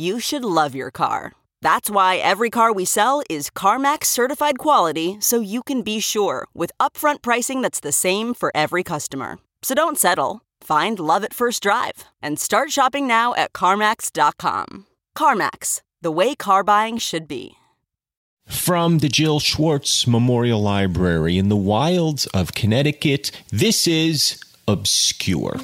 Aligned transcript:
you 0.00 0.18
should 0.18 0.44
love 0.44 0.74
your 0.74 0.90
car. 0.90 1.32
That's 1.60 1.90
why 1.90 2.16
every 2.16 2.48
car 2.48 2.72
we 2.72 2.86
sell 2.86 3.22
is 3.28 3.50
CarMax 3.50 4.06
certified 4.06 4.58
quality 4.58 5.18
so 5.20 5.40
you 5.40 5.62
can 5.62 5.82
be 5.82 6.00
sure 6.00 6.48
with 6.54 6.72
upfront 6.80 7.20
pricing 7.20 7.60
that's 7.60 7.80
the 7.80 7.92
same 7.92 8.32
for 8.32 8.50
every 8.54 8.82
customer. 8.82 9.38
So 9.62 9.74
don't 9.74 9.98
settle. 9.98 10.40
Find 10.62 10.98
love 10.98 11.22
at 11.22 11.34
first 11.34 11.62
drive 11.62 12.04
and 12.22 12.38
start 12.38 12.70
shopping 12.70 13.06
now 13.06 13.34
at 13.34 13.52
CarMax.com. 13.52 14.86
CarMax, 15.16 15.82
the 16.00 16.10
way 16.10 16.34
car 16.34 16.64
buying 16.64 16.96
should 16.96 17.28
be. 17.28 17.56
From 18.46 18.98
the 18.98 19.08
Jill 19.08 19.38
Schwartz 19.38 20.06
Memorial 20.06 20.62
Library 20.62 21.36
in 21.36 21.50
the 21.50 21.56
wilds 21.56 22.26
of 22.28 22.54
Connecticut, 22.54 23.30
this 23.50 23.86
is 23.86 24.40
Obscure. 24.66 25.56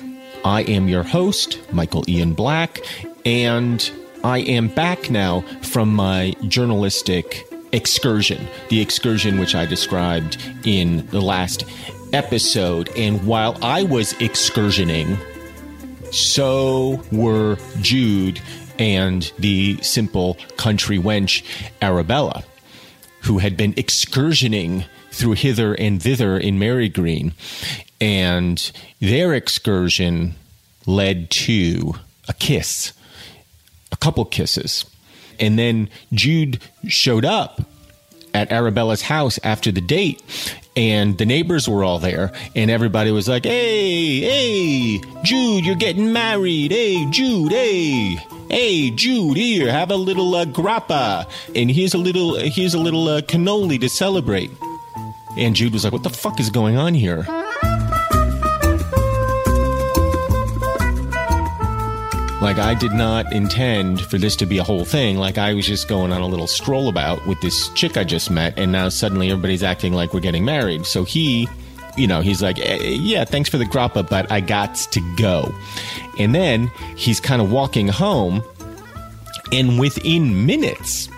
I 0.45 0.63
am 0.63 0.89
your 0.89 1.03
host, 1.03 1.59
Michael 1.73 2.05
Ian 2.07 2.35
Black, 2.35 2.81
and 3.25 3.91
I 4.27 4.39
am 4.39 4.67
back 4.67 5.09
now 5.09 5.43
from 5.63 5.95
my 5.95 6.35
journalistic 6.49 7.49
excursion, 7.71 8.49
the 8.71 8.81
excursion 8.81 9.39
which 9.39 9.55
I 9.55 9.67
described 9.67 10.37
in 10.65 11.07
the 11.07 11.21
last 11.21 11.65
episode. 12.13 12.89
And 12.97 13.25
while 13.25 13.57
I 13.63 13.85
was 13.85 14.15
excursioning, 14.15 15.17
so 16.13 17.01
were 17.13 17.57
Jude 17.83 18.41
and 18.81 19.33
the 19.39 19.79
simple 19.83 20.35
country 20.57 20.99
wench 20.99 21.45
Arabella, 21.81 22.43
who 23.23 23.39
had 23.39 23.57
been 23.57 23.75
excursioning 23.75 24.87
through 25.13 25.35
hither 25.35 25.73
and 25.75 26.03
thither 26.03 26.37
in 26.37 26.59
Marygreen. 26.59 27.33
And 28.01 28.73
their 28.99 29.35
excursion 29.35 30.35
led 30.85 31.31
to 31.31 31.95
a 32.27 32.35
kiss 32.35 32.93
a 33.97 34.05
couple 34.05 34.25
kisses. 34.25 34.85
And 35.41 35.59
then 35.59 35.89
Jude 36.13 36.61
showed 36.87 37.25
up 37.25 37.61
at 38.33 38.51
Arabella's 38.51 39.03
house 39.03 39.39
after 39.43 39.73
the 39.73 39.81
date, 39.81 40.23
and 40.77 41.17
the 41.17 41.25
neighbors 41.25 41.69
were 41.69 41.83
all 41.83 41.99
there, 41.99 42.33
and 42.55 42.71
everybody 42.71 43.11
was 43.11 43.29
like, 43.29 43.45
"Hey, 43.45 44.21
hey, 44.21 45.01
Jude, 45.25 45.65
you're 45.65 45.75
getting 45.75 46.13
married. 46.13 46.71
Hey, 46.71 47.07
Jude, 47.11 47.53
hey." 47.53 48.19
Hey 48.49 48.91
Jude, 48.91 49.37
here 49.37 49.73
have 49.73 49.91
a 49.91 49.97
little 49.97 50.33
uh, 50.37 50.45
grappa, 50.45 51.29
and 51.57 51.69
here's 51.69 51.95
a 51.95 51.99
little 51.99 52.37
here's 52.37 52.75
a 52.75 52.79
little 52.79 53.09
uh, 53.09 53.21
cannoli 53.21 53.81
to 53.81 53.89
celebrate. 53.89 54.53
And 55.37 55.57
Jude 55.57 55.73
was 55.73 55.83
like, 55.83 55.93
"What 55.93 56.05
the 56.05 56.11
fuck 56.11 56.39
is 56.39 56.49
going 56.49 56.77
on 56.77 56.95
here?" 56.95 57.27
Like, 62.47 62.59
I 62.59 62.75
did 62.75 62.93
not 62.93 63.33
intend 63.33 64.01
for 64.03 64.19
this 64.19 64.37
to 64.37 64.47
be 64.47 64.59
a 64.59 64.63
whole 64.63 64.85
thing. 64.85 65.17
Like, 65.17 65.37
I 65.37 65.53
was 65.53 65.67
just 65.67 65.89
going 65.89 66.13
on 66.13 66.21
a 66.21 66.29
little 66.29 66.47
stroll 66.47 66.89
about 66.89 67.27
with 67.27 67.41
this 67.41 67.71
chick 67.71 67.97
I 67.97 68.05
just 68.05 68.31
met, 68.31 68.57
and 68.57 68.71
now 68.71 68.89
suddenly 68.89 69.33
everybody's 69.33 69.65
acting 69.65 69.95
like 69.95 70.15
we're 70.15 70.21
getting 70.21 70.45
married. 70.45 70.87
So 70.87 71.03
he, 71.03 71.49
you 71.97 72.07
know, 72.07 72.21
he's 72.21 72.43
like, 72.43 72.61
eh, 72.61 72.77
yeah, 73.01 73.25
thanks 73.25 73.51
for 73.51 73.59
the 73.59 73.65
grappa, 73.65 74.09
but 74.09 74.31
I 74.31 74.39
got 74.39 74.77
to 74.77 75.17
go. 75.17 75.53
And 76.21 76.37
then 76.37 76.69
he's 76.95 77.19
kind 77.19 77.43
of 77.43 77.51
walking 77.51 77.89
home, 77.89 78.45
and 79.51 79.81
within 79.81 80.47
minutes, 80.47 81.09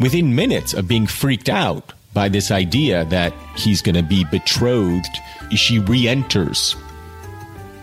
within 0.00 0.34
minutes 0.34 0.72
of 0.72 0.88
being 0.88 1.06
freaked 1.06 1.50
out 1.50 1.92
by 2.14 2.30
this 2.30 2.50
idea 2.50 3.04
that 3.04 3.34
he's 3.56 3.82
going 3.82 3.94
to 3.94 4.02
be 4.02 4.24
betrothed, 4.24 5.18
she 5.54 5.80
re 5.80 6.08
enters 6.08 6.76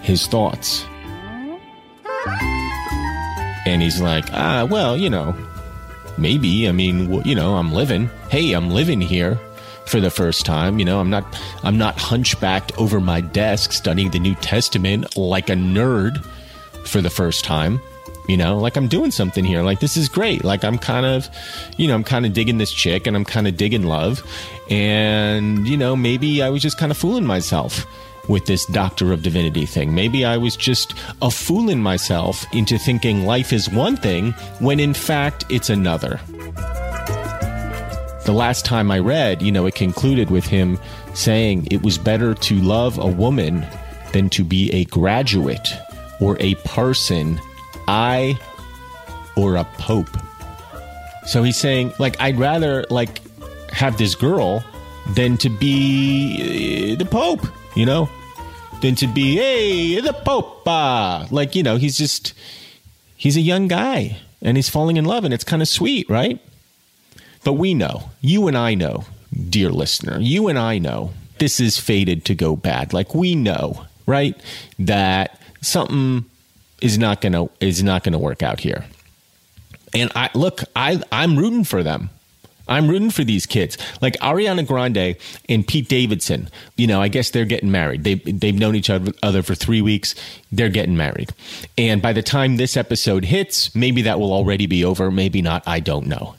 his 0.01 0.25
thoughts. 0.25 0.87
And 3.67 3.81
he's 3.81 3.99
like, 3.99 4.25
ah, 4.31 4.65
well, 4.69 4.95
you 4.95 5.09
know, 5.09 5.35
maybe. 6.17 6.69
I 6.69 6.71
mean, 6.71 7.21
you 7.23 7.35
know, 7.35 7.55
I'm 7.55 7.73
living. 7.73 8.09
Hey, 8.29 8.53
I'm 8.53 8.69
living 8.69 9.01
here 9.01 9.37
for 9.85 9.99
the 9.99 10.09
first 10.09 10.45
time. 10.45 10.79
You 10.79 10.85
know, 10.85 11.01
I'm 11.01 11.09
not, 11.09 11.25
I'm 11.63 11.77
not 11.77 11.99
hunchbacked 11.99 12.77
over 12.77 13.01
my 13.01 13.19
desk 13.19 13.73
studying 13.73 14.11
the 14.11 14.19
New 14.19 14.35
Testament 14.35 15.17
like 15.17 15.49
a 15.49 15.53
nerd 15.53 16.25
for 16.85 17.01
the 17.01 17.09
first 17.09 17.43
time. 17.43 17.81
You 18.29 18.37
know, 18.37 18.57
like 18.57 18.77
I'm 18.77 18.87
doing 18.87 19.11
something 19.11 19.43
here. 19.43 19.61
Like 19.61 19.81
this 19.81 19.97
is 19.97 20.07
great. 20.07 20.45
Like 20.45 20.63
I'm 20.63 20.77
kind 20.77 21.05
of, 21.05 21.29
you 21.77 21.87
know, 21.87 21.95
I'm 21.95 22.03
kind 22.03 22.25
of 22.25 22.33
digging 22.33 22.57
this 22.57 22.71
chick 22.71 23.05
and 23.05 23.15
I'm 23.17 23.25
kind 23.25 23.47
of 23.47 23.57
digging 23.57 23.83
love. 23.83 24.21
And, 24.69 25.67
you 25.67 25.77
know, 25.77 25.95
maybe 25.95 26.41
I 26.41 26.49
was 26.49 26.61
just 26.61 26.77
kind 26.77 26.91
of 26.91 26.97
fooling 26.97 27.25
myself 27.25 27.85
with 28.27 28.45
this 28.45 28.65
Doctor 28.67 29.11
of 29.13 29.23
Divinity 29.23 29.65
thing. 29.65 29.93
Maybe 29.93 30.25
I 30.25 30.37
was 30.37 30.55
just 30.55 30.93
a 31.21 31.31
fooling 31.31 31.81
myself 31.81 32.45
into 32.53 32.77
thinking 32.77 33.25
life 33.25 33.53
is 33.53 33.69
one 33.69 33.95
thing 33.95 34.31
when 34.59 34.79
in 34.79 34.93
fact 34.93 35.45
it's 35.49 35.69
another. 35.69 36.19
The 38.25 38.33
last 38.33 38.65
time 38.65 38.91
I 38.91 38.99
read, 38.99 39.41
you 39.41 39.51
know, 39.51 39.65
it 39.65 39.75
concluded 39.75 40.29
with 40.29 40.45
him 40.45 40.77
saying 41.13 41.67
it 41.71 41.81
was 41.81 41.97
better 41.97 42.33
to 42.33 42.55
love 42.55 42.97
a 42.97 43.07
woman 43.07 43.65
than 44.11 44.29
to 44.31 44.43
be 44.43 44.69
a 44.73 44.83
graduate 44.85 45.69
or 46.19 46.35
a 46.41 46.55
parson, 46.55 47.39
I 47.87 48.37
or 49.37 49.55
a 49.55 49.63
pope. 49.63 50.09
So 51.25 51.43
he's 51.43 51.57
saying, 51.57 51.93
like, 51.99 52.19
I'd 52.19 52.37
rather, 52.37 52.85
like, 52.89 53.21
have 53.71 53.97
this 53.97 54.15
girl 54.15 54.63
than 55.11 55.37
to 55.37 55.49
be 55.49 56.93
uh, 56.93 56.95
the 56.97 57.05
pope, 57.05 57.45
you 57.75 57.85
know? 57.85 58.09
Than 58.81 58.95
to 58.95 59.07
be, 59.07 59.37
hey, 59.37 59.99
the 59.99 60.13
Pope. 60.13 60.63
Ah. 60.67 61.27
Like, 61.31 61.55
you 61.55 61.63
know, 61.63 61.77
he's 61.77 61.97
just, 61.97 62.33
he's 63.15 63.37
a 63.37 63.41
young 63.41 63.67
guy 63.67 64.17
and 64.41 64.57
he's 64.57 64.69
falling 64.69 64.97
in 64.97 65.05
love 65.05 65.23
and 65.23 65.33
it's 65.33 65.43
kind 65.43 65.61
of 65.61 65.67
sweet, 65.67 66.09
right? 66.09 66.39
But 67.43 67.53
we 67.53 67.73
know, 67.73 68.11
you 68.21 68.47
and 68.47 68.57
I 68.57 68.73
know, 68.73 69.05
dear 69.49 69.69
listener, 69.69 70.19
you 70.19 70.47
and 70.47 70.59
I 70.59 70.77
know 70.77 71.13
this 71.39 71.59
is 71.59 71.77
fated 71.77 72.25
to 72.25 72.35
go 72.35 72.55
bad. 72.55 72.93
Like 72.93 73.15
we 73.15 73.35
know, 73.35 73.85
right? 74.05 74.35
That 74.79 75.39
something 75.61 76.25
is 76.81 76.97
not 76.97 77.21
to 77.21 77.49
is 77.59 77.81
not 77.83 78.03
to 78.03 78.17
work 78.17 78.43
out 78.43 78.59
here. 78.59 78.85
And 79.93 80.11
I 80.15 80.29
look, 80.33 80.61
I 80.75 81.01
I'm 81.11 81.37
rooting 81.37 81.63
for 81.63 81.83
them. 81.83 82.09
I'm 82.67 82.87
rooting 82.87 83.11
for 83.11 83.23
these 83.23 83.45
kids. 83.45 83.77
Like 84.01 84.13
Ariana 84.15 84.65
Grande 84.65 85.15
and 85.47 85.67
Pete 85.67 85.87
Davidson, 85.87 86.49
you 86.75 86.87
know, 86.87 87.01
I 87.01 87.07
guess 87.07 87.29
they're 87.29 87.45
getting 87.45 87.71
married. 87.71 88.03
They 88.03 88.15
they've 88.15 88.57
known 88.57 88.75
each 88.75 88.89
other 88.89 89.43
for 89.43 89.55
3 89.55 89.81
weeks. 89.81 90.15
They're 90.51 90.69
getting 90.69 90.97
married. 90.97 91.31
And 91.77 92.01
by 92.01 92.13
the 92.13 92.23
time 92.23 92.57
this 92.57 92.77
episode 92.77 93.25
hits, 93.25 93.73
maybe 93.75 94.01
that 94.03 94.19
will 94.19 94.33
already 94.33 94.67
be 94.67 94.83
over, 94.85 95.11
maybe 95.11 95.41
not, 95.41 95.63
I 95.65 95.79
don't 95.79 96.07
know. 96.07 96.35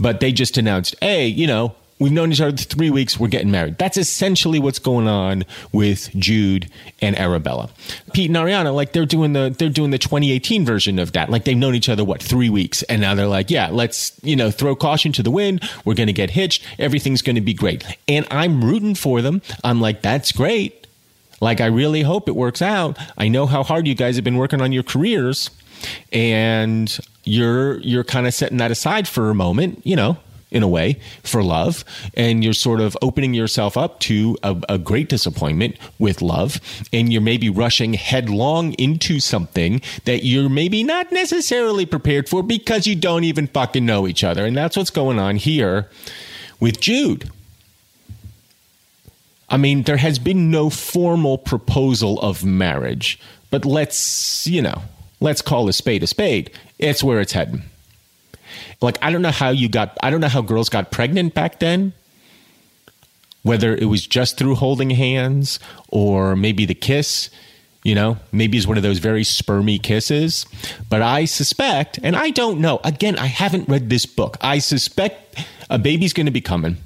but 0.00 0.20
they 0.20 0.32
just 0.32 0.56
announced, 0.56 0.94
hey, 1.00 1.26
you 1.26 1.46
know, 1.46 1.74
we've 1.98 2.12
known 2.12 2.32
each 2.32 2.40
other 2.40 2.56
three 2.56 2.90
weeks, 2.90 3.18
we're 3.18 3.28
getting 3.28 3.50
married. 3.50 3.78
That's 3.78 3.96
essentially 3.96 4.58
what's 4.58 4.78
going 4.78 5.08
on 5.08 5.44
with 5.72 6.10
Jude 6.16 6.70
and 7.00 7.18
Arabella. 7.18 7.70
Pete 8.12 8.30
and 8.30 8.36
Ariana, 8.36 8.74
like 8.74 8.92
they're 8.92 9.06
doing 9.06 9.32
the 9.32 9.54
they're 9.56 9.68
doing 9.68 9.90
the 9.90 9.98
2018 9.98 10.64
version 10.64 10.98
of 10.98 11.12
that. 11.12 11.30
Like 11.30 11.44
they've 11.44 11.56
known 11.56 11.74
each 11.74 11.88
other 11.88 12.04
what 12.04 12.22
three 12.22 12.50
weeks, 12.50 12.82
and 12.84 13.00
now 13.00 13.14
they're 13.14 13.26
like, 13.26 13.50
yeah, 13.50 13.68
let's 13.70 14.18
you 14.22 14.36
know 14.36 14.50
throw 14.50 14.74
caution 14.76 15.12
to 15.12 15.22
the 15.22 15.30
wind. 15.30 15.68
We're 15.84 15.94
going 15.94 16.06
to 16.08 16.12
get 16.12 16.30
hitched. 16.30 16.64
Everything's 16.78 17.22
going 17.22 17.36
to 17.36 17.42
be 17.42 17.54
great, 17.54 17.84
and 18.06 18.26
I'm 18.30 18.64
rooting 18.64 18.94
for 18.94 19.22
them. 19.22 19.42
I'm 19.64 19.80
like, 19.80 20.02
that's 20.02 20.32
great. 20.32 20.86
Like 21.40 21.60
I 21.60 21.66
really 21.66 22.02
hope 22.02 22.28
it 22.28 22.34
works 22.34 22.62
out. 22.62 22.98
I 23.16 23.28
know 23.28 23.46
how 23.46 23.62
hard 23.62 23.86
you 23.86 23.94
guys 23.94 24.16
have 24.16 24.24
been 24.24 24.38
working 24.38 24.60
on 24.60 24.72
your 24.72 24.82
careers 24.82 25.50
and 26.12 26.98
you're 27.24 27.78
you're 27.80 28.04
kind 28.04 28.26
of 28.26 28.34
setting 28.34 28.58
that 28.58 28.70
aside 28.70 29.06
for 29.06 29.30
a 29.30 29.34
moment, 29.34 29.80
you 29.86 29.94
know, 29.94 30.16
in 30.50 30.62
a 30.62 30.68
way 30.68 30.98
for 31.22 31.42
love. 31.42 31.84
And 32.14 32.42
you're 32.42 32.52
sort 32.52 32.80
of 32.80 32.96
opening 33.02 33.34
yourself 33.34 33.76
up 33.76 34.00
to 34.00 34.36
a, 34.42 34.56
a, 34.68 34.78
great 34.78 35.08
disappointment 35.08 35.76
with 35.98 36.22
love. 36.22 36.60
And 36.92 37.12
you're 37.12 37.22
maybe 37.22 37.50
rushing 37.50 37.94
headlong 37.94 38.72
into 38.74 39.20
something 39.20 39.82
that 40.04 40.24
you're 40.24 40.48
maybe 40.48 40.82
not 40.82 41.12
necessarily 41.12 41.84
prepared 41.84 42.28
for 42.28 42.42
because 42.42 42.86
you 42.86 42.96
don't 42.96 43.24
even 43.24 43.46
fucking 43.48 43.84
know 43.84 44.06
each 44.06 44.24
other. 44.24 44.44
And 44.44 44.56
that's 44.56 44.76
what's 44.76 44.90
going 44.90 45.18
on 45.18 45.36
here 45.36 45.88
with 46.60 46.80
Jude. 46.80 47.30
I 49.50 49.56
mean 49.56 49.84
there 49.84 49.96
has 49.96 50.18
been 50.18 50.50
no 50.50 50.68
formal 50.68 51.38
proposal 51.38 52.20
of 52.20 52.44
marriage 52.44 53.18
but 53.50 53.64
let's 53.64 54.46
you 54.46 54.60
know 54.60 54.82
let's 55.20 55.40
call 55.40 55.68
a 55.68 55.72
spade 55.72 56.02
a 56.02 56.06
spade. 56.06 56.50
It's 56.78 57.02
where 57.02 57.20
it's 57.20 57.32
heading 57.32 57.62
like 58.80 58.98
I 59.02 59.10
don't 59.10 59.22
know 59.22 59.30
how 59.30 59.50
you 59.50 59.68
got 59.68 59.96
I 60.02 60.10
don't 60.10 60.20
know 60.20 60.28
how 60.28 60.42
girls 60.42 60.68
got 60.68 60.90
pregnant 60.90 61.34
back 61.34 61.58
then. 61.60 61.92
Whether 63.42 63.74
it 63.74 63.86
was 63.86 64.06
just 64.06 64.36
through 64.36 64.56
holding 64.56 64.90
hands 64.90 65.58
or 65.88 66.36
maybe 66.36 66.66
the 66.66 66.74
kiss, 66.74 67.30
you 67.82 67.94
know, 67.94 68.18
maybe 68.32 68.58
it's 68.58 68.66
one 68.66 68.76
of 68.76 68.82
those 68.82 68.98
very 68.98 69.22
spermy 69.22 69.82
kisses. 69.82 70.44
But 70.90 71.02
I 71.02 71.24
suspect, 71.24 71.98
and 72.02 72.16
I 72.16 72.30
don't 72.30 72.60
know, 72.60 72.80
again, 72.84 73.16
I 73.16 73.26
haven't 73.26 73.68
read 73.68 73.88
this 73.88 74.04
book. 74.06 74.36
I 74.40 74.58
suspect 74.58 75.42
a 75.70 75.78
baby's 75.78 76.12
going 76.12 76.26
to 76.26 76.32
be 76.32 76.40
coming. 76.40 76.78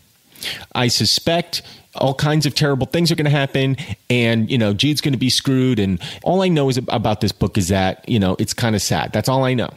I 0.74 0.88
suspect 0.88 1.62
all 1.96 2.14
kinds 2.14 2.46
of 2.46 2.54
terrible 2.54 2.86
things 2.86 3.12
are 3.12 3.14
going 3.14 3.26
to 3.26 3.30
happen 3.30 3.76
and 4.08 4.50
you 4.50 4.56
know 4.56 4.72
Jude's 4.72 5.00
going 5.00 5.12
to 5.12 5.18
be 5.18 5.30
screwed 5.30 5.78
and 5.78 6.00
all 6.22 6.42
I 6.42 6.48
know 6.48 6.68
is 6.68 6.78
about 6.78 7.20
this 7.20 7.32
book 7.32 7.58
is 7.58 7.68
that 7.68 8.08
you 8.08 8.18
know 8.18 8.36
it's 8.38 8.54
kind 8.54 8.74
of 8.74 8.82
sad 8.82 9.12
that's 9.12 9.28
all 9.28 9.44
I 9.44 9.54
know 9.54 9.70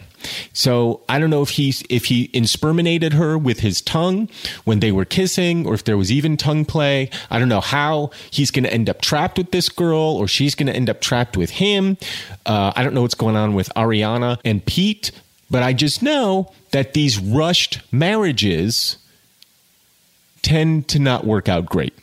so 0.54 1.02
I 1.10 1.20
don't 1.20 1.30
know 1.30 1.42
if 1.42 1.50
he 1.50 1.74
if 1.90 2.06
he 2.06 2.30
insperminated 2.34 3.14
her 3.14 3.38
with 3.38 3.60
his 3.60 3.82
tongue 3.82 4.30
when 4.64 4.80
they 4.80 4.92
were 4.92 5.06
kissing, 5.06 5.66
or 5.66 5.74
if 5.74 5.84
there 5.84 5.98
was 5.98 6.12
even 6.12 6.38
tongue 6.38 6.66
play. 6.66 7.10
I 7.30 7.40
don't 7.40 7.50
know 7.50 7.62
how 7.62 8.12
he's 8.32 8.52
going 8.52 8.64
to 8.64 8.74
end 8.74 8.90
up 8.90 9.02
trapped 9.02 9.38
with 9.38 9.52
this 9.52 9.70
girl, 9.70 10.00
or 10.00 10.28
she's 10.28 10.56
going 10.56 10.68
to 10.68 10.76
end 10.76 10.90
up 10.90 11.02
trapped 11.02 11.38
with 11.38 11.52
him. 11.52 11.98
Uh, 12.46 12.74
I 12.76 12.84
don't 12.84 12.94
know 12.94 13.02
what's 13.02 13.16
going 13.16 13.36
on 13.36 13.54
with 13.54 13.70
Ariana 13.76 14.40
and 14.46 14.66
Pete, 14.66 15.12
but 15.50 15.64
I 15.64 15.74
just 15.74 16.02
know 16.02 16.52
that 16.72 16.94
these 16.94 17.20
rushed 17.20 17.82
marriages 17.92 18.98
tend 20.42 20.88
to 20.90 21.00
not 21.00 21.26
work 21.26 21.50
out 21.50 21.66
great. 21.66 21.94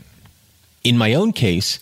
In 0.85 0.99
my 0.99 1.15
own 1.15 1.33
case, 1.33 1.79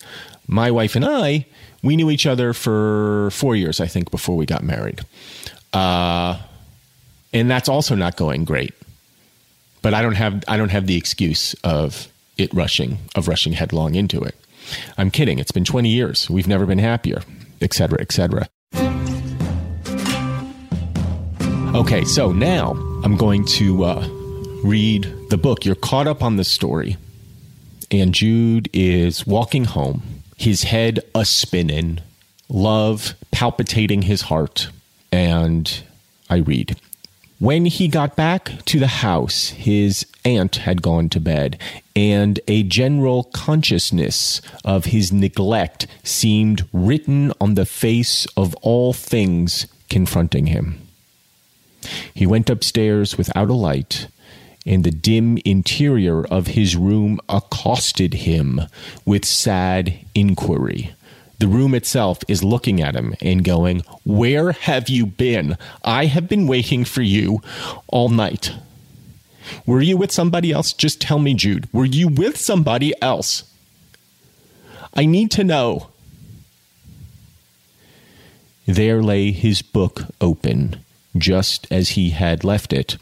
my 0.47 0.71
wife 0.71 0.97
and 0.97 1.05
I, 1.05 1.47
we 1.83 1.97
knew 1.97 2.11
each 2.11 2.27
other 2.27 2.53
for 2.53 3.31
four 3.33 3.57
years, 3.57 3.81
I 3.81 3.87
think, 3.87 4.11
before 4.11 4.37
we 4.37 4.47
got 4.47 4.63
married. 4.63 5.01
Uh, 5.73 6.39
and 7.33 7.51
that's 7.51 7.69
also 7.69 7.95
not 7.95 8.17
going 8.17 8.45
great. 8.45 8.75
But 9.83 9.95
I 9.95 10.03
don't 10.03 10.17
have 10.17 10.45
I 10.47 10.57
don't 10.57 10.69
have 10.71 10.87
the 10.87 10.97
excuse 10.97 11.55
of 11.65 12.09
it 12.37 12.53
rushing 12.53 12.99
of 13.15 13.29
rushing 13.29 13.55
headlong 13.55 13.95
into 13.95 14.21
it. 14.23 14.35
I'm 14.99 15.11
kidding. 15.11 15.39
It's 15.39 15.53
been 15.53 15.65
20 15.65 15.89
years. 15.89 16.29
We've 16.29 16.47
never 16.47 16.67
been 16.67 16.79
happier, 16.79 17.23
etc., 17.61 18.01
etc. 18.01 18.49
Okay, 21.75 22.05
so 22.05 22.33
now 22.33 22.73
I'm 23.05 23.17
going 23.17 23.45
to 23.47 23.85
uh, 23.85 24.09
read 24.65 25.11
the 25.31 25.39
book. 25.39 25.65
You're 25.65 25.77
caught 25.77 26.07
up 26.07 26.23
on 26.23 26.37
the 26.37 26.45
story, 26.45 26.97
and 27.91 28.15
Jude 28.15 28.69
is 28.73 29.27
walking 29.27 29.65
home, 29.65 30.03
his 30.37 30.65
head 30.65 31.01
a 31.15 31.25
spinning, 31.25 32.01
love 32.49 33.15
palpitating 33.31 34.03
his 34.03 34.23
heart 34.23 34.69
and 35.13 35.83
I 36.29 36.37
read. 36.37 36.77
When 37.39 37.65
he 37.65 37.89
got 37.89 38.17
back 38.17 38.65
to 38.67 38.79
the 38.79 38.87
house, 38.87 39.49
his 39.49 40.07
aunt 40.27 40.57
had 40.57 40.83
gone 40.83 41.09
to 41.09 41.21
bed, 41.21 41.59
and 41.97 42.39
a 42.47 42.63
general 42.63 43.25
consciousness 43.25 44.43
of 44.63 44.87
his 44.87 45.11
neglect 45.11 45.87
seemed 46.05 46.67
written 46.73 47.33
on 47.41 47.55
the 47.55 47.65
face 47.65 48.27
of 48.37 48.55
all 48.57 48.93
things 48.93 49.67
confronting 49.89 50.47
him. 50.47 50.87
He 52.13 52.27
went 52.27 52.51
upstairs 52.51 53.17
without 53.17 53.49
a 53.49 53.55
light, 53.55 54.09
and 54.71 54.85
the 54.85 54.93
dim 54.93 55.37
interior 55.45 56.25
of 56.27 56.47
his 56.47 56.77
room 56.77 57.19
accosted 57.29 58.15
him 58.15 58.61
with 59.05 59.25
sad 59.25 59.99
inquiry. 60.15 60.93
The 61.41 61.49
room 61.49 61.75
itself 61.75 62.21
is 62.29 62.45
looking 62.45 62.81
at 62.81 62.95
him 62.95 63.17
and 63.21 63.43
going, 63.43 63.81
Where 64.05 64.53
have 64.53 64.89
you 64.89 65.07
been? 65.07 65.59
I 65.83 66.07
have 66.07 66.29
been 66.29 66.47
waiting 66.47 66.85
for 66.85 67.03
you 67.03 67.43
all 67.89 68.11
night. 68.11 68.53
Were 69.67 69.81
you 69.81 69.97
with 69.97 70.13
somebody 70.13 70.53
else? 70.53 70.73
Just 70.73 71.01
tell 71.01 71.19
me, 71.19 71.35
Jude. 71.35 71.69
Were 71.73 71.85
you 71.85 72.07
with 72.07 72.37
somebody 72.37 72.95
else? 73.03 73.43
I 74.95 75.05
need 75.05 75.33
to 75.33 75.43
know. 75.43 75.89
There 78.67 79.03
lay 79.03 79.33
his 79.33 79.63
book 79.63 80.03
open, 80.21 80.85
just 81.17 81.67
as 81.73 81.91
he 81.91 82.11
had 82.11 82.45
left 82.45 82.73
it, 82.73 82.99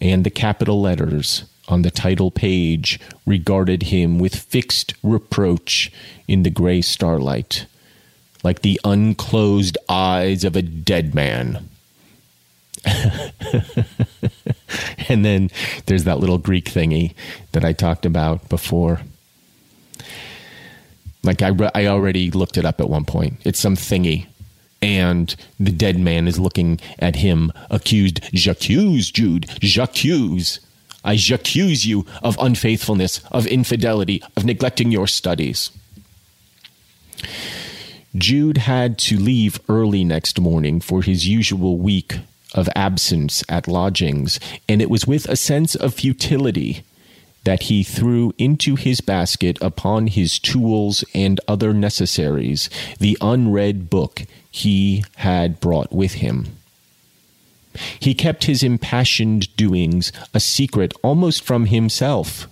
and 0.00 0.24
the 0.24 0.30
capital 0.30 0.80
letters 0.80 1.44
on 1.68 1.82
the 1.82 1.90
title 1.90 2.30
page 2.30 2.98
regarded 3.26 3.84
him 3.84 4.18
with 4.18 4.34
fixed 4.34 4.94
reproach 5.02 5.92
in 6.26 6.42
the 6.42 6.50
gray 6.50 6.80
starlight, 6.80 7.66
like 8.42 8.62
the 8.62 8.80
unclosed 8.84 9.76
eyes 9.88 10.44
of 10.44 10.56
a 10.56 10.62
dead 10.62 11.14
man. 11.14 11.68
and 15.08 15.24
then 15.24 15.50
there's 15.86 16.04
that 16.04 16.20
little 16.20 16.38
Greek 16.38 16.66
thingy 16.66 17.14
that 17.52 17.64
I 17.64 17.72
talked 17.72 18.06
about 18.06 18.48
before. 18.48 19.00
Like 21.22 21.42
I, 21.42 21.52
I 21.74 21.86
already 21.86 22.30
looked 22.30 22.56
it 22.56 22.64
up 22.64 22.80
at 22.80 22.88
one 22.88 23.04
point. 23.04 23.40
It's 23.44 23.58
some 23.58 23.76
thingy 23.76 24.26
and 24.80 25.34
the 25.58 25.72
dead 25.72 25.98
man 25.98 26.28
is 26.28 26.38
looking 26.38 26.80
at 26.98 27.16
him, 27.16 27.52
accused. 27.70 28.20
J'accuse, 28.32 29.12
Jude. 29.12 29.46
J'accuse. 29.60 30.60
I 31.04 31.18
accuse 31.32 31.86
you 31.86 32.04
of 32.22 32.36
unfaithfulness, 32.40 33.20
of 33.30 33.46
infidelity, 33.46 34.22
of 34.36 34.44
neglecting 34.44 34.90
your 34.90 35.06
studies. 35.06 35.70
Jude 38.16 38.58
had 38.58 38.98
to 38.98 39.18
leave 39.18 39.60
early 39.68 40.04
next 40.04 40.40
morning 40.40 40.80
for 40.80 41.02
his 41.02 41.26
usual 41.26 41.78
week 41.78 42.18
of 42.54 42.68
absence 42.74 43.44
at 43.48 43.68
lodgings, 43.68 44.40
and 44.68 44.82
it 44.82 44.90
was 44.90 45.06
with 45.06 45.28
a 45.28 45.36
sense 45.36 45.74
of 45.74 45.94
futility 45.94 46.82
that 47.48 47.62
he 47.62 47.82
threw 47.82 48.30
into 48.36 48.76
his 48.76 49.00
basket 49.00 49.56
upon 49.62 50.06
his 50.06 50.38
tools 50.38 51.02
and 51.14 51.40
other 51.48 51.72
necessaries 51.72 52.68
the 52.98 53.16
unread 53.22 53.88
book 53.88 54.26
he 54.50 55.02
had 55.16 55.58
brought 55.58 55.90
with 55.90 56.12
him. 56.12 56.46
He 57.98 58.12
kept 58.12 58.44
his 58.44 58.62
impassioned 58.62 59.56
doings 59.56 60.12
a 60.34 60.40
secret 60.40 60.92
almost 61.02 61.42
from 61.42 61.64
himself. 61.64 62.48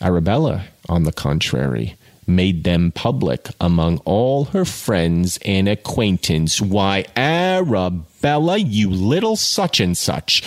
Arabella, 0.00 0.64
on 0.88 1.02
the 1.02 1.12
contrary, 1.12 1.94
made 2.28 2.64
them 2.64 2.92
public 2.92 3.48
among 3.60 3.98
all 4.04 4.44
her 4.46 4.64
friends 4.64 5.38
and 5.44 5.68
acquaintance. 5.68 6.60
Why, 6.60 7.06
Arabella, 7.16 8.58
you 8.58 8.90
little 8.90 9.36
such 9.36 9.80
and 9.80 9.96
such, 9.96 10.42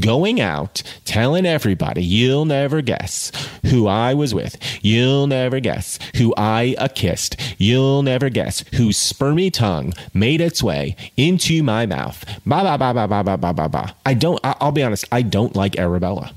going 0.00 0.40
out 0.40 0.82
telling 1.04 1.46
everybody 1.46 2.02
you'll 2.02 2.46
never 2.46 2.80
guess 2.80 3.30
who 3.66 3.86
I 3.86 4.14
was 4.14 4.34
with. 4.34 4.56
You'll 4.82 5.26
never 5.26 5.60
guess 5.60 5.98
who 6.16 6.34
I 6.36 6.74
a 6.78 6.88
kissed. 6.88 7.36
You'll 7.58 8.02
never 8.02 8.30
guess 8.30 8.64
whose 8.74 8.96
spermy 8.96 9.52
tongue 9.52 9.92
made 10.14 10.40
its 10.40 10.62
way 10.62 10.96
into 11.16 11.62
my 11.62 11.86
mouth. 11.86 12.24
Ba 12.46 12.62
ba 12.62 12.78
ba 12.78 12.92
ba 12.94 13.06
ba 13.06 13.22
ba 13.22 13.36
ba 13.36 13.52
ba 13.52 13.68
ba. 13.68 13.94
I 14.04 14.14
don't. 14.14 14.40
I'll 14.42 14.72
be 14.72 14.82
honest. 14.82 15.04
I 15.12 15.22
don't 15.22 15.54
like 15.54 15.78
Arabella. 15.78 16.32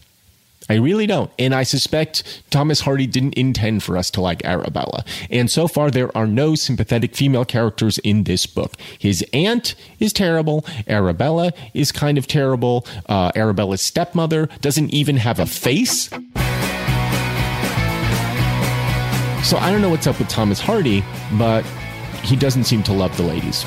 I 0.69 0.75
really 0.75 1.07
don't. 1.07 1.31
And 1.39 1.55
I 1.55 1.63
suspect 1.63 2.43
Thomas 2.51 2.81
Hardy 2.81 3.07
didn't 3.07 3.33
intend 3.33 3.81
for 3.81 3.97
us 3.97 4.11
to 4.11 4.21
like 4.21 4.45
Arabella. 4.45 5.03
And 5.31 5.49
so 5.49 5.67
far, 5.67 5.89
there 5.89 6.15
are 6.15 6.27
no 6.27 6.53
sympathetic 6.53 7.15
female 7.15 7.43
characters 7.43 7.97
in 7.99 8.25
this 8.25 8.45
book. 8.45 8.75
His 8.99 9.25
aunt 9.33 9.73
is 9.99 10.13
terrible. 10.13 10.65
Arabella 10.87 11.53
is 11.73 11.91
kind 11.91 12.19
of 12.19 12.27
terrible. 12.27 12.85
Uh, 13.07 13.31
Arabella's 13.35 13.81
stepmother 13.81 14.47
doesn't 14.61 14.91
even 14.93 15.17
have 15.17 15.39
a 15.39 15.47
face. 15.47 16.09
So 19.43 19.57
I 19.57 19.71
don't 19.71 19.81
know 19.81 19.89
what's 19.89 20.05
up 20.05 20.19
with 20.19 20.27
Thomas 20.27 20.59
Hardy, 20.59 21.03
but 21.39 21.65
he 22.21 22.35
doesn't 22.35 22.65
seem 22.65 22.83
to 22.83 22.93
love 22.93 23.15
the 23.17 23.23
ladies. 23.23 23.65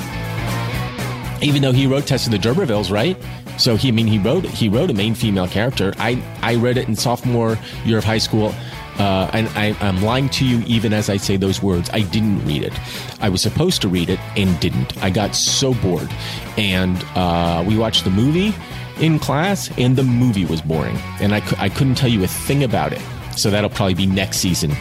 Even 1.41 1.61
though 1.61 1.73
he 1.73 1.87
wrote 1.87 2.05
Tess 2.05 2.25
of 2.25 2.31
the 2.31 2.37
D'Urbervilles, 2.37 2.89
right? 2.89 3.17
So 3.57 3.75
he, 3.75 3.89
I 3.89 3.91
mean, 3.91 4.07
he 4.07 4.19
wrote 4.19 4.45
he 4.45 4.69
wrote 4.69 4.89
a 4.89 4.93
main 4.93 5.15
female 5.15 5.47
character. 5.47 5.93
I 5.97 6.21
I 6.41 6.55
read 6.55 6.77
it 6.77 6.87
in 6.87 6.95
sophomore 6.95 7.57
year 7.85 7.97
of 7.97 8.03
high 8.03 8.17
school. 8.19 8.53
Uh, 8.99 9.27
and 9.33 9.47
I, 9.55 9.75
I'm 9.81 10.03
lying 10.03 10.29
to 10.29 10.45
you 10.45 10.63
even 10.67 10.93
as 10.93 11.09
I 11.09 11.17
say 11.17 11.35
those 11.35 11.63
words. 11.63 11.89
I 11.93 12.01
didn't 12.01 12.45
read 12.45 12.61
it. 12.61 12.73
I 13.21 13.29
was 13.29 13.41
supposed 13.41 13.81
to 13.81 13.87
read 13.87 14.07
it 14.07 14.19
and 14.37 14.59
didn't. 14.59 15.01
I 15.03 15.09
got 15.09 15.35
so 15.35 15.73
bored. 15.73 16.13
And 16.57 17.03
uh, 17.15 17.63
we 17.67 17.75
watched 17.75 18.03
the 18.03 18.11
movie 18.11 18.53
in 18.99 19.17
class, 19.17 19.75
and 19.79 19.95
the 19.95 20.03
movie 20.03 20.45
was 20.45 20.61
boring. 20.61 20.97
And 21.19 21.33
I, 21.33 21.41
I 21.57 21.69
couldn't 21.69 21.95
tell 21.95 22.09
you 22.09 22.23
a 22.23 22.27
thing 22.27 22.63
about 22.63 22.93
it. 22.93 23.01
So 23.35 23.49
that'll 23.49 23.71
probably 23.71 23.95
be 23.95 24.05
next 24.05 24.37
season 24.37 24.73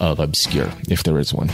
of 0.00 0.18
Obscure, 0.18 0.68
if 0.88 1.04
there 1.04 1.18
is 1.18 1.32
one. 1.32 1.48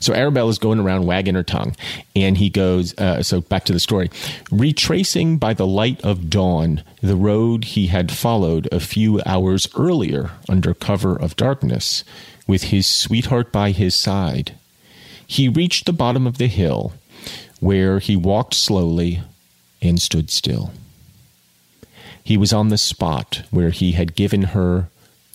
So 0.00 0.12
Arabella 0.12 0.50
is 0.50 0.58
going 0.58 0.80
around 0.80 1.06
wagging 1.06 1.34
her 1.34 1.42
tongue, 1.42 1.76
and 2.14 2.36
he 2.36 2.50
goes. 2.50 2.98
Uh, 2.98 3.22
so 3.22 3.40
back 3.40 3.64
to 3.64 3.72
the 3.72 3.80
story, 3.80 4.10
retracing 4.50 5.38
by 5.38 5.54
the 5.54 5.66
light 5.66 6.00
of 6.02 6.28
dawn 6.28 6.82
the 7.00 7.16
road 7.16 7.64
he 7.64 7.86
had 7.86 8.12
followed 8.12 8.68
a 8.72 8.80
few 8.80 9.22
hours 9.24 9.68
earlier 9.76 10.32
under 10.48 10.74
cover 10.74 11.16
of 11.16 11.36
darkness, 11.36 12.04
with 12.46 12.64
his 12.64 12.86
sweetheart 12.86 13.52
by 13.52 13.70
his 13.70 13.94
side. 13.94 14.56
He 15.26 15.48
reached 15.48 15.86
the 15.86 15.92
bottom 15.92 16.26
of 16.26 16.38
the 16.38 16.48
hill, 16.48 16.92
where 17.60 17.98
he 17.98 18.16
walked 18.16 18.54
slowly 18.54 19.22
and 19.80 20.02
stood 20.02 20.30
still. 20.30 20.72
He 22.22 22.36
was 22.36 22.52
on 22.52 22.68
the 22.68 22.78
spot 22.78 23.42
where 23.50 23.70
he 23.70 23.92
had 23.92 24.14
given 24.14 24.42
her 24.42 24.88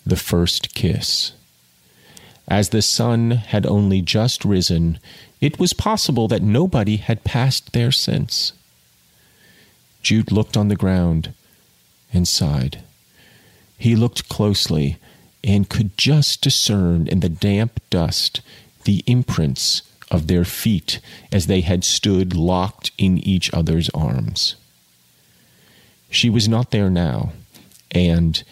the 0.04 0.16
first 0.16 0.74
kiss. 0.74 1.32
As 2.50 2.70
the 2.70 2.82
sun 2.82 3.30
had 3.30 3.64
only 3.64 4.02
just 4.02 4.44
risen, 4.44 4.98
it 5.40 5.60
was 5.60 5.72
possible 5.72 6.26
that 6.28 6.42
nobody 6.42 6.96
had 6.96 7.22
passed 7.22 7.72
there 7.72 7.92
since. 7.92 8.52
Jude 10.02 10.32
looked 10.32 10.56
on 10.56 10.66
the 10.66 10.74
ground 10.74 11.32
and 12.12 12.26
sighed. 12.26 12.82
He 13.78 13.94
looked 13.94 14.28
closely 14.28 14.96
and 15.44 15.68
could 15.68 15.96
just 15.96 16.42
discern 16.42 17.06
in 17.06 17.20
the 17.20 17.28
damp 17.28 17.80
dust 17.88 18.40
the 18.84 19.04
imprints 19.06 19.82
of 20.10 20.26
their 20.26 20.44
feet 20.44 20.98
as 21.30 21.46
they 21.46 21.60
had 21.60 21.84
stood 21.84 22.34
locked 22.34 22.90
in 22.98 23.18
each 23.18 23.52
other's 23.54 23.88
arms. 23.90 24.56
She 26.10 26.28
was 26.28 26.48
not 26.48 26.72
there 26.72 26.90
now, 26.90 27.32
and 27.92 28.42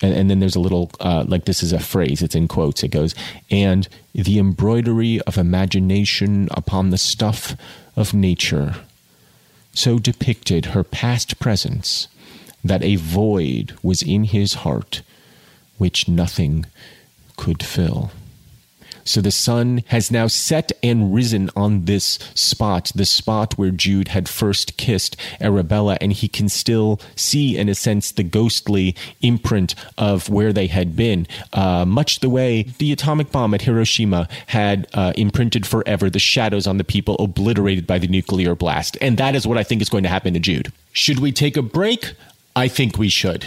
and, 0.00 0.14
and 0.14 0.30
then 0.30 0.40
there's 0.40 0.56
a 0.56 0.60
little 0.60 0.90
uh, 1.00 1.24
like 1.26 1.44
this 1.44 1.62
is 1.62 1.72
a 1.72 1.78
phrase 1.78 2.22
it's 2.22 2.34
in 2.34 2.48
quotes 2.48 2.82
it 2.82 2.88
goes 2.88 3.14
and 3.50 3.88
the 4.14 4.38
embroidery 4.38 5.20
of 5.22 5.36
imagination 5.36 6.48
upon 6.52 6.90
the 6.90 6.98
stuff 6.98 7.56
of 7.96 8.14
nature 8.14 8.76
so 9.72 9.98
depicted 9.98 10.66
her 10.66 10.84
past 10.84 11.38
presence 11.38 12.08
that 12.64 12.82
a 12.82 12.96
void 12.96 13.76
was 13.82 14.02
in 14.02 14.24
his 14.24 14.54
heart 14.54 15.02
which 15.78 16.08
nothing 16.08 16.66
could 17.36 17.62
fill 17.62 18.10
so 19.08 19.20
the 19.20 19.30
sun 19.30 19.82
has 19.86 20.10
now 20.10 20.26
set 20.26 20.70
and 20.82 21.14
risen 21.14 21.50
on 21.56 21.86
this 21.86 22.18
spot, 22.34 22.92
the 22.94 23.06
spot 23.06 23.54
where 23.56 23.70
Jude 23.70 24.08
had 24.08 24.28
first 24.28 24.76
kissed 24.76 25.16
Arabella, 25.40 25.96
and 26.00 26.12
he 26.12 26.28
can 26.28 26.48
still 26.48 27.00
see, 27.16 27.56
in 27.56 27.68
a 27.68 27.74
sense, 27.74 28.12
the 28.12 28.22
ghostly 28.22 28.94
imprint 29.22 29.74
of 29.96 30.28
where 30.28 30.52
they 30.52 30.66
had 30.66 30.94
been, 30.94 31.26
uh, 31.54 31.84
much 31.86 32.20
the 32.20 32.28
way 32.28 32.64
the 32.78 32.92
atomic 32.92 33.32
bomb 33.32 33.54
at 33.54 33.62
Hiroshima 33.62 34.28
had 34.48 34.86
uh, 34.92 35.12
imprinted 35.16 35.66
forever 35.66 36.10
the 36.10 36.18
shadows 36.18 36.66
on 36.66 36.76
the 36.76 36.84
people 36.84 37.16
obliterated 37.18 37.86
by 37.86 37.98
the 37.98 38.08
nuclear 38.08 38.54
blast. 38.54 38.98
And 39.00 39.16
that 39.16 39.34
is 39.34 39.46
what 39.46 39.56
I 39.56 39.62
think 39.62 39.80
is 39.80 39.88
going 39.88 40.02
to 40.02 40.08
happen 40.10 40.34
to 40.34 40.40
Jude. 40.40 40.70
Should 40.92 41.20
we 41.20 41.32
take 41.32 41.56
a 41.56 41.62
break? 41.62 42.12
I 42.54 42.68
think 42.68 42.98
we 42.98 43.08
should. 43.08 43.46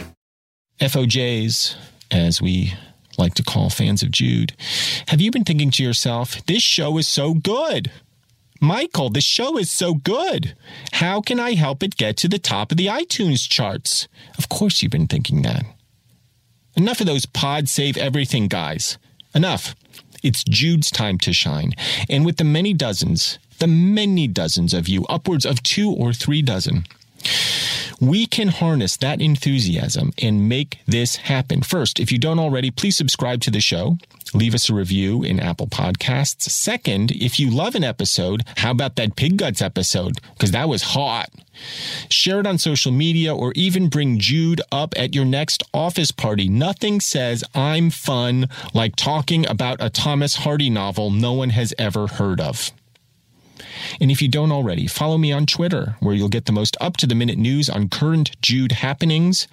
FOJs, 0.81 1.75
as 2.09 2.41
we 2.41 2.73
like 3.15 3.35
to 3.35 3.43
call 3.43 3.69
fans 3.69 4.01
of 4.01 4.09
Jude, 4.09 4.53
have 5.09 5.21
you 5.21 5.29
been 5.29 5.43
thinking 5.43 5.69
to 5.69 5.83
yourself, 5.83 6.43
this 6.47 6.63
show 6.63 6.97
is 6.97 7.07
so 7.07 7.35
good? 7.35 7.91
Michael, 8.59 9.11
the 9.11 9.21
show 9.21 9.59
is 9.59 9.69
so 9.69 9.93
good. 9.93 10.55
How 10.93 11.21
can 11.21 11.39
I 11.39 11.53
help 11.53 11.83
it 11.83 11.97
get 11.97 12.17
to 12.17 12.27
the 12.27 12.39
top 12.39 12.71
of 12.71 12.77
the 12.77 12.87
iTunes 12.87 13.47
charts? 13.47 14.07
Of 14.39 14.49
course, 14.49 14.81
you've 14.81 14.91
been 14.91 15.05
thinking 15.05 15.43
that. 15.43 15.63
Enough 16.75 17.01
of 17.01 17.05
those 17.05 17.27
pod 17.27 17.69
save 17.69 17.95
everything 17.95 18.47
guys. 18.47 18.97
Enough. 19.35 19.75
It's 20.23 20.43
Jude's 20.43 20.89
time 20.89 21.19
to 21.19 21.31
shine. 21.31 21.73
And 22.09 22.25
with 22.25 22.37
the 22.37 22.43
many 22.43 22.73
dozens, 22.73 23.37
the 23.59 23.67
many 23.67 24.27
dozens 24.27 24.73
of 24.73 24.87
you, 24.87 25.05
upwards 25.09 25.45
of 25.45 25.61
two 25.61 25.91
or 25.91 26.11
three 26.11 26.41
dozen, 26.41 26.85
we 28.01 28.25
can 28.25 28.47
harness 28.47 28.97
that 28.97 29.21
enthusiasm 29.21 30.11
and 30.17 30.49
make 30.49 30.79
this 30.87 31.17
happen. 31.17 31.61
First, 31.61 31.99
if 31.99 32.11
you 32.11 32.17
don't 32.17 32.39
already, 32.39 32.71
please 32.71 32.97
subscribe 32.97 33.41
to 33.41 33.51
the 33.51 33.61
show. 33.61 33.97
Leave 34.33 34.55
us 34.55 34.69
a 34.69 34.73
review 34.73 35.23
in 35.23 35.39
Apple 35.39 35.67
Podcasts. 35.67 36.49
Second, 36.49 37.11
if 37.11 37.39
you 37.39 37.51
love 37.51 37.75
an 37.75 37.83
episode, 37.83 38.43
how 38.57 38.71
about 38.71 38.95
that 38.95 39.15
Pig 39.15 39.37
Guts 39.37 39.61
episode? 39.61 40.19
Because 40.33 40.51
that 40.51 40.67
was 40.67 40.81
hot. 40.81 41.29
Share 42.09 42.39
it 42.39 42.47
on 42.47 42.57
social 42.57 42.91
media 42.91 43.35
or 43.35 43.51
even 43.55 43.87
bring 43.87 44.17
Jude 44.17 44.61
up 44.71 44.93
at 44.97 45.13
your 45.13 45.25
next 45.25 45.61
office 45.73 46.11
party. 46.11 46.47
Nothing 46.47 47.01
says 47.01 47.43
I'm 47.53 47.91
fun 47.91 48.49
like 48.73 48.95
talking 48.95 49.47
about 49.47 49.77
a 49.79 49.89
Thomas 49.91 50.37
Hardy 50.37 50.69
novel 50.71 51.11
no 51.11 51.33
one 51.33 51.51
has 51.51 51.73
ever 51.77 52.07
heard 52.07 52.41
of. 52.41 52.71
And 53.99 54.11
if 54.11 54.21
you 54.21 54.27
don't 54.27 54.51
already, 54.51 54.87
follow 54.87 55.17
me 55.17 55.31
on 55.31 55.45
Twitter, 55.45 55.95
where 55.99 56.15
you'll 56.15 56.29
get 56.29 56.45
the 56.45 56.51
most 56.51 56.77
up 56.79 56.97
to 56.97 57.07
the 57.07 57.15
minute 57.15 57.37
news 57.37 57.69
on 57.69 57.89
current 57.89 58.39
Jude 58.41 58.73
happenings. 58.73 59.47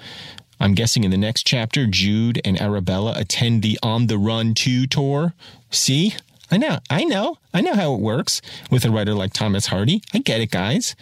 I'm 0.60 0.74
guessing 0.74 1.04
in 1.04 1.10
the 1.10 1.16
next 1.16 1.46
chapter, 1.46 1.86
Jude 1.86 2.40
and 2.44 2.60
Arabella 2.60 3.14
attend 3.16 3.62
the 3.62 3.78
On 3.82 4.08
the 4.08 4.18
Run 4.18 4.54
2 4.54 4.86
tour. 4.86 5.34
See? 5.70 6.14
I 6.50 6.56
know, 6.56 6.78
I 6.88 7.04
know, 7.04 7.36
I 7.52 7.60
know 7.60 7.74
how 7.74 7.94
it 7.94 8.00
works 8.00 8.40
with 8.70 8.84
a 8.84 8.90
writer 8.90 9.14
like 9.14 9.34
Thomas 9.34 9.66
Hardy. 9.66 10.02
I 10.14 10.18
get 10.18 10.40
it, 10.40 10.50
guys. 10.50 10.96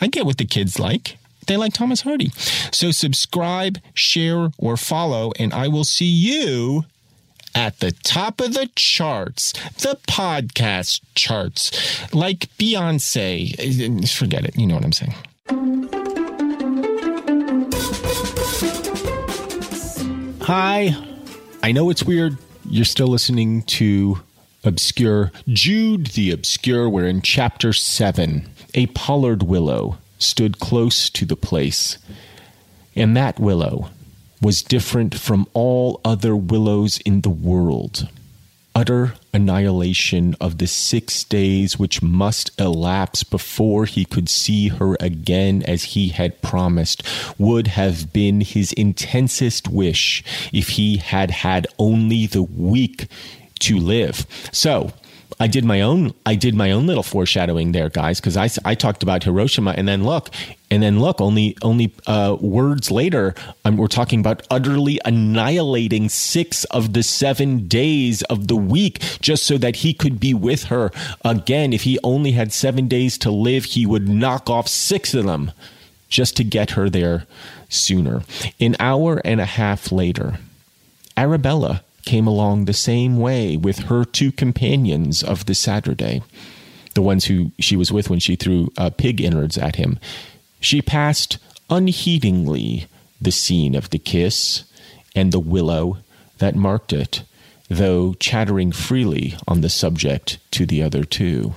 I 0.00 0.06
get 0.08 0.26
what 0.26 0.36
the 0.36 0.44
kids 0.44 0.78
like. 0.78 1.16
They 1.46 1.56
like 1.56 1.72
Thomas 1.72 2.02
Hardy. 2.02 2.30
So 2.72 2.90
subscribe, 2.90 3.78
share, 3.94 4.50
or 4.58 4.76
follow, 4.76 5.32
and 5.38 5.54
I 5.54 5.68
will 5.68 5.84
see 5.84 6.04
you 6.04 6.84
at 7.56 7.80
the 7.80 7.90
top 7.90 8.40
of 8.40 8.52
the 8.52 8.68
charts, 8.76 9.52
the 9.78 9.98
podcast 10.06 11.00
charts, 11.14 11.72
like 12.14 12.40
Beyonce. 12.58 14.08
Forget 14.10 14.44
it. 14.44 14.56
You 14.58 14.66
know 14.66 14.74
what 14.74 14.84
I'm 14.84 14.92
saying. 14.92 15.14
Hi. 20.42 20.94
I 21.62 21.72
know 21.72 21.88
it's 21.88 22.04
weird. 22.04 22.36
You're 22.68 22.84
still 22.84 23.08
listening 23.08 23.62
to 23.62 24.20
Obscure 24.62 25.32
Jude 25.48 26.08
the 26.08 26.30
Obscure. 26.30 26.90
We're 26.90 27.06
in 27.06 27.22
chapter 27.22 27.72
7. 27.72 28.48
A 28.74 28.86
pollard 28.88 29.42
willow 29.42 29.96
stood 30.18 30.58
close 30.58 31.08
to 31.10 31.24
the 31.24 31.36
place, 31.36 31.96
and 32.94 33.16
that 33.16 33.40
willow 33.40 33.88
was 34.40 34.62
different 34.62 35.18
from 35.18 35.46
all 35.54 36.00
other 36.04 36.36
willows 36.36 36.98
in 36.98 37.22
the 37.22 37.30
world. 37.30 38.08
Utter 38.74 39.14
annihilation 39.32 40.36
of 40.38 40.58
the 40.58 40.66
six 40.66 41.24
days 41.24 41.78
which 41.78 42.02
must 42.02 42.50
elapse 42.60 43.24
before 43.24 43.86
he 43.86 44.04
could 44.04 44.28
see 44.28 44.68
her 44.68 44.98
again 45.00 45.62
as 45.62 45.84
he 45.84 46.08
had 46.10 46.42
promised 46.42 47.02
would 47.38 47.68
have 47.68 48.12
been 48.12 48.42
his 48.42 48.74
intensest 48.74 49.68
wish 49.68 50.22
if 50.52 50.68
he 50.70 50.98
had 50.98 51.30
had 51.30 51.66
only 51.78 52.26
the 52.26 52.42
week 52.42 53.06
to 53.60 53.78
live. 53.78 54.26
So, 54.52 54.92
I 55.38 55.46
did 55.48 55.64
my 55.64 55.82
own 55.82 56.14
I 56.24 56.34
did 56.34 56.54
my 56.54 56.70
own 56.70 56.86
little 56.86 57.02
foreshadowing 57.02 57.72
there, 57.72 57.90
guys, 57.90 58.20
because 58.20 58.36
I, 58.36 58.48
I 58.64 58.74
talked 58.74 59.02
about 59.02 59.24
Hiroshima, 59.24 59.74
and 59.76 59.86
then 59.86 60.02
look, 60.04 60.30
and 60.70 60.82
then 60.82 60.98
look, 60.98 61.20
only 61.20 61.56
only 61.60 61.92
uh, 62.06 62.36
words 62.40 62.90
later, 62.90 63.34
um, 63.64 63.76
we're 63.76 63.86
talking 63.86 64.20
about 64.20 64.46
utterly 64.50 64.98
annihilating 65.04 66.08
six 66.08 66.64
of 66.64 66.94
the 66.94 67.02
seven 67.02 67.68
days 67.68 68.22
of 68.22 68.48
the 68.48 68.56
week, 68.56 69.00
just 69.20 69.44
so 69.44 69.58
that 69.58 69.76
he 69.76 69.92
could 69.92 70.18
be 70.18 70.32
with 70.32 70.64
her 70.64 70.90
again. 71.22 71.74
If 71.74 71.82
he 71.82 71.98
only 72.02 72.32
had 72.32 72.52
seven 72.52 72.88
days 72.88 73.18
to 73.18 73.30
live, 73.30 73.64
he 73.64 73.84
would 73.84 74.08
knock 74.08 74.48
off 74.48 74.68
six 74.68 75.12
of 75.12 75.26
them 75.26 75.52
just 76.08 76.36
to 76.38 76.44
get 76.44 76.70
her 76.70 76.88
there 76.88 77.26
sooner. 77.68 78.22
An 78.58 78.74
hour 78.80 79.20
and 79.24 79.40
a 79.40 79.44
half 79.44 79.92
later, 79.92 80.38
Arabella 81.16 81.82
came 82.06 82.26
along 82.26 82.64
the 82.64 82.72
same 82.72 83.18
way 83.18 83.56
with 83.56 83.80
her 83.80 84.04
two 84.04 84.32
companions 84.32 85.22
of 85.22 85.44
the 85.44 85.54
Saturday, 85.54 86.22
the 86.94 87.02
ones 87.02 87.26
who 87.26 87.52
she 87.58 87.76
was 87.76 87.92
with 87.92 88.08
when 88.08 88.20
she 88.20 88.36
threw 88.36 88.72
uh, 88.78 88.88
pig 88.88 89.20
innards 89.20 89.58
at 89.58 89.76
him. 89.76 89.98
She 90.60 90.80
passed 90.80 91.36
unheedingly 91.68 92.86
the 93.20 93.32
scene 93.32 93.74
of 93.74 93.90
the 93.90 93.98
kiss 93.98 94.64
and 95.14 95.32
the 95.32 95.40
willow 95.40 95.98
that 96.38 96.54
marked 96.54 96.92
it, 96.92 97.22
though 97.68 98.14
chattering 98.14 98.72
freely 98.72 99.34
on 99.48 99.60
the 99.60 99.68
subject 99.68 100.38
to 100.52 100.64
the 100.64 100.82
other 100.82 101.04
two. 101.04 101.54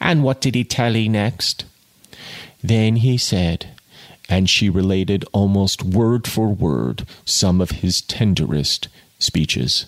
And 0.00 0.22
what 0.22 0.40
did 0.40 0.54
he 0.54 0.64
tell 0.64 0.96
ye 0.96 1.08
next? 1.08 1.64
Then 2.62 2.96
he 2.96 3.16
said, 3.18 3.68
and 4.28 4.50
she 4.50 4.68
related 4.68 5.24
almost 5.32 5.82
word 5.82 6.26
for 6.26 6.48
word 6.48 7.06
some 7.24 7.60
of 7.60 7.70
his 7.70 8.00
tenderest 8.00 8.88
speeches. 9.18 9.86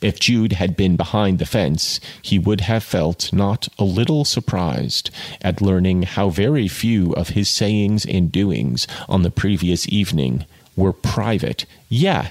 If 0.00 0.20
Jude 0.20 0.52
had 0.52 0.76
been 0.76 0.96
behind 0.96 1.38
the 1.38 1.46
fence, 1.46 1.98
he 2.22 2.38
would 2.38 2.60
have 2.62 2.84
felt 2.84 3.32
not 3.32 3.68
a 3.78 3.84
little 3.84 4.24
surprised 4.24 5.10
at 5.42 5.60
learning 5.60 6.02
how 6.02 6.30
very 6.30 6.68
few 6.68 7.12
of 7.14 7.30
his 7.30 7.50
sayings 7.50 8.06
and 8.06 8.30
doings 8.30 8.86
on 9.08 9.22
the 9.22 9.30
previous 9.30 9.88
evening 9.88 10.46
were 10.76 10.92
private. 10.92 11.64
Yeah, 11.88 12.30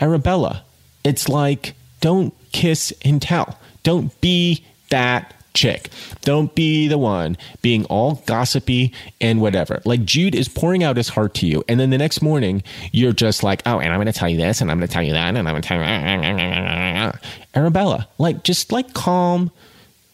Arabella, 0.00 0.64
it's 1.04 1.28
like 1.28 1.74
don't 2.00 2.34
kiss 2.50 2.92
and 3.04 3.22
tell. 3.22 3.58
Don't 3.84 4.20
be 4.20 4.64
that 4.90 5.32
chick. 5.54 5.88
Don't 6.22 6.54
be 6.54 6.88
the 6.88 6.98
one 6.98 7.36
being 7.62 7.84
all 7.86 8.22
gossipy 8.26 8.92
and 9.20 9.40
whatever. 9.40 9.80
Like 9.84 10.04
Jude 10.04 10.34
is 10.34 10.48
pouring 10.48 10.84
out 10.84 10.96
his 10.96 11.08
heart 11.08 11.34
to 11.34 11.46
you, 11.46 11.64
and 11.68 11.80
then 11.80 11.90
the 11.90 11.98
next 11.98 12.20
morning 12.20 12.62
you're 12.92 13.12
just 13.12 13.42
like, 13.42 13.62
oh, 13.64 13.78
and 13.78 13.92
I'm 13.92 13.98
going 13.98 14.12
to 14.12 14.12
tell 14.12 14.28
you 14.28 14.36
this, 14.36 14.60
and 14.60 14.70
I'm 14.70 14.78
going 14.78 14.88
to 14.88 14.92
tell 14.92 15.02
you 15.02 15.12
that, 15.12 15.28
and 15.28 15.38
I'm 15.38 15.44
going 15.44 15.62
to 15.62 15.68
tell 15.68 15.78
you. 15.78 17.12
Arabella, 17.54 18.08
like 18.18 18.42
just 18.42 18.72
like 18.72 18.92
calm 18.92 19.50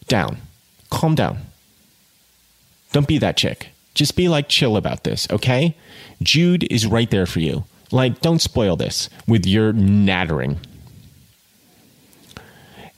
down, 0.07 0.37
calm 0.89 1.15
down. 1.15 1.39
Don't 2.91 3.07
be 3.07 3.17
that 3.17 3.37
chick. 3.37 3.69
Just 3.93 4.15
be 4.15 4.27
like 4.27 4.47
chill 4.47 4.77
about 4.77 5.03
this, 5.03 5.27
okay? 5.31 5.75
Jude 6.21 6.65
is 6.71 6.85
right 6.85 7.09
there 7.09 7.25
for 7.25 7.39
you. 7.39 7.65
Like, 7.91 8.21
don't 8.21 8.39
spoil 8.39 8.77
this 8.77 9.09
with 9.27 9.45
your 9.45 9.73
nattering. 9.73 10.59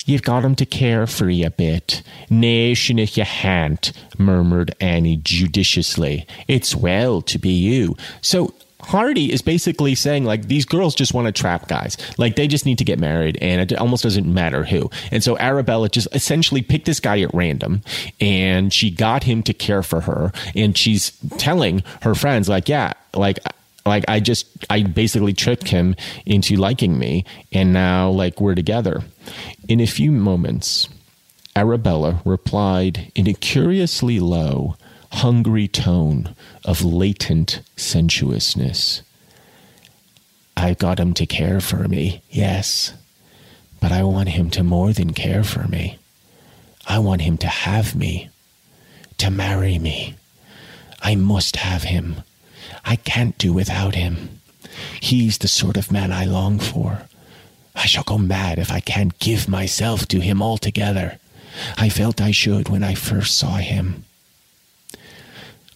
You've 0.06 0.24
got 0.24 0.44
him 0.44 0.56
to 0.56 0.66
care 0.66 1.08
for 1.08 1.30
you 1.30 1.48
a 1.48 1.50
bit. 1.50 2.02
Nation 2.30 3.00
if 3.00 3.18
you 3.18 3.24
han't, 3.24 3.92
murmured 4.18 4.76
Anny 4.80 5.18
judiciously. 5.18 6.26
It's 6.48 6.76
well 6.76 7.22
to 7.24 7.38
be 7.38 7.50
you. 7.50 7.96
So 8.22 8.54
Hardy 8.84 9.32
is 9.32 9.42
basically 9.42 9.96
saying 9.96 10.26
like 10.26 10.48
these 10.48 10.66
girls 10.66 10.94
just 10.96 11.14
want 11.14 11.28
to 11.28 11.32
trap 11.32 11.68
guys. 11.68 11.98
Like 12.18 12.36
they 12.36 12.48
just 12.48 12.66
need 12.66 12.78
to 12.80 12.84
get 12.84 13.00
married 13.00 13.38
and 13.42 13.62
it 13.62 13.78
almost 13.78 14.04
doesn't 14.04 14.32
matter 14.32 14.64
who. 14.66 14.90
And 15.12 15.24
so 15.24 15.38
Arabella 15.38 15.90
just 15.90 16.08
essentially 16.14 16.62
picked 16.62 16.86
this 16.86 17.00
guy 17.00 17.22
at 17.22 17.34
random 17.34 17.82
and 18.20 18.74
she 18.74 18.92
got 18.92 19.24
him 19.24 19.44
to 19.44 19.54
care 19.54 19.84
for 19.84 20.02
her 20.02 20.32
and 20.56 20.78
she's 20.78 21.12
telling 21.38 21.84
her 22.02 22.14
friends 22.14 22.50
like 22.50 22.68
yeah, 22.68 22.94
like 23.14 23.40
like 23.86 24.04
I 24.08 24.20
just 24.20 24.48
I 24.70 24.84
basically 24.84 25.34
tricked 25.34 25.70
him 25.70 25.96
into 26.26 26.56
liking 26.56 26.98
me 26.98 27.26
and 27.52 27.74
now 27.74 28.10
like 28.10 28.40
we're 28.40 28.56
together. 28.56 29.04
In 29.68 29.80
a 29.80 29.88
few 29.88 30.12
moments, 30.12 30.90
Arabella 31.56 32.22
replied 32.26 33.12
in 33.16 33.28
a 33.28 33.34
curiously 33.34 34.20
low, 34.20 34.76
hungry 35.12 35.68
tone 35.68 36.36
of 36.66 36.84
latent 36.84 37.62
sensuousness. 37.76 39.04
I 40.58 40.74
got 40.74 41.00
him 41.00 41.14
to 41.16 41.26
care 41.26 41.60
for 41.60 41.88
me, 41.88 42.24
yes, 42.30 42.94
but 43.80 43.92
I 43.92 44.04
want 44.04 44.30
him 44.30 44.50
to 44.52 44.64
more 44.64 44.94
than 44.94 45.14
care 45.14 45.44
for 45.44 45.68
me. 45.68 46.00
I 46.88 47.00
want 47.00 47.22
him 47.22 47.38
to 47.38 47.48
have 47.48 47.96
me, 47.96 48.30
to 49.18 49.30
marry 49.30 49.78
me. 49.80 50.16
I 51.02 51.16
must 51.16 51.58
have 51.58 51.84
him. 51.84 52.24
I 52.86 52.96
can't 52.96 53.38
do 53.38 53.54
without 53.54 53.96
him. 53.96 54.42
He's 55.00 55.38
the 55.38 55.48
sort 55.48 55.78
of 55.78 55.92
man 55.92 56.12
I 56.12 56.26
long 56.26 56.60
for. 56.60 57.08
I 57.76 57.86
shall 57.86 58.04
go 58.04 58.18
mad 58.18 58.60
if 58.60 58.72
I 58.72 58.80
can't 58.80 59.18
give 59.20 59.48
myself 59.48 60.08
to 60.10 60.20
him 60.20 60.42
altogether. 60.42 61.20
I 61.78 61.90
felt 61.90 62.22
I 62.22 62.32
should 62.32 62.70
when 62.70 62.84
I 62.84 62.96
first 62.96 63.38
saw 63.38 63.56
him. 63.58 64.06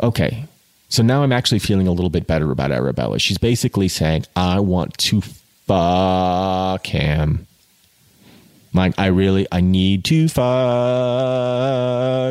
Okay, 0.01 0.45
so 0.89 1.03
now 1.03 1.23
I'm 1.23 1.31
actually 1.31 1.59
feeling 1.59 1.87
a 1.87 1.91
little 1.91 2.09
bit 2.09 2.27
better 2.27 2.51
about 2.51 2.71
Arabella. 2.71 3.19
She's 3.19 3.37
basically 3.37 3.87
saying, 3.87 4.25
I 4.35 4.59
want 4.59 4.97
to 4.99 5.21
fuck 5.65 6.85
him. 6.85 7.47
Like, 8.73 8.93
I 8.97 9.07
really, 9.07 9.47
I 9.51 9.61
need 9.61 10.03
to 10.05 10.27
fuck 10.29 10.49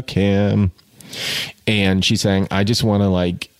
him. 0.09 0.71
And 1.67 2.05
she's 2.05 2.21
saying, 2.21 2.49
I 2.51 2.63
just 2.65 2.85
want 2.85 3.03
to, 3.03 3.09
like, 3.09 3.51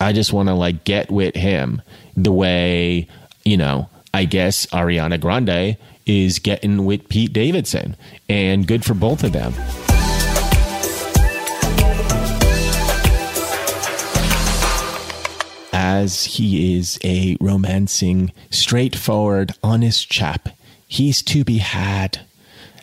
I 0.00 0.12
just 0.12 0.32
want 0.32 0.48
to, 0.48 0.54
like, 0.54 0.84
get 0.84 1.10
with 1.10 1.34
him 1.34 1.82
the 2.16 2.32
way, 2.32 3.08
you 3.44 3.56
know, 3.56 3.89
I 4.12 4.24
guess 4.24 4.66
Ariana 4.66 5.20
Grande 5.20 5.76
is 6.06 6.38
getting 6.38 6.84
with 6.84 7.08
Pete 7.08 7.32
Davidson, 7.32 7.96
and 8.28 8.66
good 8.66 8.84
for 8.84 8.94
both 8.94 9.22
of 9.22 9.32
them. 9.32 9.54
As 15.72 16.24
he 16.24 16.76
is 16.76 16.98
a 17.04 17.36
romancing, 17.40 18.32
straightforward, 18.50 19.52
honest 19.62 20.10
chap, 20.10 20.48
he's 20.88 21.22
to 21.22 21.44
be 21.44 21.58
had. 21.58 22.20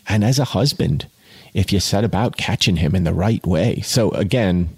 And 0.07 0.23
as 0.23 0.39
a 0.39 0.45
husband, 0.45 1.07
if 1.53 1.73
you 1.73 1.79
set 1.79 2.03
about 2.03 2.37
catching 2.37 2.77
him 2.77 2.95
in 2.95 3.03
the 3.03 3.13
right 3.13 3.45
way. 3.45 3.81
So 3.81 4.11
again, 4.11 4.76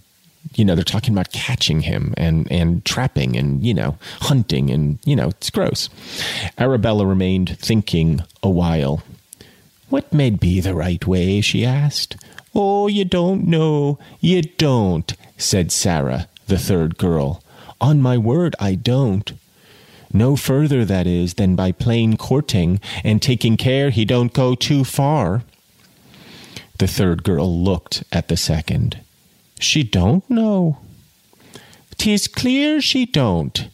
you 0.55 0.65
know, 0.65 0.75
they're 0.75 0.83
talking 0.83 1.13
about 1.13 1.31
catching 1.31 1.81
him 1.81 2.13
and, 2.17 2.51
and 2.51 2.83
trapping 2.85 3.35
and, 3.35 3.63
you 3.63 3.73
know, 3.73 3.97
hunting 4.21 4.69
and, 4.69 4.99
you 5.05 5.15
know, 5.15 5.29
it's 5.29 5.49
gross. 5.49 5.89
Arabella 6.57 7.05
remained 7.05 7.57
thinking 7.59 8.21
a 8.43 8.49
while. 8.49 9.03
What 9.89 10.13
may 10.13 10.29
be 10.29 10.59
the 10.59 10.75
right 10.75 11.05
way? 11.05 11.41
she 11.41 11.65
asked. 11.65 12.17
Oh, 12.53 12.87
you 12.87 13.05
don't 13.05 13.47
know. 13.47 13.99
You 14.19 14.41
don't, 14.41 15.13
said 15.37 15.71
Sarah, 15.71 16.27
the 16.47 16.57
third 16.57 16.97
girl. 16.97 17.43
On 17.79 18.01
my 18.01 18.17
word, 18.17 18.55
I 18.59 18.75
don't. 18.75 19.31
No 20.11 20.35
further, 20.35 20.83
that 20.85 21.05
is, 21.05 21.35
than 21.35 21.55
by 21.55 21.71
plain 21.71 22.17
courting 22.17 22.79
and 23.03 23.21
taking 23.21 23.57
care 23.57 23.91
he 23.91 24.05
don't 24.05 24.33
go 24.33 24.55
too 24.55 24.83
far. 24.83 25.43
The 26.79 26.87
third 26.87 27.23
girl 27.23 27.63
looked 27.63 28.03
at 28.11 28.27
the 28.27 28.37
second. 28.37 28.99
She 29.59 29.83
don't 29.83 30.27
know. 30.29 30.79
Tis 31.97 32.27
clear 32.27 32.81
she 32.81 33.05
don't, 33.05 33.67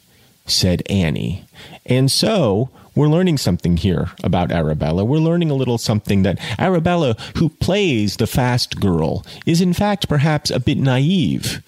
said 0.48 0.82
Anny. 0.90 1.46
And 1.86 2.12
so 2.12 2.72
we're 2.96 3.08
learning 3.08 3.38
something 3.38 3.78
here 3.78 4.10
about 4.24 4.52
Arabella. 4.52 5.06
We're 5.06 5.20
learning 5.20 5.52
a 5.52 5.56
little 5.56 5.78
something 5.78 6.24
that 6.24 6.40
Arabella, 6.60 7.16
who 7.38 7.50
plays 7.50 8.18
the 8.18 8.26
fast 8.28 8.80
girl, 8.80 9.24
is 9.46 9.62
in 9.62 9.74
fact 9.74 10.10
perhaps 10.10 10.50
a 10.50 10.60
bit 10.60 10.80
naive. 10.80 11.62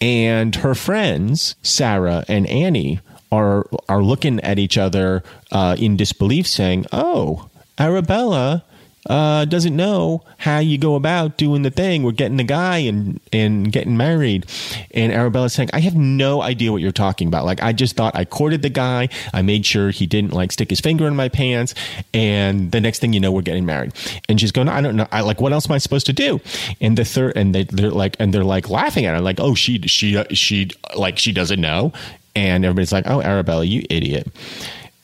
And 0.00 0.56
her 0.56 0.74
friends, 0.74 1.54
Sarah 1.62 2.24
and 2.28 2.46
Anny, 2.46 3.00
are 3.30 3.66
are 3.88 4.02
looking 4.02 4.40
at 4.40 4.58
each 4.58 4.78
other 4.78 5.22
uh, 5.52 5.76
in 5.78 5.96
disbelief, 5.96 6.46
saying, 6.46 6.86
"Oh, 6.92 7.50
Arabella 7.78 8.64
uh, 9.06 9.44
doesn't 9.46 9.74
know 9.74 10.22
how 10.38 10.58
you 10.58 10.78
go 10.78 10.94
about 10.94 11.36
doing 11.36 11.62
the 11.62 11.70
thing. 11.70 12.02
We're 12.02 12.12
getting 12.12 12.36
the 12.36 12.44
guy 12.44 12.78
and 12.78 13.20
and 13.32 13.72
getting 13.72 13.96
married." 13.96 14.46
And 14.92 15.12
Arabella's 15.12 15.52
saying, 15.52 15.70
"I 15.72 15.80
have 15.80 15.94
no 15.94 16.42
idea 16.42 16.72
what 16.72 16.82
you're 16.82 16.92
talking 16.92 17.28
about. 17.28 17.44
Like, 17.44 17.62
I 17.62 17.72
just 17.72 17.96
thought 17.96 18.14
I 18.16 18.24
courted 18.24 18.62
the 18.62 18.68
guy. 18.68 19.08
I 19.32 19.42
made 19.42 19.64
sure 19.64 19.90
he 19.90 20.06
didn't 20.06 20.32
like 20.32 20.52
stick 20.52 20.70
his 20.70 20.80
finger 20.80 21.06
in 21.06 21.16
my 21.16 21.28
pants, 21.28 21.74
and 22.12 22.72
the 22.72 22.80
next 22.80 22.98
thing 22.98 23.12
you 23.12 23.20
know, 23.20 23.32
we're 23.32 23.42
getting 23.42 23.66
married." 23.66 23.92
And 24.28 24.40
she's 24.40 24.52
going, 24.52 24.68
"I 24.68 24.80
don't 24.80 24.96
know. 24.96 25.08
I 25.12 25.22
like 25.22 25.40
what 25.40 25.52
else 25.52 25.68
am 25.68 25.74
I 25.74 25.78
supposed 25.78 26.06
to 26.06 26.12
do?" 26.12 26.40
And 26.80 26.98
the 26.98 27.04
third, 27.04 27.32
and 27.36 27.54
they, 27.54 27.64
they're 27.64 27.90
like, 27.90 28.16
and 28.18 28.34
they're 28.34 28.44
like 28.44 28.68
laughing 28.68 29.06
at 29.06 29.14
her, 29.14 29.20
like, 29.20 29.40
"Oh, 29.40 29.54
she 29.54 29.80
she 29.82 30.22
she 30.34 30.70
like 30.96 31.18
she 31.18 31.32
doesn't 31.32 31.60
know." 31.60 31.92
And 32.36 32.64
everybody's 32.64 32.92
like, 32.92 33.06
oh, 33.08 33.20
Arabella, 33.20 33.64
you 33.64 33.84
idiot. 33.90 34.28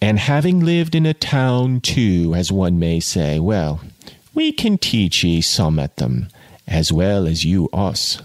And 0.01 0.19
having 0.19 0.61
lived 0.61 0.95
in 0.95 1.07
a 1.07 1.15
town 1.15 1.81
too, 1.81 2.35
as 2.37 2.53
one 2.53 2.79
may 2.79 3.01
say, 3.01 3.39
well, 3.39 3.81
we 4.35 4.53
can 4.53 4.77
teach 4.79 5.25
ye 5.25 5.41
some 5.41 5.79
at 5.79 5.97
them, 5.97 6.29
as 6.67 6.93
well 6.93 7.27
as 7.27 7.45
you 7.45 7.69
us. 7.73 8.21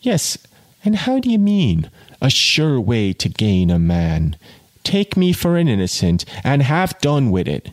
Yes, 0.00 0.38
and 0.84 0.96
how 0.96 1.18
do 1.18 1.30
you 1.30 1.38
mean? 1.38 1.90
A 2.22 2.30
sure 2.30 2.80
way 2.80 3.12
to 3.12 3.28
gain 3.28 3.70
a 3.70 3.78
man. 3.78 4.36
Take 4.82 5.16
me 5.16 5.32
for 5.32 5.56
an 5.56 5.68
innocent, 5.68 6.24
and 6.42 6.62
have 6.62 6.98
done 7.00 7.30
with 7.30 7.46
it. 7.46 7.70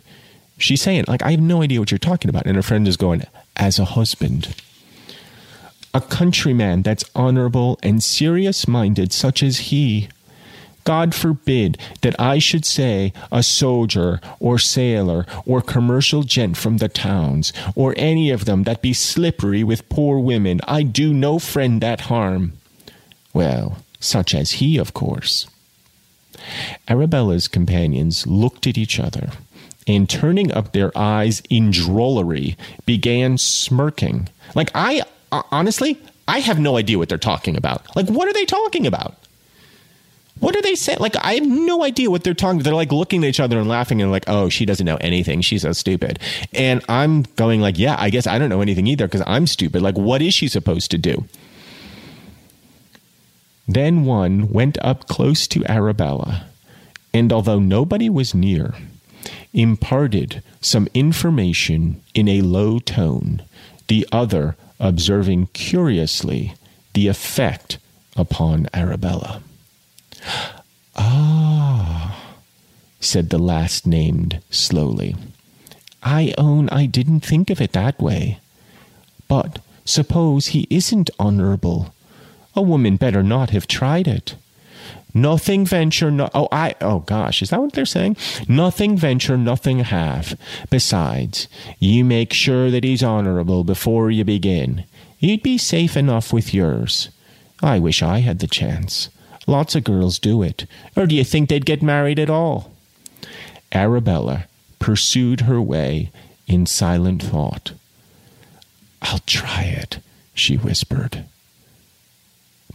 She's 0.58 0.82
saying, 0.82 1.06
like, 1.08 1.24
I 1.24 1.32
have 1.32 1.40
no 1.40 1.62
idea 1.62 1.80
what 1.80 1.92
you're 1.92 1.98
talking 2.00 2.30
about. 2.30 2.46
And 2.46 2.56
her 2.56 2.62
friend 2.62 2.88
is 2.88 2.98
going, 2.98 3.24
as 3.56 3.80
a 3.80 3.86
husband. 3.86 4.56
A 5.94 6.02
countryman 6.02 6.82
that's 6.82 7.06
honorable 7.16 7.80
and 7.82 8.04
serious 8.04 8.68
minded, 8.68 9.14
such 9.14 9.42
as 9.42 9.60
he. 9.60 10.10
God 10.88 11.14
forbid 11.14 11.78
that 12.00 12.16
I 12.18 12.40
should 12.40 12.64
say 12.64 13.12
a 13.30 13.44
soldier 13.44 14.22
or 14.40 14.58
sailor 14.58 15.26
or 15.46 15.62
commercial 15.62 16.24
gent 16.24 16.56
from 16.56 16.78
the 16.78 16.88
towns, 16.88 17.52
or 17.76 17.94
any 17.98 18.32
of 18.32 18.46
them 18.46 18.64
that 18.64 18.82
be 18.82 18.94
slippery 18.94 19.66
with 19.66 19.90
poor 19.90 20.18
women. 20.18 20.62
I 20.66 20.84
do 20.84 21.14
no 21.14 21.40
friend 21.40 21.82
that 21.82 22.08
harm. 22.08 22.54
Well, 23.34 23.80
such 24.00 24.34
as 24.34 24.62
he, 24.62 24.78
of 24.78 24.94
course. 24.94 25.46
Arabella's 26.88 27.50
companions 27.50 28.26
looked 28.26 28.66
at 28.66 28.78
each 28.78 28.98
other, 28.98 29.32
and 29.88 30.10
turning 30.10 30.54
up 30.54 30.72
their 30.72 30.98
eyes 30.98 31.44
in 31.50 31.70
drollery, 31.70 32.56
began 32.86 33.38
smirking. 33.38 34.30
Like, 34.56 34.72
I 34.74 35.04
uh, 35.34 35.44
honestly, 35.52 36.00
I 36.30 36.40
have 36.40 36.60
no 36.60 36.78
idea 36.78 36.98
what 36.98 37.10
they're 37.10 37.18
talking 37.18 37.58
about. 37.58 37.94
Like, 37.94 38.08
what 38.08 38.30
are 38.30 38.34
they 38.34 38.46
talking 38.46 38.88
about? 38.88 39.18
What 40.40 40.56
are 40.56 40.62
they 40.62 40.76
saying? 40.76 41.00
Like, 41.00 41.16
I 41.18 41.36
have 41.36 41.48
no 41.48 41.84
idea 41.84 42.12
what 42.12 42.24
they're 42.24 42.34
talking. 42.34 42.60
They're 42.60 42.74
like 42.74 42.92
looking 42.92 43.24
at 43.24 43.30
each 43.30 43.40
other 43.40 43.58
and 43.58 43.68
laughing 43.68 44.02
and 44.02 44.12
like, 44.12 44.26
oh, 44.28 44.50
she 44.50 44.66
doesn't 44.66 44.86
know 44.86 44.98
anything. 45.02 45.42
She's 45.42 45.64
so 45.64 45.72
stupid. 45.72 46.20
And 46.54 46.84
I'm 46.88 47.24
going 47.36 47.62
like, 47.62 47.80
yeah, 47.80 47.96
I 47.98 48.10
guess 48.10 48.28
I 48.28 48.38
don't 48.38 48.50
know 48.50 48.62
anything 48.62 48.88
either 48.88 49.08
because 49.08 49.24
I'm 49.26 49.48
stupid. 49.48 49.82
Like, 49.82 49.98
what 49.98 50.22
is 50.22 50.34
she 50.34 50.48
supposed 50.48 50.92
to 50.92 50.98
do? 50.98 51.26
Then 53.68 54.06
one 54.06 54.50
went 54.50 54.78
up 54.82 55.08
close 55.08 55.46
to 55.48 55.66
Arabella, 55.66 56.46
and 57.14 57.34
although 57.34 57.60
nobody 57.60 58.10
was 58.10 58.34
near, 58.34 58.76
imparted 59.54 60.42
some 60.62 60.88
information 60.94 62.02
in 62.14 62.30
a 62.30 62.42
low 62.42 62.80
tone, 62.80 63.42
the 63.88 64.08
other 64.12 64.56
observing 64.80 65.48
curiously 65.48 66.54
the 66.94 67.08
effect 67.08 67.78
upon 68.16 68.68
Arabella. 68.74 69.42
Ah, 70.96 72.18
said 73.00 73.30
the 73.30 73.38
last 73.38 73.86
named 73.86 74.42
slowly. 74.50 75.16
I 76.04 76.34
own 76.38 76.70
I 76.70 76.86
didn't 76.86 77.22
think 77.22 77.50
of 77.50 77.62
it 77.62 77.74
that 77.74 78.02
way. 78.02 78.40
But 79.28 79.60
suppose 79.86 80.48
he 80.48 80.68
isn't 80.70 81.10
honorable. 81.20 81.94
A 82.56 82.62
woman 82.62 82.96
better 82.96 83.22
not 83.22 83.52
have 83.52 83.68
tried 83.68 84.08
it. 84.08 84.36
Nothing 85.14 85.66
venture, 85.66 86.12
no. 86.12 86.30
Oh, 86.34 86.48
I. 86.52 86.76
Oh, 86.82 87.00
gosh, 87.00 87.42
is 87.42 87.50
that 87.50 87.62
what 87.62 87.74
they're 87.74 87.86
saying? 87.86 88.18
Nothing 88.48 88.98
venture, 88.98 89.38
nothing 89.38 89.80
have. 89.80 90.38
Besides, 90.70 91.48
you 91.80 92.06
make 92.06 92.34
sure 92.34 92.70
that 92.70 92.84
he's 92.84 93.04
honorable 93.04 93.64
before 93.64 94.12
you 94.12 94.24
begin. 94.24 94.86
You'd 95.20 95.42
be 95.42 95.58
safe 95.58 95.98
enough 95.98 96.32
with 96.32 96.54
yours. 96.54 97.10
I 97.62 97.80
wish 97.80 98.04
I 98.04 98.20
had 98.20 98.40
the 98.40 98.48
chance. 98.48 99.10
Lots 99.48 99.76
of 99.76 99.86
girls 99.86 100.20
do 100.20 100.44
it. 100.44 100.66
Or 100.96 101.08
do 101.08 101.16
you 101.16 101.24
think 101.24 101.48
they'd 101.50 101.66
get 101.66 101.82
married 101.82 102.20
at 102.20 102.30
all? 102.30 102.74
Arabella 103.72 104.46
pursued 104.80 105.42
her 105.42 105.62
way 105.62 106.12
in 106.46 106.66
silent 106.66 107.24
thought. 107.24 107.72
I'll 109.02 109.20
try 109.26 109.64
it, 109.64 110.00
she 110.34 110.56
whispered, 110.56 111.24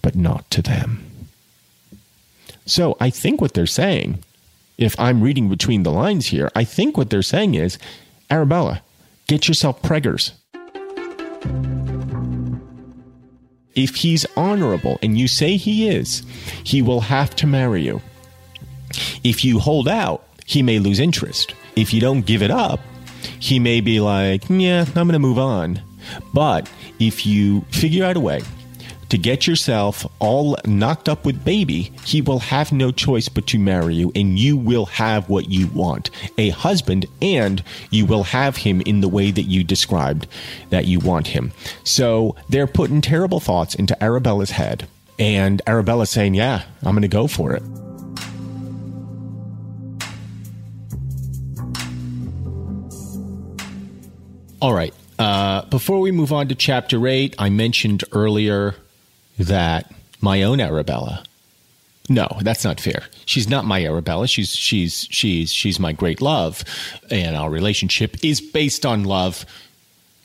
but 0.01 0.17
not 0.17 0.51
to 0.51 0.63
them. 0.63 1.07
So 2.65 2.97
I 3.01 3.11
think 3.11 3.41
what 3.41 3.55
they're 3.55 3.67
saying, 3.67 4.21
if 4.79 4.99
I'm 4.99 5.23
reading 5.23 5.49
between 5.49 5.83
the 5.83 5.91
lines 5.91 6.27
here, 6.27 6.51
I 6.55 6.65
think 6.65 6.97
what 6.97 7.11
they're 7.11 7.23
saying 7.23 7.55
is 7.55 7.79
Arabella, 8.31 8.83
get 9.27 9.49
yourself 9.49 9.83
preggers. 9.83 10.33
If 13.75 13.97
he's 13.97 14.27
honorable, 14.37 14.99
and 15.03 15.19
you 15.19 15.29
say 15.29 15.57
he 15.57 15.89
is, 15.89 16.23
he 16.65 16.83
will 16.83 17.01
have 17.01 17.35
to 17.37 17.47
marry 17.47 17.83
you. 17.83 18.03
If 19.25 19.45
you 19.45 19.59
hold 19.59 19.89
out, 19.89 20.27
he 20.45 20.63
may 20.63 20.79
lose 20.79 21.01
interest. 21.01 21.55
If 21.77 21.95
you 21.95 22.01
don't 22.01 22.27
give 22.27 22.43
it 22.43 22.51
up, 22.51 22.81
he 23.39 23.59
may 23.59 23.81
be 23.81 24.01
like, 24.01 24.45
yeah, 24.51 24.85
I'm 24.89 24.93
going 24.95 25.13
to 25.13 25.19
move 25.19 25.39
on. 25.39 25.81
But 26.35 26.71
if 26.99 27.25
you 27.25 27.63
figure 27.71 28.05
out 28.05 28.17
a 28.17 28.21
way 28.21 28.43
to 29.13 29.19
get 29.19 29.47
yourself 29.47 30.07
all 30.21 30.57
knocked 30.65 31.07
up 31.07 31.27
with 31.27 31.45
baby, 31.45 31.93
he 32.03 32.23
will 32.23 32.39
have 32.39 32.73
no 32.73 32.91
choice 32.91 33.29
but 33.29 33.47
to 33.47 33.59
marry 33.59 33.95
you, 33.95 34.11
and 34.15 34.39
you 34.39 34.57
will 34.57 34.87
have 34.87 35.29
what 35.29 35.51
you 35.51 35.67
want 35.67 36.09
a 36.39 36.49
husband, 36.49 37.05
and 37.21 37.63
you 37.91 38.07
will 38.07 38.23
have 38.23 38.57
him 38.57 38.81
in 38.87 39.03
the 39.03 39.09
way 39.11 39.31
that 39.31 39.43
you 39.43 39.63
described 39.63 40.27
that 40.71 40.87
you 40.87 40.99
want 40.99 41.27
him. 41.27 41.53
So 41.85 42.37
they're 42.49 42.67
putting 42.67 43.03
terrible 43.03 43.39
thoughts 43.39 43.75
into 43.75 43.95
Arabella's 44.03 44.53
head, 44.53 44.89
and 45.19 45.61
Arabella's 45.67 46.09
saying, 46.09 46.33
Yeah, 46.33 46.63
I'm 46.83 46.95
going 46.95 47.03
to 47.03 47.09
go 47.09 47.27
for 47.27 47.53
it. 47.53 47.63
All 54.63 54.73
right. 54.73 54.95
Uh, 55.19 55.67
before 55.67 56.01
we 56.01 56.13
move 56.13 56.33
on 56.33 56.49
to 56.49 56.55
chapter 56.55 57.07
eight, 57.07 57.35
I 57.39 57.51
mentioned 57.51 58.05
earlier 58.13 58.75
that 59.39 59.93
my 60.21 60.43
own 60.43 60.61
Arabella. 60.61 61.25
No, 62.09 62.29
that's 62.43 62.65
not 62.65 62.81
fair. 62.81 63.05
She's 63.27 63.49
not 63.49 63.65
my 63.65 63.85
Arabella. 63.85 64.27
She's 64.27 64.55
she's 64.55 65.07
she's 65.11 65.53
she's 65.53 65.79
my 65.79 65.93
great 65.93 66.21
love, 66.21 66.65
and 67.11 67.37
our 67.37 67.51
relationship 67.51 68.23
is 68.25 68.41
based 68.41 68.85
on 68.85 69.05
love 69.05 69.47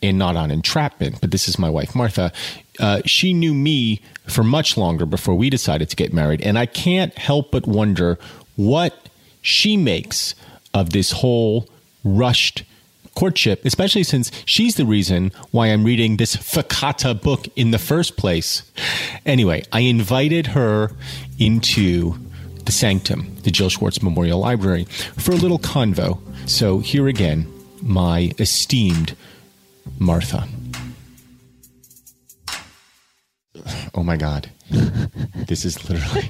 and 0.02 0.18
not 0.18 0.36
on 0.36 0.52
entrapment. 0.52 1.22
But 1.22 1.32
this 1.32 1.48
is 1.48 1.60
my 1.60 1.70
wife, 1.70 1.96
Martha. 1.96 2.32
Uh, 2.80 3.02
she 3.06 3.34
knew 3.34 3.54
me 3.54 4.02
for 4.28 4.44
much 4.44 4.78
longer 4.78 5.06
before 5.06 5.36
we 5.36 5.50
decided 5.50 5.90
to 5.90 5.96
get 5.96 6.14
married, 6.14 6.42
and 6.42 6.58
I 6.58 6.66
can't 6.66 7.16
help 7.18 7.52
but 7.52 7.68
wonder 7.68 8.18
what 8.56 9.10
she 9.42 9.78
makes 9.78 10.36
of 10.74 10.92
this 10.92 11.12
whole 11.12 11.70
rushed 12.04 12.64
courtship, 13.18 13.66
especially 13.66 14.04
since 14.04 14.32
she's 14.46 14.76
the 14.76 14.86
reason 14.86 15.32
why 15.50 15.68
I'm 15.68 15.84
reading 15.84 16.18
this 16.18 16.36
Fakata 16.36 17.20
book 17.20 17.48
in 17.56 17.72
the 17.72 17.80
first 17.80 18.16
place. 18.16 18.62
Anyway, 19.26 19.64
I 19.72 19.80
invited 19.80 20.48
her 20.48 20.92
into 21.40 22.16
the 22.66 22.72
sanctum, 22.72 23.36
the 23.42 23.50
Jill 23.50 23.70
Schwartz 23.70 24.04
Memorial 24.04 24.40
Library, 24.40 24.84
for 25.18 25.32
a 25.32 25.36
little 25.36 25.58
convo. 25.58 26.20
So 26.48 26.78
here 26.78 27.08
again, 27.08 27.52
my 27.82 28.34
esteemed 28.38 29.16
Martha. 29.98 30.48
Oh 33.96 34.04
my 34.04 34.16
God. 34.16 34.52
this 34.70 35.66
is 35.66 35.90
literally 35.90 36.30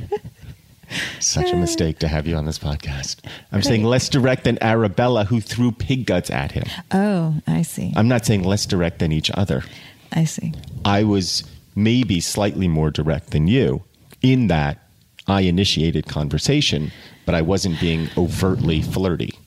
such 1.19 1.51
a 1.51 1.55
mistake 1.55 1.99
to 1.99 2.07
have 2.07 2.27
you 2.27 2.35
on 2.35 2.45
this 2.45 2.59
podcast. 2.59 3.17
I'm 3.51 3.61
saying 3.61 3.83
less 3.83 4.09
direct 4.09 4.43
than 4.43 4.61
Arabella, 4.61 5.25
who 5.25 5.41
threw 5.41 5.71
pig 5.71 6.05
guts 6.05 6.29
at 6.29 6.51
him. 6.51 6.65
Oh, 6.91 7.35
I 7.47 7.61
see. 7.61 7.93
I'm 7.95 8.07
not 8.07 8.25
saying 8.25 8.43
less 8.43 8.65
direct 8.65 8.99
than 8.99 9.11
each 9.11 9.31
other. 9.33 9.63
I 10.11 10.25
see. 10.25 10.53
I 10.85 11.03
was 11.03 11.43
maybe 11.75 12.19
slightly 12.19 12.67
more 12.67 12.91
direct 12.91 13.31
than 13.31 13.47
you 13.47 13.83
in 14.21 14.47
that 14.47 14.79
I 15.27 15.41
initiated 15.41 16.07
conversation, 16.07 16.91
but 17.25 17.35
I 17.35 17.41
wasn't 17.41 17.79
being 17.79 18.09
overtly 18.17 18.81
flirty. 18.81 19.37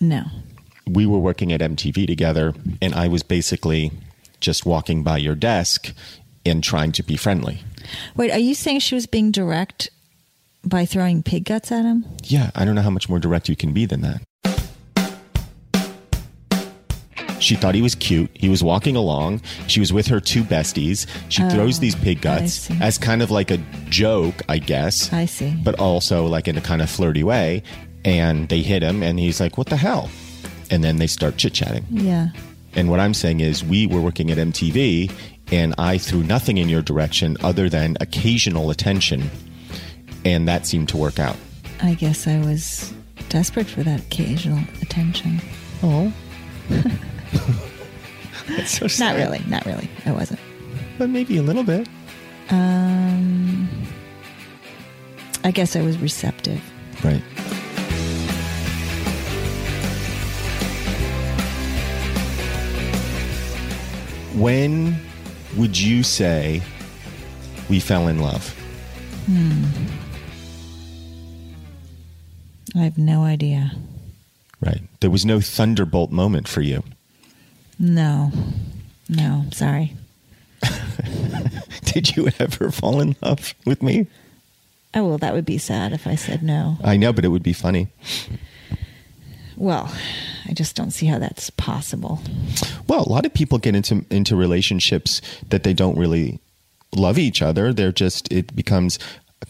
No. 0.00 0.24
We 0.86 1.06
were 1.06 1.18
working 1.18 1.52
at 1.52 1.60
MTV 1.60 2.06
together, 2.06 2.54
and 2.80 2.94
I 2.94 3.08
was 3.08 3.22
basically 3.22 3.92
just 4.40 4.66
walking 4.66 5.02
by 5.02 5.18
your 5.18 5.34
desk 5.34 5.94
and 6.44 6.62
trying 6.62 6.92
to 6.92 7.02
be 7.02 7.16
friendly. 7.16 7.62
Wait, 8.16 8.30
are 8.30 8.38
you 8.38 8.54
saying 8.54 8.80
she 8.80 8.94
was 8.94 9.06
being 9.06 9.30
direct 9.30 9.88
by 10.64 10.84
throwing 10.84 11.22
pig 11.22 11.44
guts 11.44 11.72
at 11.72 11.84
him? 11.84 12.04
Yeah, 12.24 12.50
I 12.54 12.64
don't 12.64 12.74
know 12.74 12.82
how 12.82 12.90
much 12.90 13.08
more 13.08 13.18
direct 13.18 13.48
you 13.48 13.56
can 13.56 13.72
be 13.72 13.86
than 13.86 14.00
that. 14.02 14.22
She 17.42 17.56
thought 17.56 17.74
he 17.74 17.82
was 17.82 17.96
cute. 17.96 18.30
He 18.34 18.48
was 18.48 18.62
walking 18.62 18.94
along. 18.94 19.42
She 19.66 19.80
was 19.80 19.92
with 19.92 20.06
her 20.06 20.20
two 20.20 20.44
besties. 20.44 21.08
She 21.28 21.42
oh, 21.42 21.50
throws 21.50 21.80
these 21.80 21.96
pig 21.96 22.18
Oh, 22.18 22.22
guts 22.22 22.70
as 22.80 22.98
kind 22.98 23.20
of 23.20 23.32
like 23.32 23.50
a 23.50 23.56
joke, 23.88 24.42
I 24.48 24.58
guess. 24.58 25.12
I 25.12 25.24
see. 25.24 25.50
But 25.64 25.80
also 25.80 26.26
like 26.26 26.46
in 26.46 26.56
a 26.56 26.60
kind 26.60 26.80
of 26.80 26.88
flirty 26.88 27.24
way. 27.24 27.64
And 28.04 28.48
they 28.48 28.62
hit 28.62 28.82
him, 28.82 29.02
and 29.02 29.18
he's 29.18 29.40
like, 29.40 29.58
What 29.58 29.68
the 29.68 29.76
hell? 29.76 30.10
And 30.70 30.82
then 30.82 30.96
they 30.96 31.06
start 31.06 31.36
chit 31.36 31.52
chatting. 31.52 31.84
Yeah. 31.90 32.28
And 32.74 32.88
what 32.90 33.00
I'm 33.00 33.14
saying 33.14 33.40
is, 33.40 33.62
we 33.62 33.86
were 33.86 34.00
working 34.00 34.30
at 34.30 34.38
MTV, 34.38 35.12
and 35.52 35.74
I 35.78 35.98
threw 35.98 36.22
nothing 36.22 36.58
in 36.58 36.68
your 36.68 36.82
direction 36.82 37.36
other 37.42 37.68
than 37.68 37.96
occasional 38.00 38.70
attention. 38.70 39.30
And 40.24 40.46
that 40.48 40.66
seemed 40.66 40.88
to 40.90 40.96
work 40.96 41.18
out. 41.18 41.36
I 41.82 41.94
guess 41.94 42.26
I 42.26 42.38
was 42.38 42.92
desperate 43.28 43.66
for 43.66 43.82
that 43.82 44.00
occasional 44.00 44.60
attention. 44.80 45.40
Oh. 45.82 46.12
That's 48.48 48.78
so 48.78 49.04
Not 49.04 49.16
really. 49.16 49.40
Not 49.48 49.64
really. 49.64 49.88
I 50.06 50.12
wasn't. 50.12 50.40
But 50.98 51.10
maybe 51.10 51.36
a 51.38 51.42
little 51.42 51.64
bit. 51.64 51.88
Um, 52.50 53.68
I 55.44 55.50
guess 55.50 55.74
I 55.74 55.82
was 55.82 55.98
receptive. 55.98 56.60
Right. 57.02 57.22
When 64.34 64.96
would 65.56 65.78
you 65.78 66.02
say 66.02 66.62
we 67.68 67.80
fell 67.80 68.08
in 68.08 68.20
love? 68.20 68.54
I 72.74 72.80
have 72.80 72.98
no 72.98 73.22
idea. 73.22 73.72
Right. 74.60 74.82
There 75.00 75.10
was 75.10 75.26
no 75.26 75.40
thunderbolt 75.40 76.10
moment 76.10 76.48
for 76.48 76.60
you. 76.60 76.82
No. 77.78 78.30
No. 79.08 79.44
Sorry. 79.52 79.94
Did 81.84 82.16
you 82.16 82.28
ever 82.38 82.70
fall 82.70 83.00
in 83.00 83.16
love 83.22 83.54
with 83.66 83.82
me? 83.82 84.06
Oh, 84.94 85.06
well, 85.06 85.18
that 85.18 85.34
would 85.34 85.44
be 85.46 85.58
sad 85.58 85.92
if 85.92 86.06
I 86.06 86.14
said 86.14 86.42
no. 86.42 86.76
I 86.84 86.96
know, 86.96 87.12
but 87.12 87.24
it 87.24 87.28
would 87.28 87.42
be 87.42 87.52
funny. 87.54 87.88
Well, 89.56 89.92
I 90.46 90.52
just 90.52 90.76
don't 90.76 90.90
see 90.90 91.06
how 91.06 91.18
that's 91.18 91.50
possible. 91.50 92.20
Well, 92.88 93.04
a 93.06 93.08
lot 93.08 93.26
of 93.26 93.34
people 93.34 93.58
get 93.58 93.74
into 93.74 94.04
into 94.10 94.36
relationships 94.36 95.20
that 95.48 95.62
they 95.62 95.72
don't 95.72 95.98
really 95.98 96.40
love 96.94 97.18
each 97.18 97.42
other. 97.42 97.72
They're 97.72 97.92
just 97.92 98.30
it 98.32 98.54
becomes 98.54 98.98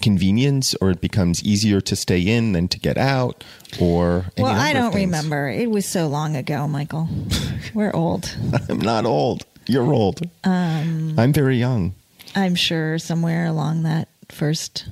convenience 0.00 0.74
or 0.80 0.90
it 0.90 1.00
becomes 1.00 1.42
easier 1.42 1.80
to 1.80 1.94
stay 1.96 2.20
in 2.20 2.52
than 2.52 2.68
to 2.68 2.78
get 2.78 2.96
out 2.98 3.44
or 3.80 4.26
well, 4.38 4.46
I 4.46 4.72
don't 4.72 4.94
remember. 4.94 5.48
It 5.48 5.70
was 5.70 5.86
so 5.86 6.06
long 6.06 6.36
ago, 6.36 6.66
Michael. 6.68 7.08
We're 7.74 7.92
old. 7.92 8.34
I'm 8.68 8.80
not 8.80 9.04
old. 9.04 9.44
You're 9.66 9.92
old. 9.92 10.22
Um, 10.44 11.14
I'm 11.18 11.32
very 11.32 11.56
young. 11.56 11.94
I'm 12.34 12.54
sure 12.54 12.98
somewhere 12.98 13.46
along 13.46 13.82
that 13.84 14.08
first 14.28 14.88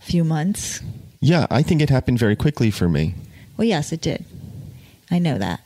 few 0.00 0.24
months. 0.24 0.80
Yeah, 1.20 1.46
I 1.50 1.62
think 1.62 1.80
it 1.80 1.88
happened 1.90 2.18
very 2.18 2.34
quickly 2.36 2.70
for 2.70 2.88
me. 2.88 3.14
Well, 3.56 3.66
yes, 3.66 3.92
it 3.92 4.00
did. 4.00 4.24
I 5.10 5.18
know 5.18 5.38
that. 5.38 5.60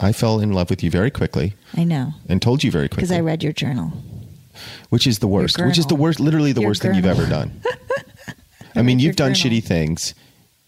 I 0.00 0.12
fell 0.12 0.40
in 0.40 0.52
love 0.52 0.70
with 0.70 0.82
you 0.82 0.90
very 0.90 1.10
quickly 1.10 1.54
I 1.74 1.82
know 1.84 2.12
and 2.28 2.40
told 2.40 2.62
you 2.62 2.70
very 2.70 2.88
quickly. 2.88 3.02
because 3.02 3.12
I 3.16 3.20
read 3.20 3.42
your 3.42 3.52
journal. 3.52 3.92
which 4.90 5.06
is 5.06 5.18
the 5.18 5.26
worst. 5.26 5.60
Which 5.60 5.78
is 5.78 5.86
the 5.86 5.96
worst, 5.96 6.20
literally 6.20 6.52
the 6.52 6.60
Your 6.60 6.70
worst 6.70 6.82
thing 6.82 6.94
you've 6.94 7.04
ever 7.04 7.26
done. 7.26 7.60
I 8.74 8.82
mean, 8.82 8.98
you've 8.98 9.16
done 9.16 9.32
gurnal. 9.32 9.50
shitty 9.50 9.64
things, 9.64 10.14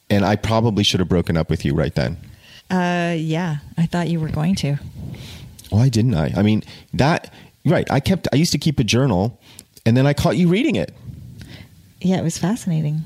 and 0.08 0.24
I 0.24 0.36
probably 0.36 0.82
should 0.84 1.00
have 1.00 1.08
broken 1.08 1.36
up 1.36 1.50
with 1.50 1.64
you 1.64 1.74
right 1.74 1.94
then. 1.94 2.16
Uh, 2.70 3.14
yeah, 3.18 3.58
I 3.76 3.86
thought 3.86 4.08
you 4.08 4.20
were 4.20 4.28
going 4.28 4.54
to. 4.56 4.76
Why 5.70 5.88
didn't 5.88 6.14
I? 6.14 6.32
I 6.36 6.42
mean, 6.42 6.62
that 6.94 7.32
right. 7.64 7.90
I 7.90 8.00
kept. 8.00 8.28
I 8.32 8.36
used 8.36 8.52
to 8.52 8.58
keep 8.58 8.78
a 8.78 8.84
journal, 8.84 9.40
and 9.86 9.96
then 9.96 10.06
I 10.06 10.12
caught 10.14 10.36
you 10.36 10.48
reading 10.48 10.76
it, 10.76 10.92
Yeah, 12.00 12.18
it 12.18 12.22
was 12.24 12.38
fascinating. 12.38 13.02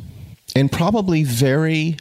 and 0.56 0.70
probably 0.70 1.24
very 1.24 1.96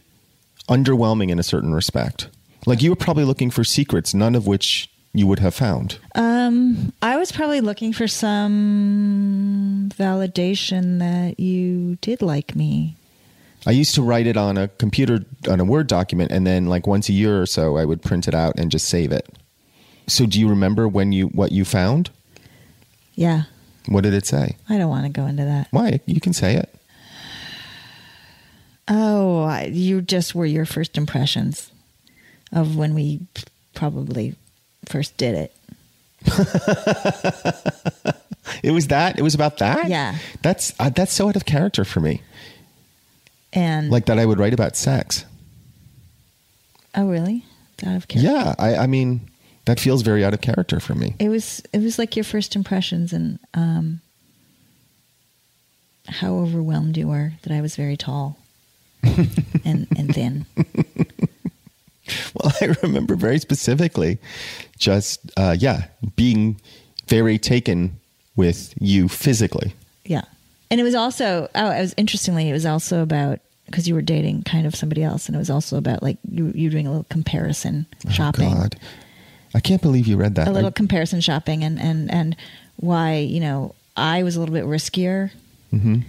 underwhelming 0.69 1.29
in 1.29 1.39
a 1.39 1.43
certain 1.43 1.73
respect. 1.73 2.29
Like 2.65 2.81
you 2.81 2.89
were 2.89 2.95
probably 2.95 3.25
looking 3.25 3.49
for 3.51 3.63
secrets, 3.65 4.13
none 4.13 4.35
of 4.35 4.47
which 4.47 4.89
you 5.13 5.27
would 5.27 5.39
have 5.39 5.53
found. 5.53 5.99
Um, 6.15 6.91
I 7.01 7.17
was 7.17 7.31
probably 7.31 7.61
looking 7.61 7.93
for 7.93 8.07
some 8.07 9.89
validation 9.95 10.99
that 10.99 11.39
you 11.39 11.95
did 12.01 12.21
like 12.21 12.55
me. 12.55 12.95
I 13.65 13.71
used 13.71 13.95
to 13.95 14.01
write 14.01 14.27
it 14.27 14.35
on 14.35 14.57
a 14.57 14.67
computer 14.67 15.23
on 15.49 15.59
a 15.59 15.63
Word 15.65 15.87
document, 15.87 16.31
and 16.31 16.45
then 16.45 16.65
like 16.65 16.85
once 16.87 17.07
a 17.09 17.13
year 17.13 17.41
or 17.41 17.45
so, 17.45 17.77
I 17.77 17.85
would 17.85 18.01
print 18.01 18.27
it 18.27 18.33
out 18.33 18.55
and 18.59 18.69
just 18.71 18.87
save 18.89 19.11
it. 19.11 19.27
So, 20.07 20.25
do 20.25 20.37
you 20.39 20.49
remember 20.49 20.87
when 20.87 21.13
you 21.13 21.27
what 21.27 21.51
you 21.53 21.63
found? 21.63 22.09
Yeah, 23.15 23.43
What 23.87 24.01
did 24.03 24.13
it 24.13 24.25
say? 24.25 24.57
I 24.67 24.77
don't 24.77 24.89
want 24.89 25.05
to 25.05 25.09
go 25.11 25.27
into 25.27 25.45
that. 25.45 25.67
Why? 25.71 25.99
You 26.07 26.19
can 26.19 26.33
say 26.33 26.55
it. 26.55 26.73
Oh, 28.87 29.43
I- 29.43 29.65
you 29.71 30.01
just 30.01 30.35
were 30.35 30.45
your 30.45 30.65
first 30.65 30.97
impressions 30.97 31.71
of 32.51 32.75
when 32.75 32.93
we 32.93 33.21
probably 33.73 34.35
first 34.87 35.17
did 35.17 35.35
it. 35.35 35.55
It 38.61 38.71
was 38.71 38.87
that. 38.87 39.17
It 39.17 39.21
was 39.21 39.35
about 39.35 39.57
that. 39.59 39.87
Yeah. 39.89 40.17
That's 40.41 40.73
uh, 40.79 40.89
that's 40.89 41.13
so 41.13 41.29
out 41.29 41.35
of 41.35 41.45
character 41.45 41.85
for 41.85 41.99
me. 42.01 42.21
And 43.53 43.89
Like 43.89 44.05
that, 44.07 44.19
I 44.19 44.25
would 44.25 44.37
write 44.37 44.53
about 44.53 44.75
sex. 44.75 45.25
oh, 46.95 47.07
really? 47.07 47.45
Out 47.85 47.95
of 47.95 48.07
character. 48.07 48.31
Yeah, 48.31 48.53
I, 48.59 48.75
I 48.75 48.87
mean, 48.87 49.21
that 49.65 49.79
feels 49.79 50.01
very 50.01 50.23
out 50.25 50.33
of 50.33 50.41
character 50.41 50.79
for 50.79 50.93
me. 50.93 51.15
It 51.19 51.29
was. 51.29 51.61
It 51.71 51.79
was 51.79 51.97
like 51.97 52.15
your 52.15 52.23
first 52.25 52.55
impressions 52.55 53.13
and 53.13 53.39
um, 53.53 54.01
how 56.07 56.33
overwhelmed 56.35 56.97
you 56.97 57.07
were 57.07 57.33
that 57.43 57.53
I 57.53 57.61
was 57.61 57.75
very 57.75 57.97
tall 57.97 58.37
and 59.03 59.87
and 59.97 60.13
thin. 60.13 60.45
Well, 62.33 62.51
I 62.61 62.75
remember 62.83 63.15
very 63.15 63.39
specifically, 63.39 64.19
just 64.83 65.19
uh, 65.37 65.55
yeah, 65.57 65.85
being 66.15 66.59
very 67.07 67.37
taken 67.37 67.99
with 68.35 68.73
you 68.79 69.07
physically. 69.07 69.73
Yeah. 70.05 70.23
And 70.71 70.79
it 70.79 70.83
was 70.83 70.95
also, 70.95 71.49
oh, 71.55 71.69
it 71.71 71.79
was 71.81 71.93
interestingly, 71.97 72.49
it 72.49 72.53
was 72.53 72.65
also 72.65 73.01
about, 73.03 73.39
because 73.67 73.87
you 73.87 73.93
were 73.95 74.01
dating 74.01 74.43
kind 74.43 74.65
of 74.65 74.75
somebody 74.75 75.03
else, 75.03 75.27
and 75.27 75.35
it 75.35 75.39
was 75.39 75.49
also 75.49 75.77
about 75.77 76.01
like 76.03 76.17
you, 76.29 76.51
you 76.55 76.69
doing 76.69 76.87
a 76.87 76.89
little 76.89 77.05
comparison 77.09 77.85
shopping. 78.09 78.49
Oh, 78.51 78.55
God, 78.55 78.75
I 79.53 79.59
can't 79.59 79.81
believe 79.81 80.07
you 80.07 80.17
read 80.17 80.35
that. 80.35 80.47
A 80.47 80.51
little 80.51 80.69
I- 80.69 80.71
comparison 80.71 81.21
shopping, 81.21 81.63
and, 81.63 81.79
and, 81.79 82.11
and 82.11 82.35
why, 82.77 83.17
you 83.17 83.39
know, 83.39 83.75
I 83.95 84.23
was 84.23 84.35
a 84.35 84.39
little 84.39 84.53
bit 84.55 84.65
riskier, 84.65 85.31
Mm-hmm. 85.71 86.01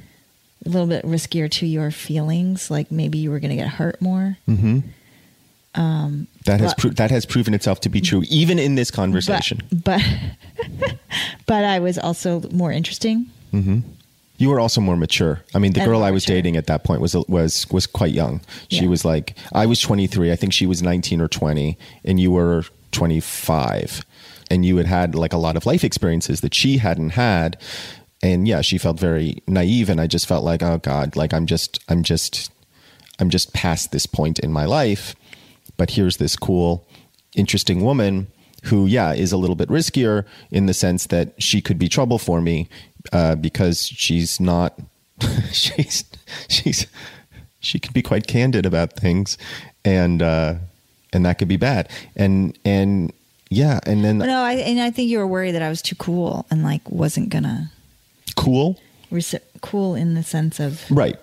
a 0.66 0.68
little 0.68 0.86
bit 0.88 1.04
riskier 1.04 1.50
to 1.50 1.66
your 1.66 1.90
feelings. 1.90 2.70
Like 2.70 2.90
maybe 2.90 3.18
you 3.18 3.30
were 3.30 3.40
going 3.40 3.50
to 3.50 3.56
get 3.56 3.68
hurt 3.68 4.00
more. 4.02 4.36
That 6.44 6.60
has 6.60 6.72
but- 6.74 6.80
pro- 6.80 6.90
that 6.92 7.10
has 7.10 7.26
proven 7.26 7.54
itself 7.54 7.80
to 7.80 7.88
be 7.88 8.00
true, 8.00 8.22
even 8.28 8.58
in 8.58 8.74
this 8.74 8.90
conversation. 8.90 9.60
but, 9.72 10.02
but 11.46 11.64
I 11.64 11.78
was 11.78 11.98
also 11.98 12.40
more 12.52 12.72
interesting. 12.72 13.26
Mm-hmm. 13.52 13.80
You 14.36 14.48
were 14.50 14.58
also 14.58 14.80
more 14.80 14.96
mature. 14.96 15.42
I 15.54 15.58
mean, 15.60 15.72
the 15.74 15.80
And 15.80 15.88
girl 15.88 16.02
I 16.02 16.10
was 16.10 16.24
mature. 16.24 16.36
dating 16.36 16.56
at 16.56 16.66
that 16.66 16.82
point 16.84 17.00
was 17.00 17.14
was 17.28 17.66
was 17.70 17.86
quite 17.86 18.12
young. 18.12 18.40
She 18.68 18.82
Yeah. 18.82 18.88
was 18.88 19.04
like 19.04 19.36
I 19.52 19.64
was 19.66 19.80
23. 19.80 20.32
I 20.32 20.36
think 20.36 20.52
she 20.52 20.66
was 20.66 20.82
19 20.82 21.20
or 21.20 21.28
20 21.28 21.78
and 22.04 22.18
you 22.18 22.32
were 22.32 22.64
25. 22.90 24.04
And 24.50 24.66
you 24.66 24.76
had 24.76 24.86
had 24.86 25.14
like 25.14 25.32
a 25.32 25.38
lot 25.38 25.56
of 25.56 25.66
life 25.66 25.84
experiences 25.84 26.40
that 26.40 26.52
she 26.54 26.78
hadn't 26.78 27.10
had. 27.10 27.56
And 28.22 28.48
yeah, 28.48 28.60
she 28.60 28.76
felt 28.78 28.98
very 28.98 29.42
naive 29.46 29.88
and 29.88 30.00
I 30.00 30.06
just 30.08 30.26
felt 30.26 30.44
like, 30.44 30.62
"Oh 30.62 30.78
god, 30.78 31.14
like 31.16 31.32
I'm 31.32 31.46
just 31.46 31.78
I'm 31.88 32.02
just 32.02 32.50
I'm 33.20 33.30
just 33.30 33.52
past 33.52 33.92
this 33.92 34.06
point 34.06 34.38
in 34.40 34.52
my 34.52 34.64
life, 34.64 35.14
but 35.76 35.90
here's 35.90 36.16
this 36.18 36.36
cool 36.36 36.86
interesting 37.34 37.82
woman 37.82 38.28
who, 38.64 38.86
yeah, 38.86 39.12
is 39.12 39.32
a 39.32 39.36
little 39.36 39.56
bit 39.56 39.68
riskier 39.68 40.24
in 40.50 40.66
the 40.66 40.74
sense 40.74 41.06
that 41.06 41.34
she 41.42 41.60
could 41.60 41.78
be 41.78 41.88
trouble 41.88 42.18
for 42.18 42.40
me 42.40 42.68
uh, 43.12 43.34
because 43.34 43.86
she's 43.86 44.40
not, 44.40 44.78
she's, 45.52 46.04
she's, 46.48 46.86
she 47.60 47.78
can 47.78 47.92
be 47.92 48.02
quite 48.02 48.26
candid 48.26 48.64
about 48.64 48.94
things 48.94 49.36
and, 49.84 50.22
uh, 50.22 50.54
and 51.12 51.26
that 51.26 51.38
could 51.38 51.48
be 51.48 51.56
bad. 51.56 51.90
And, 52.16 52.58
and, 52.64 53.12
yeah, 53.50 53.78
and 53.84 54.04
then 54.04 54.18
no, 54.18 54.42
I 54.42 54.54
and 54.54 54.80
I 54.80 54.90
think 54.90 55.08
you 55.08 55.18
were 55.18 55.26
worried 55.26 55.52
that 55.52 55.62
I 55.62 55.68
was 55.68 55.80
too 55.80 55.94
cool 55.94 56.44
and 56.50 56.64
like 56.64 56.90
wasn't 56.90 57.28
gonna 57.28 57.70
cool, 58.36 58.80
rece- 59.12 59.42
cool 59.60 59.94
in 59.94 60.14
the 60.14 60.24
sense 60.24 60.58
of 60.58 60.82
right, 60.90 61.16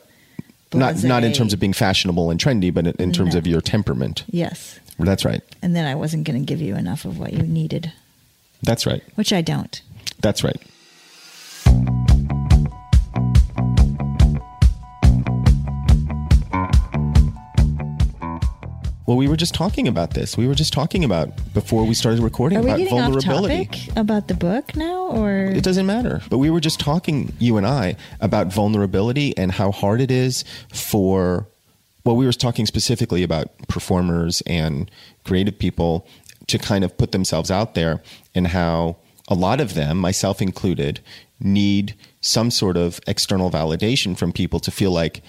not 0.73 1.03
not 1.03 1.23
in 1.23 1.33
terms 1.33 1.53
of 1.53 1.59
being 1.59 1.73
fashionable 1.73 2.29
and 2.31 2.39
trendy, 2.39 2.73
but 2.73 2.87
in, 2.87 2.95
in 2.99 3.11
terms 3.11 3.33
No. 3.33 3.39
of 3.39 3.47
your 3.47 3.61
temperament. 3.61 4.23
yes, 4.29 4.79
That's 4.99 5.25
right. 5.25 5.41
and 5.61 5.75
then 5.75 5.85
I 5.85 5.95
wasn't 5.95 6.23
gonna 6.25 6.39
give 6.41 6.61
you 6.61 6.75
enough 6.75 7.05
of 7.05 7.19
what 7.19 7.33
you 7.33 7.43
needed, 7.43 7.91
That's 8.63 8.85
right. 8.85 9.03
which 9.15 9.33
I 9.33 9.41
don't. 9.41 9.81
That's 10.21 10.43
right. 10.43 10.57
Well, 19.11 19.17
we 19.17 19.27
were 19.27 19.35
just 19.35 19.53
talking 19.53 19.89
about 19.89 20.13
this. 20.13 20.37
We 20.37 20.47
were 20.47 20.55
just 20.55 20.71
talking 20.71 21.03
about 21.03 21.31
before 21.53 21.83
we 21.83 21.93
started 21.93 22.23
recording 22.23 22.59
Are 22.59 22.61
we 22.61 22.69
about 22.69 22.77
getting 22.77 22.93
off 22.93 23.11
vulnerability. 23.11 23.65
topic 23.65 23.97
about 23.97 24.29
the 24.29 24.33
book 24.35 24.73
now, 24.73 25.07
or 25.07 25.47
It 25.47 25.65
doesn't 25.65 25.85
matter. 25.85 26.21
But 26.29 26.37
we 26.37 26.49
were 26.49 26.61
just 26.61 26.79
talking, 26.79 27.33
you 27.37 27.57
and 27.57 27.67
I, 27.67 27.97
about 28.21 28.53
vulnerability 28.53 29.37
and 29.37 29.51
how 29.51 29.73
hard 29.73 29.99
it 29.99 30.11
is 30.11 30.45
for, 30.73 31.45
well, 32.05 32.15
we 32.15 32.25
were 32.25 32.31
talking 32.31 32.65
specifically 32.65 33.21
about 33.21 33.49
performers 33.67 34.41
and 34.47 34.89
creative 35.25 35.59
people 35.59 36.07
to 36.47 36.57
kind 36.57 36.85
of 36.85 36.97
put 36.97 37.11
themselves 37.11 37.51
out 37.51 37.75
there 37.75 38.01
and 38.33 38.47
how 38.47 38.95
a 39.27 39.35
lot 39.35 39.59
of 39.59 39.73
them, 39.73 39.97
myself 39.97 40.41
included, 40.41 41.01
need 41.37 41.95
some 42.21 42.49
sort 42.49 42.77
of 42.77 43.01
external 43.07 43.51
validation 43.51 44.17
from 44.17 44.31
people 44.31 44.61
to 44.61 44.71
feel 44.71 44.91
like 44.91 45.21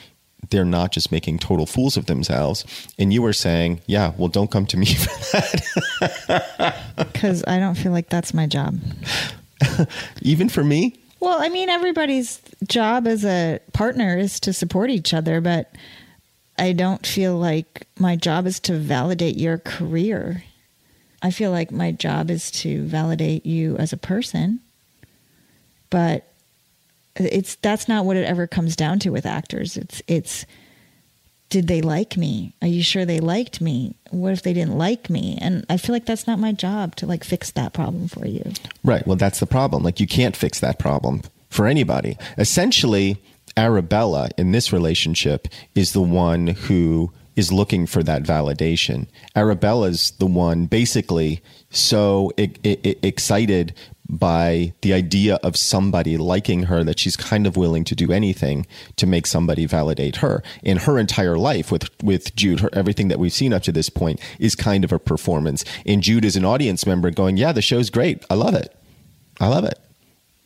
they're 0.51 0.65
not 0.65 0.93
just 0.93 1.11
making 1.13 1.39
total 1.39 1.67
fools 1.67 1.97
of 1.97 2.07
themselves. 2.07 2.65
And 2.99 3.13
you 3.13 3.23
were 3.23 3.33
saying, 3.33 3.81
yeah, 3.87 4.13
well, 4.19 4.29
don't 4.29 4.51
come 4.51 4.67
to 4.67 4.77
me 4.77 4.87
for 4.95 5.37
that. 5.37 6.79
because 6.97 7.43
I 7.47 7.59
don't 7.59 7.75
feel 7.77 7.93
like 7.93 8.09
that's 8.09 8.35
my 8.35 8.47
job. 8.47 8.79
Even 10.21 10.49
for 10.49 10.65
me, 10.65 10.95
Well, 11.21 11.41
I 11.41 11.49
mean, 11.49 11.69
everybody's 11.69 12.41
job 12.69 13.07
as 13.07 13.25
a 13.25 13.61
partner 13.73 14.19
is 14.19 14.41
to 14.41 14.53
support 14.53 14.91
each 14.91 15.15
other, 15.15 15.41
but 15.41 15.73
I 16.59 16.73
don't 16.73 17.07
feel 17.07 17.37
like 17.39 17.87
my 17.99 18.17
job 18.17 18.47
is 18.47 18.59
to 18.61 18.77
validate 18.77 19.37
your 19.39 19.59
career. 19.59 20.43
I 21.23 21.31
feel 21.31 21.53
like 21.53 21.71
my 21.71 21.93
job 21.93 22.31
is 22.31 22.51
to 22.63 22.85
validate 22.85 23.47
you 23.47 23.77
as 23.77 23.93
a 23.93 23.97
person, 23.97 24.59
but 25.91 26.32
it's 27.17 27.57
that's 27.57 27.89
not 27.89 28.05
what 28.05 28.17
it 28.17 28.25
ever 28.25 28.47
comes 28.47 28.77
down 28.77 28.99
to 29.01 29.11
with 29.11 29.27
actors. 29.27 29.77
It's 29.77 30.03
it's 30.07 30.47
did 31.53 31.69
they 31.69 31.83
like 31.83 32.17
me? 32.17 32.55
Are 32.63 32.69
you 32.69 32.83
sure 32.83 33.05
they 33.05 33.21
liked 33.21 33.61
me? 33.61 33.95
What 34.11 34.33
if 34.33 34.41
they 34.41 34.55
didn't 34.55 34.79
like 34.79 35.11
me? 35.11 35.37
And 35.39 35.67
I 35.69 35.77
feel 35.77 35.95
like 35.95 36.07
that's 36.07 36.27
not 36.27 36.39
my 36.39 36.53
job 36.53 36.97
to 36.97 37.07
like 37.07 37.25
fix 37.25 37.51
that 37.51 37.75
problem 37.75 38.09
for 38.09 38.27
you. 38.27 38.53
Right. 38.83 39.07
Well, 39.07 39.17
that's 39.17 39.39
the 39.39 39.47
problem. 39.47 39.83
Like, 39.83 40.01
you 40.01 40.07
can't 40.07 40.35
fix 40.35 40.61
that 40.61 40.79
problem 40.79 41.21
for 41.51 41.67
anybody. 41.67 42.17
Essentially, 42.39 43.23
Arabella 43.55 44.31
in 44.39 44.53
this 44.53 44.73
relationship 44.73 45.47
is 45.75 45.93
the 45.93 46.01
one 46.01 46.47
who 46.47 47.13
is 47.37 47.53
looking 47.53 47.87
for 47.87 48.03
that 48.03 48.23
validation. 48.23 49.07
Arabella's 49.37 50.13
the 50.13 50.27
one 50.27 50.65
basically 50.65 51.43
so 51.69 52.31
excited 52.39 53.75
by 54.13 54.75
the 54.83 54.93
idea 54.93 55.37
of 55.37 55.57
somebody 55.57 56.19
liking 56.19 56.65
her 56.65 56.85
that 56.85 57.01
she's 57.01 57.17
kind 57.17 57.47
of 57.47 57.57
willing 57.57 57.83
to 57.83 57.95
do 57.97 58.13
anything 58.13 58.67
to 58.97 59.07
make 59.07 59.27
somebody 59.27 59.65
validate 59.65 60.17
her. 60.17 60.43
In 60.63 60.77
her 60.77 60.99
entire 60.99 61.39
life 61.39 61.73
with 61.73 61.89
with 62.03 62.37
Jude, 62.37 62.61
her, 62.61 62.71
everything 62.75 63.09
that 63.09 63.19
we've 63.19 63.33
seen 63.33 63.55
up 63.55 63.63
to 63.63 63.73
this 63.73 63.89
point 63.89 64.21
is 64.39 64.55
kind 64.55 64.85
of 64.85 64.93
a 64.93 64.99
performance. 64.99 65.65
And 65.87 66.03
Jude 66.03 66.27
is 66.27 66.37
an 66.37 66.45
audience 66.45 66.87
member 66.87 67.11
going, 67.11 67.39
"Yeah, 67.39 67.53
the 67.53 67.63
show's 67.63 67.89
great. 67.89 68.25
I 68.29 68.35
love 68.35 68.55
it. 68.55 68.77
I 69.41 69.49
love 69.49 69.65
it." 69.65 69.79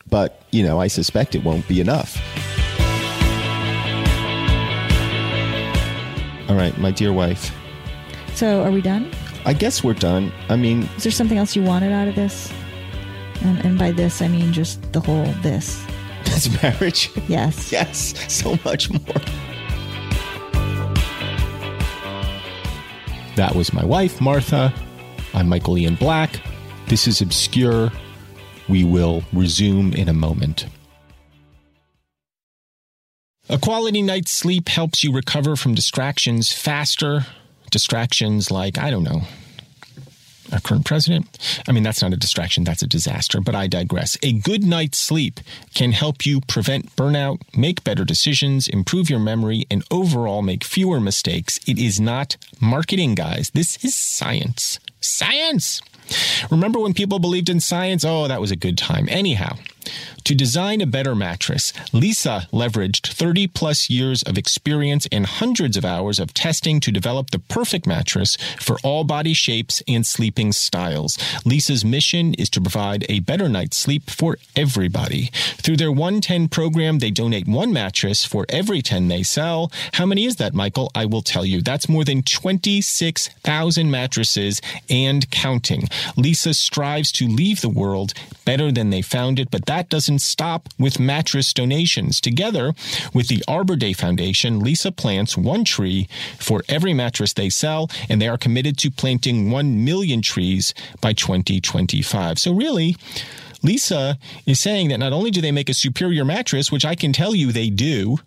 But, 0.09 0.41
you 0.53 0.63
know, 0.63 0.81
I 0.81 0.87
suspect 0.87 1.35
it 1.35 1.43
won't 1.43 1.67
be 1.67 1.81
enough. 1.81 2.17
All 6.49 6.55
right, 6.55 6.79
my 6.79 6.93
dear 6.93 7.13
wife. 7.13 7.53
So, 8.35 8.63
are 8.63 8.71
we 8.71 8.81
done? 8.81 9.11
I 9.45 9.53
guess 9.53 9.83
we're 9.83 9.95
done. 9.95 10.33
I 10.49 10.55
mean, 10.55 10.89
Is 10.97 11.03
there 11.03 11.11
something 11.11 11.39
else 11.39 11.57
you 11.57 11.63
wanted 11.63 11.91
out 11.91 12.07
of 12.07 12.15
this? 12.15 12.53
And, 13.43 13.65
and 13.65 13.79
by 13.79 13.93
this, 13.93 14.23
I 14.23 14.29
mean 14.29 14.53
just 14.53 14.81
the 14.93 15.01
whole 15.01 15.27
this. 15.43 15.85
that's 16.25 16.63
marriage. 16.63 17.11
Yes. 17.29 17.71
Yes, 17.73 18.15
so 18.33 18.59
much 18.65 18.91
more. 18.91 19.01
That 23.37 23.55
was 23.55 23.73
my 23.73 23.85
wife, 23.85 24.21
Martha. 24.21 24.73
I'm 25.35 25.49
Michael 25.49 25.77
Ian 25.77 25.97
Black. 25.97 26.41
This 26.89 27.07
is 27.07 27.21
Obscure. 27.21 27.93
We 28.69 28.83
will 28.85 29.23
resume 29.33 29.93
in 29.93 30.09
a 30.09 30.15
moment. 30.15 30.67
A 33.49 33.59
quality 33.59 34.03
night's 34.03 34.33
sleep 34.33 34.69
helps 34.69 35.05
you 35.05 35.13
recover 35.13 35.55
from 35.55 35.75
distractions 35.75 36.51
faster. 36.53 37.27
Distractions 37.71 38.51
like, 38.51 38.79
I 38.79 38.91
don't 38.91 39.05
know, 39.05 39.23
our 40.53 40.61
current 40.61 40.85
president. 40.85 41.27
I 41.69 41.73
mean, 41.73 41.83
that's 41.83 42.03
not 42.03 42.13
a 42.13 42.17
distraction, 42.17 42.65
that's 42.65 42.83
a 42.83 42.87
disaster, 42.87 43.41
but 43.41 43.55
I 43.55 43.67
digress. 43.67 44.17
A 44.23 44.33
good 44.33 44.65
night's 44.65 44.99
sleep 44.99 45.41
can 45.75 45.93
help 45.93 46.25
you 46.25 46.41
prevent 46.43 46.95
burnout, 46.97 47.41
make 47.57 47.85
better 47.85 48.05
decisions, 48.05 48.69
improve 48.69 49.11
your 49.11 49.19
memory, 49.19 49.67
and 49.71 49.85
overall 49.91 50.43
make 50.43 50.65
fewer 50.65 51.01
mistakes. 51.01 51.59
It 51.67 51.79
is 51.79 52.01
not 52.01 52.37
marketing, 52.61 53.15
guys. 53.15 53.51
This 53.51 53.85
is 53.85 53.95
science. 53.95 54.79
Science! 55.01 55.81
Remember 56.51 56.79
when 56.79 56.95
people 56.95 57.19
believed 57.19 57.49
in 57.49 57.61
science? 57.61 58.05
Oh, 58.05 58.29
that 58.29 58.41
was 58.41 58.51
a 58.51 58.57
good 58.57 58.79
time. 58.79 59.09
Anyhow, 59.09 59.57
to 60.25 60.35
design 60.35 60.81
a 60.81 60.87
better 60.87 61.15
mattress, 61.15 61.73
Lisa 61.93 62.49
leveraged 62.53 63.13
30 63.13 63.47
plus 63.47 63.89
years 63.89 64.23
of 64.23 64.37
experience 64.37 65.07
and 65.13 65.27
hundreds 65.27 65.77
of 65.77 65.85
hours 65.85 66.19
of 66.19 66.35
testing 66.35 66.81
to 66.81 66.91
develop 66.91 67.31
the 67.31 67.39
perfect 67.39 67.87
mattress 67.87 68.37
for 68.59 68.77
all 68.83 69.05
body 69.05 69.35
shapes 69.35 69.83
and 69.87 70.07
sleeping 70.07 70.53
styles. 70.53 71.19
Lisa's 71.45 71.85
mission 71.85 72.35
is 72.35 72.51
to 72.51 72.61
provide 72.61 73.07
a 73.09 73.21
better 73.21 73.49
night's 73.49 73.77
sleep 73.77 74.11
for 74.11 74.39
everybody. 74.57 75.31
Through 75.59 75.77
their 75.77 75.93
110 75.93 76.49
program, 76.49 76.99
they 76.99 77.11
donate 77.11 77.47
one 77.47 77.73
mattress 77.73 78.25
for 78.25 78.47
every 78.49 78.83
10 78.83 79.09
they 79.09 79.23
sell. 79.23 79.71
How 79.93 80.07
many 80.07 80.25
is 80.25 80.37
that, 80.37 80.55
Michael? 80.55 80.91
I 80.95 81.05
will 81.05 81.23
tell 81.23 81.45
you. 81.45 81.63
That's 81.63 81.89
more 81.89 82.05
than 82.05 82.23
26,000 82.23 83.91
mattresses 83.91 84.61
and 84.89 85.31
counting. 85.31 85.89
Lisa 86.17 86.55
strives 86.55 87.13
to 87.13 87.29
leave 87.29 87.61
the 87.61 87.69
world 87.69 88.15
better 88.45 88.73
than 88.73 88.91
they 88.91 89.03
found 89.03 89.39
it, 89.39 89.51
but 89.51 89.67
that 89.67 89.76
doesn't 89.83 90.21
stop 90.21 90.69
with 90.79 90.99
mattress 90.99 91.53
donations. 91.53 92.21
Together 92.21 92.75
with 93.13 93.29
the 93.29 93.43
Arbor 93.47 93.77
Day 93.77 93.93
Foundation, 93.93 94.61
Lisa 94.61 94.93
plants 94.93 95.37
one 95.37 95.65
tree 95.65 96.09
for 96.39 96.63
every 96.69 96.95
mattress 96.95 97.33
they 97.33 97.49
sell, 97.51 97.91
and 98.09 98.21
they 98.21 98.29
are 98.29 98.39
committed 98.39 98.79
to 98.79 98.91
planting 98.91 99.51
1 99.51 99.85
million 99.85 100.23
trees 100.23 100.75
by 101.01 101.13
2025. 101.13 102.39
So, 102.39 102.53
really, 102.53 102.97
Lisa 103.63 104.19
is 104.47 104.61
saying 104.61 104.89
that 104.89 104.99
not 104.99 105.13
only 105.13 105.31
do 105.31 105.41
they 105.41 105.53
make 105.53 105.69
a 105.69 105.75
superior 105.75 106.25
mattress, 106.25 106.71
which 106.71 106.85
I 106.85 106.95
can 106.95 107.13
tell 107.13 107.35
you 107.35 107.53
they 107.53 107.71
do, 107.71 108.19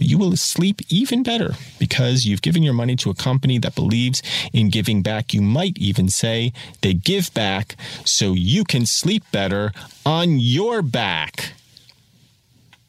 but 0.00 0.08
you 0.08 0.16
will 0.16 0.34
sleep 0.34 0.80
even 0.88 1.22
better 1.22 1.52
because 1.78 2.24
you've 2.24 2.40
given 2.40 2.62
your 2.62 2.72
money 2.72 2.96
to 2.96 3.10
a 3.10 3.14
company 3.14 3.58
that 3.58 3.74
believes 3.74 4.22
in 4.50 4.70
giving 4.70 5.02
back. 5.02 5.34
You 5.34 5.42
might 5.42 5.76
even 5.76 6.08
say 6.08 6.54
they 6.80 6.94
give 6.94 7.34
back 7.34 7.76
so 8.06 8.32
you 8.32 8.64
can 8.64 8.86
sleep 8.86 9.24
better 9.30 9.72
on 10.06 10.38
your 10.38 10.80
back. 10.80 11.52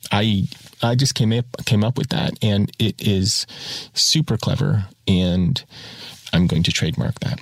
I 0.10 0.48
I 0.82 0.96
just 0.96 1.14
came 1.14 1.34
up 1.34 1.46
came 1.66 1.84
up 1.84 1.98
with 1.98 2.08
that 2.12 2.42
and 2.42 2.72
it 2.80 2.96
is 3.06 3.46
super 3.94 4.38
clever 4.38 4.86
and 5.06 5.62
I'm 6.32 6.48
going 6.48 6.64
to 6.64 6.72
trademark 6.72 7.20
that. 7.20 7.42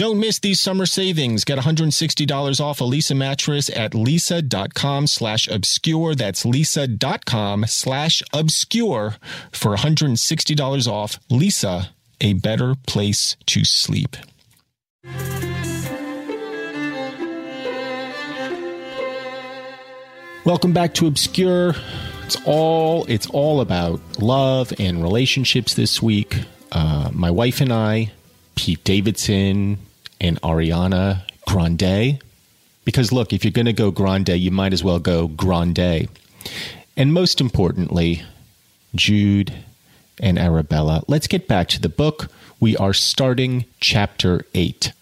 Don't 0.00 0.18
miss 0.18 0.38
these 0.38 0.58
summer 0.58 0.86
savings. 0.86 1.44
Get 1.44 1.58
$160 1.58 2.58
off 2.58 2.80
a 2.80 2.84
Lisa 2.84 3.14
mattress 3.14 3.68
at 3.68 3.94
lisa.com 3.94 5.06
slash 5.06 5.46
obscure. 5.46 6.14
That's 6.14 6.46
lisa.com 6.46 7.66
slash 7.66 8.22
obscure 8.32 9.16
for 9.52 9.76
$160 9.76 10.88
off. 10.88 11.18
Lisa, 11.28 11.90
a 12.18 12.32
better 12.32 12.76
place 12.86 13.36
to 13.44 13.62
sleep. 13.66 14.16
Welcome 20.46 20.72
back 20.72 20.94
to 20.94 21.08
Obscure. 21.08 21.74
It's 22.24 22.38
all 22.46 23.04
it's 23.04 23.26
all 23.26 23.60
about 23.60 24.00
love 24.18 24.72
and 24.78 25.02
relationships 25.02 25.74
this 25.74 26.00
week. 26.00 26.38
Uh, 26.72 27.10
my 27.12 27.30
wife 27.30 27.60
and 27.60 27.70
I, 27.70 28.12
Pete 28.54 28.82
Davidson, 28.82 29.76
and 30.20 30.40
Ariana 30.42 31.22
Grande. 31.46 32.22
Because 32.84 33.12
look, 33.12 33.32
if 33.32 33.44
you're 33.44 33.52
going 33.52 33.66
to 33.66 33.72
go 33.72 33.90
grande, 33.90 34.30
you 34.30 34.50
might 34.50 34.72
as 34.72 34.82
well 34.82 34.98
go 34.98 35.28
grande. 35.28 36.08
And 36.96 37.12
most 37.12 37.40
importantly, 37.40 38.22
Jude 38.94 39.52
and 40.20 40.38
Arabella. 40.38 41.02
Let's 41.08 41.26
get 41.26 41.48
back 41.48 41.68
to 41.68 41.80
the 41.80 41.88
book. 41.88 42.28
We 42.58 42.76
are 42.76 42.92
starting 42.92 43.64
chapter 43.80 44.44
8. 44.54 44.92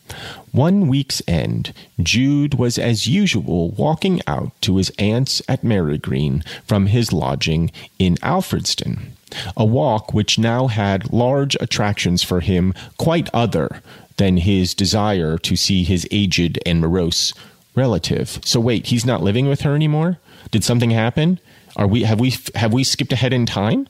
One 0.53 0.89
week's 0.89 1.21
end, 1.29 1.75
Jude 2.01 2.55
was 2.55 2.79
as 2.79 3.07
usual 3.07 3.71
walking 3.71 4.21
out 4.27 4.53
to 4.63 4.77
his 4.77 4.91
aunt's 4.99 5.43
at 5.49 5.63
Marygreen 5.63 6.47
from 6.65 6.87
his 6.87 7.13
lodging 7.13 7.71
in 7.99 8.15
Alfredston. 8.17 9.11
A 9.57 9.65
walk 9.65 10.15
which 10.15 10.39
now 10.39 10.69
had 10.69 11.13
large 11.13 11.57
attractions 11.61 12.23
for 12.23 12.41
him 12.41 12.73
quite 12.97 13.29
other 13.35 13.83
than 14.19 14.37
his 14.37 14.75
desire 14.75 15.39
to 15.39 15.57
see 15.57 15.83
his 15.83 16.07
aged 16.11 16.59
and 16.67 16.81
morose 16.81 17.33
relative. 17.75 18.41
So 18.45 18.61
wait, 18.61 18.87
he's 18.89 19.07
not 19.07 19.23
living 19.23 19.49
with 19.49 19.63
her 19.63 19.75
anymore? 19.75 20.19
Did 20.51 20.65
something 20.65 20.91
happen? 20.91 21.41
Are 21.77 21.87
we 21.87 22.03
have 22.03 22.21
we 22.21 22.35
have 22.55 22.73
we 22.73 22.85
skipped 22.85 23.13
ahead 23.13 23.33
in 23.33 23.47
time? 23.47 23.89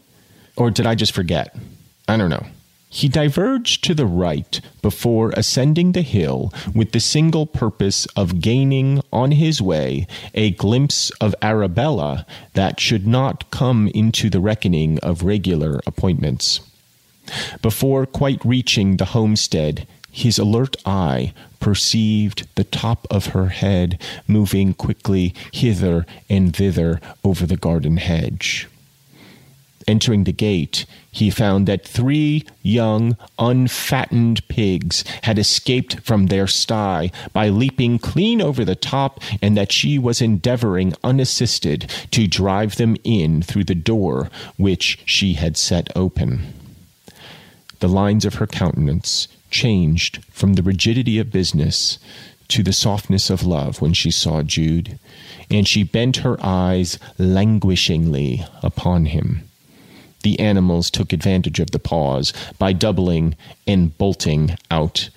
Or 0.56 0.70
did 0.70 0.86
I 0.86 0.94
just 0.94 1.12
forget? 1.12 1.56
I 2.06 2.16
don't 2.16 2.30
know. 2.30 2.46
He 2.90 3.08
diverged 3.08 3.84
to 3.84 3.94
the 3.94 4.06
right 4.06 4.60
before 4.80 5.30
ascending 5.36 5.92
the 5.92 6.02
hill 6.02 6.52
with 6.74 6.92
the 6.92 7.00
single 7.00 7.44
purpose 7.46 8.06
of 8.16 8.40
gaining 8.40 9.02
on 9.12 9.32
his 9.32 9.60
way 9.60 10.06
a 10.34 10.52
glimpse 10.52 11.10
of 11.20 11.34
Arabella 11.42 12.26
that 12.54 12.80
should 12.80 13.06
not 13.06 13.50
come 13.50 13.88
into 13.88 14.30
the 14.30 14.40
reckoning 14.40 14.98
of 15.00 15.22
regular 15.22 15.80
appointments. 15.86 16.60
Before 17.60 18.06
quite 18.06 18.42
reaching 18.42 18.96
the 18.96 19.06
homestead, 19.06 19.86
his 20.10 20.38
alert 20.38 20.76
eye 20.86 21.32
perceived 21.60 22.46
the 22.54 22.64
top 22.64 23.06
of 23.10 23.26
her 23.26 23.48
head 23.48 24.00
moving 24.26 24.74
quickly 24.74 25.34
hither 25.52 26.06
and 26.28 26.54
thither 26.54 27.00
over 27.24 27.46
the 27.46 27.56
garden 27.56 27.96
hedge. 27.96 28.68
Entering 29.86 30.24
the 30.24 30.32
gate, 30.32 30.84
he 31.10 31.30
found 31.30 31.66
that 31.66 31.86
three 31.86 32.44
young, 32.62 33.16
unfattened 33.38 34.46
pigs 34.48 35.02
had 35.22 35.38
escaped 35.38 36.00
from 36.00 36.26
their 36.26 36.46
sty 36.46 37.10
by 37.32 37.48
leaping 37.48 37.98
clean 37.98 38.42
over 38.42 38.66
the 38.66 38.74
top, 38.74 39.18
and 39.40 39.56
that 39.56 39.72
she 39.72 39.98
was 39.98 40.20
endeavoring 40.20 40.92
unassisted 41.02 41.90
to 42.10 42.26
drive 42.26 42.76
them 42.76 42.96
in 43.02 43.40
through 43.40 43.64
the 43.64 43.74
door 43.74 44.28
which 44.58 44.98
she 45.06 45.32
had 45.34 45.56
set 45.56 45.88
open. 45.96 46.52
The 47.80 47.88
lines 47.88 48.26
of 48.26 48.34
her 48.34 48.46
countenance 48.46 49.26
changed 49.50 50.24
from 50.30 50.54
the 50.54 50.62
rigidity 50.62 51.18
of 51.18 51.32
business 51.32 51.98
to 52.48 52.62
the 52.62 52.72
softness 52.72 53.30
of 53.30 53.44
love 53.44 53.80
when 53.80 53.92
she 53.92 54.10
saw 54.10 54.42
Jude, 54.42 54.98
and 55.50 55.68
she 55.68 55.82
bent 55.82 56.18
her 56.18 56.38
eyes 56.40 56.98
languishingly 57.18 58.46
upon 58.62 59.06
him. 59.06 59.48
The 60.22 60.40
animals 60.40 60.90
took 60.90 61.12
advantage 61.12 61.60
of 61.60 61.70
the 61.70 61.78
pause 61.78 62.32
by 62.58 62.72
doubling 62.72 63.36
and 63.66 63.96
bolting 63.96 64.56
out 64.70 65.10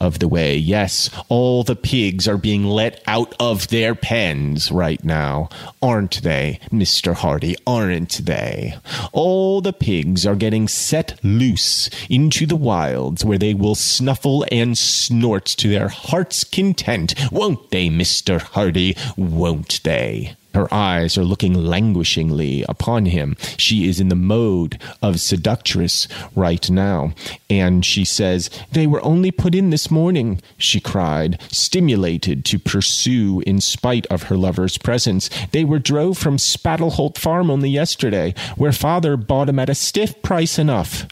of 0.00 0.18
the 0.18 0.28
way. 0.28 0.56
Yes, 0.56 1.10
all 1.28 1.62
the 1.62 1.76
pigs 1.76 2.26
are 2.26 2.38
being 2.38 2.64
let 2.64 3.02
out 3.06 3.34
of 3.38 3.68
their 3.68 3.94
pens 3.94 4.72
right 4.72 5.02
now, 5.04 5.48
aren't 5.82 6.22
they, 6.22 6.58
Mr. 6.70 7.14
Hardy? 7.14 7.56
Aren't 7.66 8.24
they? 8.24 8.74
All 9.12 9.60
the 9.60 9.72
pigs 9.72 10.26
are 10.26 10.36
getting 10.36 10.68
set 10.68 11.18
loose 11.22 11.90
into 12.08 12.46
the 12.46 12.56
wilds 12.56 13.24
where 13.24 13.38
they 13.38 13.54
will 13.54 13.74
snuffle 13.74 14.46
and 14.50 14.76
snort 14.76 15.44
to 15.44 15.68
their 15.68 15.88
heart's 15.88 16.44
content, 16.44 17.14
won't 17.30 17.70
they, 17.70 17.88
Mr. 17.88 18.40
Hardy? 18.40 18.96
Won't 19.16 19.82
they? 19.82 20.36
Her 20.54 20.72
eyes 20.74 21.16
are 21.16 21.24
looking 21.24 21.54
languishingly 21.54 22.64
upon 22.68 23.06
him. 23.06 23.36
She 23.56 23.88
is 23.88 24.00
in 24.00 24.08
the 24.08 24.16
mode 24.16 24.80
of 25.00 25.20
seductress 25.20 26.08
right 26.34 26.68
now. 26.68 27.12
And 27.48 27.84
she 27.84 28.04
says, 28.04 28.50
They 28.72 28.86
were 28.86 29.04
only 29.04 29.30
put 29.30 29.54
in 29.54 29.70
this 29.70 29.90
morning, 29.90 30.40
she 30.58 30.80
cried, 30.80 31.40
stimulated 31.52 32.44
to 32.46 32.58
pursue 32.58 33.42
in 33.46 33.60
spite 33.60 34.06
of 34.06 34.24
her 34.24 34.36
lover's 34.36 34.76
presence. 34.76 35.30
They 35.52 35.64
were 35.64 35.78
drove 35.78 36.18
from 36.18 36.36
Spaddleholt 36.36 37.16
Farm 37.16 37.50
only 37.50 37.70
yesterday, 37.70 38.34
where 38.56 38.72
father 38.72 39.16
bought 39.16 39.48
'em 39.48 39.58
at 39.60 39.70
a 39.70 39.74
stiff 39.74 40.20
price 40.20 40.58
enough. 40.58 41.06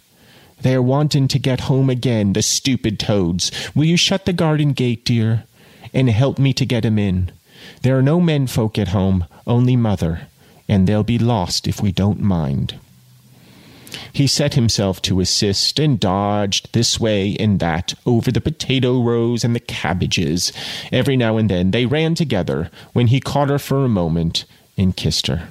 They 0.63 0.75
are 0.75 0.83
wanting 0.83 1.29
to 1.29 1.39
get 1.39 1.61
home 1.61 1.89
again, 1.89 2.33
the 2.33 2.43
stupid 2.43 2.99
toads. 2.99 3.53
Will 3.75 3.85
you 3.85 3.97
shut 3.97 4.25
the 4.25 4.33
garden 4.33 4.73
gate, 4.73 5.05
dear, 5.05 5.45
and 5.95 6.11
help 6.11 6.41
me 6.41 6.53
to 6.55 6.67
get 6.67 6.85
'em 6.85 6.99
in? 6.99 7.31
There 7.83 7.97
are 7.99 8.03
no 8.03 8.21
men 8.21 8.47
folk 8.47 8.79
at 8.79 8.89
home, 8.89 9.25
only 9.47 9.77
mother, 9.77 10.29
and 10.69 10.87
they'll 10.87 11.05
be 11.05 11.19
lost 11.19 11.67
if 11.67 11.81
we 11.81 11.93
don't 11.93 12.21
mind. 12.21 12.75
He 14.13 14.27
set 14.27 14.55
himself 14.55 15.01
to 15.03 15.21
assist 15.21 15.79
and 15.79 15.99
dodged 15.99 16.73
this 16.73 17.01
way 17.01 17.37
and 17.39 17.61
that 17.61 17.95
over 18.05 18.31
the 18.31 18.41
potato 18.41 19.03
rows 19.03 19.45
and 19.45 19.55
the 19.55 19.61
cabbages. 19.61 20.53
Every 20.93 21.17
now 21.17 21.37
and 21.37 21.49
then 21.49 21.71
they 21.71 21.87
ran 21.87 22.15
together 22.15 22.71
when 22.93 23.09
he 23.09 23.21
caught 23.21 23.49
her 23.49 23.59
for 23.59 23.85
a 23.85 23.89
moment 23.89 24.45
and 24.77 24.97
kissed 24.97 25.27
her. 25.27 25.49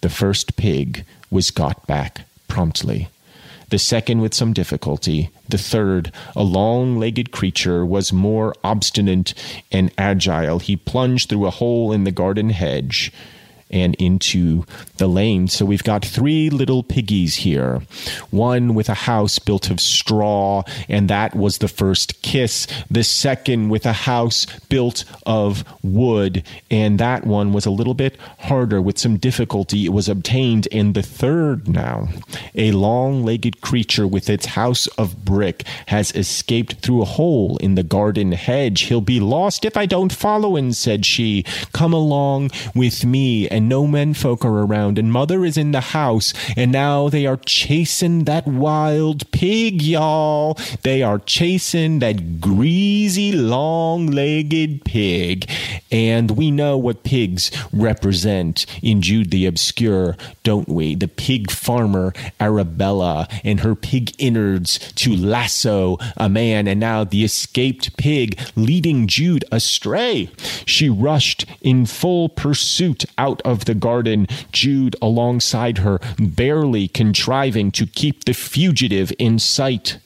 The 0.00 0.08
first 0.08 0.56
pig 0.56 1.04
was 1.30 1.50
got 1.50 1.86
back 1.86 2.22
promptly 2.48 3.08
the 3.68 3.78
second 3.78 4.20
with 4.20 4.34
some 4.34 4.52
difficulty, 4.52 5.30
the 5.48 5.58
third, 5.58 6.12
a 6.34 6.42
long 6.42 6.98
legged 6.98 7.32
creature, 7.32 7.84
was 7.84 8.12
more 8.12 8.54
obstinate 8.62 9.34
and 9.72 9.92
agile. 9.98 10.58
He 10.58 10.76
plunged 10.76 11.28
through 11.28 11.46
a 11.46 11.50
hole 11.50 11.92
in 11.92 12.04
the 12.04 12.12
garden 12.12 12.50
hedge 12.50 13.12
and 13.70 13.94
into 13.96 14.64
the 14.98 15.06
lane. 15.06 15.48
So 15.48 15.64
we've 15.64 15.82
got 15.82 16.04
three 16.04 16.50
little 16.50 16.82
piggies 16.82 17.36
here. 17.36 17.82
One 18.30 18.74
with 18.74 18.88
a 18.88 18.94
house 18.94 19.38
built 19.38 19.70
of 19.70 19.80
straw, 19.80 20.62
and 20.88 21.08
that 21.10 21.34
was 21.34 21.58
the 21.58 21.68
first 21.68 22.22
kiss. 22.22 22.66
The 22.90 23.04
second 23.04 23.68
with 23.68 23.86
a 23.86 23.92
house 23.92 24.46
built 24.68 25.04
of 25.24 25.64
wood, 25.82 26.44
and 26.70 26.98
that 27.00 27.26
one 27.26 27.52
was 27.52 27.66
a 27.66 27.70
little 27.70 27.94
bit 27.94 28.16
harder. 28.38 28.80
With 28.80 28.98
some 28.98 29.16
difficulty, 29.16 29.84
it 29.84 29.92
was 29.92 30.08
obtained. 30.08 30.68
And 30.70 30.94
the 30.94 31.02
third 31.02 31.68
now, 31.68 32.08
a 32.54 32.72
long 32.72 33.24
legged 33.24 33.60
creature 33.60 34.06
with 34.06 34.30
its 34.30 34.46
house 34.46 34.86
of 34.98 35.24
brick, 35.24 35.64
has 35.86 36.12
escaped 36.12 36.80
through 36.80 37.02
a 37.02 37.06
hole 37.06 37.56
in 37.58 37.74
the 37.74 37.82
garden 37.82 38.32
hedge. 38.32 38.82
He'll 38.82 39.00
be 39.00 39.20
lost 39.20 39.64
if 39.64 39.76
I 39.76 39.86
don't 39.86 40.12
follow 40.12 40.56
him, 40.56 40.72
said 40.72 41.04
she. 41.04 41.44
Come 41.72 41.92
along 41.92 42.50
with 42.74 43.04
me 43.04 43.48
and 43.56 43.70
no 43.70 43.86
menfolk 43.86 44.44
are 44.44 44.60
around, 44.60 44.98
and 44.98 45.10
mother 45.10 45.42
is 45.42 45.56
in 45.56 45.72
the 45.72 45.80
house, 45.80 46.34
and 46.58 46.70
now 46.70 47.08
they 47.08 47.24
are 47.24 47.38
chasing 47.38 48.24
that 48.24 48.46
wild 48.46 49.30
pig, 49.30 49.80
y'all. 49.80 50.58
They 50.82 51.02
are 51.02 51.18
chasing 51.18 52.00
that 52.00 52.38
greasy, 52.38 53.32
long 53.32 54.08
legged 54.08 54.84
pig. 54.84 55.48
And 55.90 56.32
we 56.32 56.50
know 56.50 56.76
what 56.76 57.02
pigs 57.02 57.50
represent 57.72 58.66
in 58.82 59.00
Jude 59.00 59.30
the 59.30 59.46
Obscure, 59.46 60.18
don't 60.42 60.68
we? 60.68 60.94
The 60.94 61.08
pig 61.08 61.50
farmer, 61.50 62.12
Arabella, 62.38 63.26
and 63.42 63.60
her 63.60 63.74
pig 63.74 64.14
innards 64.18 64.92
to 64.96 65.16
lasso 65.16 65.96
a 66.18 66.28
man, 66.28 66.68
and 66.68 66.78
now 66.78 67.04
the 67.04 67.24
escaped 67.24 67.96
pig 67.96 68.38
leading 68.54 69.06
Jude 69.06 69.46
astray. 69.50 70.28
She 70.66 70.90
rushed 70.90 71.46
in 71.62 71.86
full 71.86 72.28
pursuit 72.28 73.06
out 73.16 73.40
of 73.46 73.64
the 73.64 73.74
garden, 73.74 74.26
Jude 74.52 74.96
alongside 75.00 75.78
her, 75.78 76.00
barely 76.18 76.88
contriving 76.88 77.70
to 77.72 77.86
keep 77.86 78.24
the 78.24 78.34
fugitive 78.34 79.12
in 79.18 79.38
sight. 79.38 79.98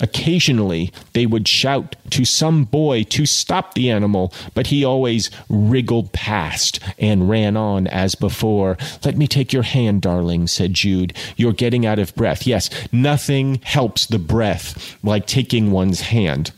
Occasionally, 0.00 0.92
they 1.12 1.24
would 1.24 1.46
shout 1.46 1.94
to 2.10 2.24
some 2.24 2.64
boy 2.64 3.04
to 3.04 3.26
stop 3.26 3.74
the 3.74 3.90
animal, 3.90 4.32
but 4.52 4.66
he 4.66 4.84
always 4.84 5.30
wriggled 5.48 6.12
past 6.12 6.80
and 6.98 7.30
ran 7.30 7.56
on 7.56 7.86
as 7.86 8.14
before. 8.14 8.76
Let 9.04 9.16
me 9.16 9.28
take 9.28 9.52
your 9.52 9.62
hand, 9.62 10.02
darling, 10.02 10.48
said 10.48 10.74
Jude. 10.74 11.14
You're 11.36 11.52
getting 11.52 11.86
out 11.86 12.00
of 12.00 12.14
breath. 12.16 12.46
Yes, 12.46 12.70
nothing 12.92 13.60
helps 13.62 14.06
the 14.06 14.18
breath 14.18 14.98
like 15.04 15.26
taking 15.26 15.70
one's 15.70 16.00
hand. 16.00 16.50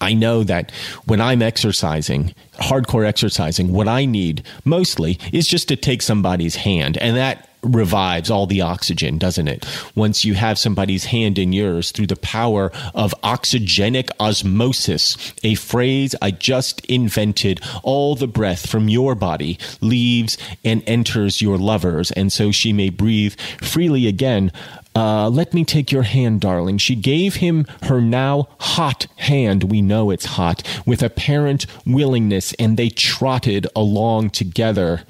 I 0.00 0.14
know 0.14 0.44
that 0.44 0.70
when 1.04 1.20
I'm 1.20 1.42
exercising, 1.42 2.34
hardcore 2.54 3.04
exercising, 3.06 3.72
what 3.72 3.88
I 3.88 4.04
need 4.04 4.44
mostly 4.64 5.18
is 5.32 5.46
just 5.46 5.68
to 5.68 5.76
take 5.76 6.02
somebody's 6.02 6.56
hand. 6.56 6.96
And 6.98 7.16
that 7.16 7.48
revives 7.62 8.30
all 8.30 8.46
the 8.46 8.60
oxygen, 8.60 9.18
doesn't 9.18 9.48
it? 9.48 9.66
Once 9.94 10.24
you 10.24 10.34
have 10.34 10.58
somebody's 10.58 11.04
hand 11.06 11.38
in 11.38 11.52
yours 11.52 11.90
through 11.90 12.06
the 12.06 12.16
power 12.16 12.72
of 12.94 13.14
oxygenic 13.22 14.10
osmosis, 14.18 15.34
a 15.42 15.54
phrase 15.56 16.14
I 16.22 16.30
just 16.30 16.84
invented, 16.86 17.60
all 17.82 18.14
the 18.14 18.26
breath 18.26 18.68
from 18.68 18.88
your 18.88 19.14
body 19.14 19.58
leaves 19.80 20.38
and 20.64 20.82
enters 20.86 21.42
your 21.42 21.58
lover's, 21.58 22.10
and 22.12 22.32
so 22.32 22.50
she 22.50 22.72
may 22.72 22.90
breathe 22.90 23.38
freely 23.60 24.06
again. 24.06 24.52
Uh, 24.94 25.28
let 25.28 25.54
me 25.54 25.64
take 25.64 25.92
your 25.92 26.02
hand, 26.02 26.40
darling. 26.40 26.78
She 26.78 26.96
gave 26.96 27.36
him 27.36 27.64
her 27.84 28.00
now 28.00 28.48
hot 28.58 29.06
hand. 29.16 29.64
We 29.64 29.82
know 29.82 30.10
it's 30.10 30.24
hot, 30.24 30.62
with 30.84 31.02
apparent 31.02 31.66
willingness, 31.86 32.52
and 32.54 32.76
they 32.76 32.88
trotted 32.88 33.68
along 33.76 34.30
together. 34.30 35.02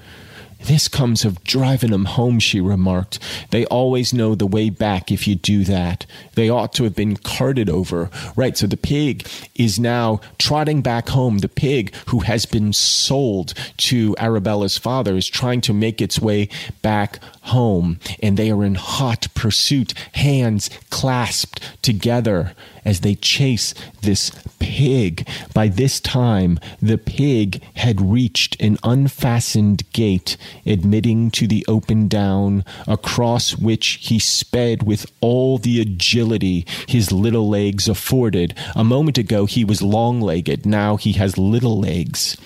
This 0.64 0.88
comes 0.88 1.24
of 1.24 1.42
driving 1.44 1.92
'em 1.92 2.04
home, 2.04 2.38
she 2.38 2.60
remarked. 2.60 3.18
They 3.50 3.64
always 3.66 4.12
know 4.12 4.34
the 4.34 4.46
way 4.46 4.70
back 4.70 5.10
if 5.10 5.26
you 5.26 5.34
do 5.34 5.64
that. 5.64 6.06
They 6.34 6.48
ought 6.48 6.72
to 6.74 6.84
have 6.84 6.94
been 6.94 7.16
carted 7.16 7.68
over. 7.70 8.10
Right, 8.36 8.56
so 8.56 8.66
the 8.66 8.76
pig 8.76 9.26
is 9.56 9.78
now 9.78 10.20
trotting 10.38 10.82
back 10.82 11.08
home. 11.08 11.38
The 11.38 11.48
pig 11.48 11.92
who 12.06 12.20
has 12.20 12.46
been 12.46 12.72
sold 12.72 13.54
to 13.78 14.14
Arabella's 14.18 14.78
father 14.78 15.16
is 15.16 15.28
trying 15.28 15.60
to 15.62 15.72
make 15.72 16.00
its 16.00 16.20
way 16.20 16.48
back 16.82 17.18
home. 17.42 17.98
And 18.22 18.36
they 18.36 18.50
are 18.50 18.64
in 18.64 18.74
hot 18.74 19.28
pursuit, 19.34 19.94
hands 20.12 20.70
clasped 20.90 21.60
together 21.82 22.52
as 22.84 23.00
they 23.00 23.14
chase 23.14 23.74
this 24.02 24.30
pig. 24.58 25.28
By 25.54 25.68
this 25.68 26.00
time, 26.00 26.58
the 26.80 26.98
pig 26.98 27.62
had 27.74 28.00
reached 28.00 28.60
an 28.60 28.78
unfastened 28.82 29.90
gate 29.92 30.36
admitting 30.64 31.30
to 31.32 31.46
the 31.46 31.64
open 31.68 32.08
down, 32.08 32.64
across 32.86 33.56
which 33.56 33.98
he 34.02 34.18
sped 34.18 34.82
with 34.82 35.10
all 35.20 35.58
the 35.58 35.80
agility 35.80 36.66
his 36.86 37.12
little 37.12 37.48
legs 37.48 37.88
afforded. 37.88 38.54
A 38.74 38.84
moment 38.84 39.18
ago, 39.18 39.46
he 39.46 39.64
was 39.64 39.82
long 39.82 40.20
legged, 40.20 40.66
now 40.66 40.96
he 40.96 41.12
has 41.12 41.38
little 41.38 41.78
legs. 41.78 42.36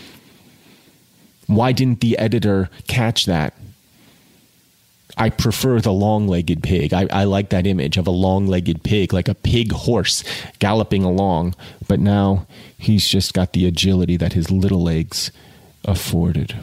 Why 1.47 1.72
didn't 1.72 2.01
the 2.01 2.16
editor 2.18 2.70
catch 2.87 3.26
that? 3.26 3.55
I 5.17 5.31
prefer 5.31 5.81
the 5.81 5.93
long 5.93 6.27
legged 6.27 6.62
pig. 6.62 6.93
I, 6.93 7.07
I, 7.11 7.25
like 7.25 7.51
that 7.51 7.67
image 7.67 7.97
of 7.97 8.07
a 8.07 8.11
long 8.12 8.47
legged 8.47 8.83
pig, 8.83 9.12
like 9.12 9.29
a 9.29 9.35
pig 9.35 9.71
horse 9.73 10.25
galloping 10.59 11.05
along. 11.05 11.55
But 11.87 12.01
now 12.01 12.47
he's 12.77 13.07
just 13.07 13.33
got 13.33 13.53
the 13.53 13.67
agility 13.67 14.17
that 14.17 14.33
his 14.33 14.51
little 14.51 14.83
legs 14.83 15.31
afforded. 15.85 16.57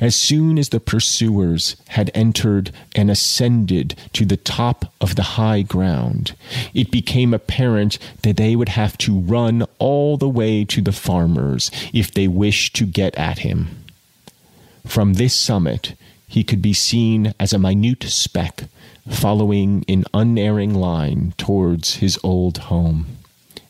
As 0.00 0.14
soon 0.14 0.58
as 0.58 0.68
the 0.68 0.80
pursuers 0.80 1.76
had 1.88 2.10
entered 2.14 2.72
and 2.94 3.10
ascended 3.10 3.96
to 4.12 4.26
the 4.26 4.36
top 4.36 4.92
of 5.00 5.16
the 5.16 5.22
high 5.22 5.62
ground, 5.62 6.36
it 6.74 6.90
became 6.90 7.32
apparent 7.32 7.98
that 8.22 8.36
they 8.36 8.54
would 8.54 8.68
have 8.70 8.98
to 8.98 9.18
run 9.18 9.64
all 9.78 10.16
the 10.16 10.28
way 10.28 10.64
to 10.66 10.82
the 10.82 10.92
farmer's 10.92 11.70
if 11.94 12.12
they 12.12 12.28
wished 12.28 12.76
to 12.76 12.84
get 12.84 13.14
at 13.16 13.38
him. 13.38 13.84
From 14.84 15.14
this 15.14 15.34
summit, 15.34 15.94
he 16.36 16.44
could 16.44 16.60
be 16.60 16.74
seen 16.74 17.32
as 17.40 17.54
a 17.54 17.58
minute 17.58 18.02
speck 18.02 18.64
following 19.08 19.82
in 19.88 20.04
unerring 20.12 20.74
line 20.74 21.32
towards 21.38 21.94
his 21.94 22.18
old 22.22 22.58
home. 22.68 23.06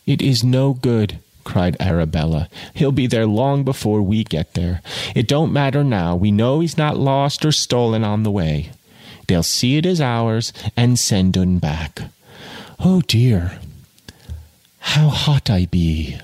It 0.04 0.20
is 0.20 0.42
no 0.42 0.72
good, 0.72 1.20
cried 1.44 1.76
Arabella. 1.78 2.48
He'll 2.74 2.90
be 2.90 3.06
there 3.06 3.24
long 3.24 3.62
before 3.62 4.02
we 4.02 4.24
get 4.24 4.54
there. 4.54 4.82
It 5.14 5.28
don't 5.28 5.52
matter 5.52 5.84
now. 5.84 6.16
We 6.16 6.32
know 6.32 6.58
he's 6.58 6.76
not 6.76 6.98
lost 6.98 7.44
or 7.44 7.52
stolen 7.52 8.02
on 8.02 8.24
the 8.24 8.32
way. 8.32 8.72
They'll 9.28 9.44
see 9.44 9.76
it 9.76 9.86
as 9.86 10.00
ours 10.00 10.52
and 10.76 10.98
send 10.98 11.38
un 11.38 11.60
back. 11.60 12.00
Oh 12.80 13.00
dear, 13.00 13.60
how 14.80 15.06
hot 15.10 15.48
I 15.50 15.66
be! 15.66 16.18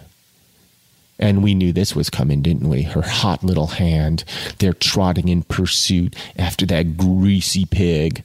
And 1.22 1.40
we 1.40 1.54
knew 1.54 1.72
this 1.72 1.94
was 1.94 2.10
coming, 2.10 2.42
didn't 2.42 2.68
we? 2.68 2.82
Her 2.82 3.02
hot 3.02 3.44
little 3.44 3.68
hand. 3.68 4.24
They're 4.58 4.72
trotting 4.72 5.28
in 5.28 5.44
pursuit 5.44 6.16
after 6.36 6.66
that 6.66 6.96
greasy 6.96 7.64
pig. 7.64 8.24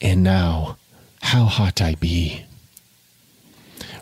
And 0.00 0.22
now, 0.22 0.78
how 1.20 1.44
hot 1.44 1.82
I 1.82 1.96
be. 1.96 2.46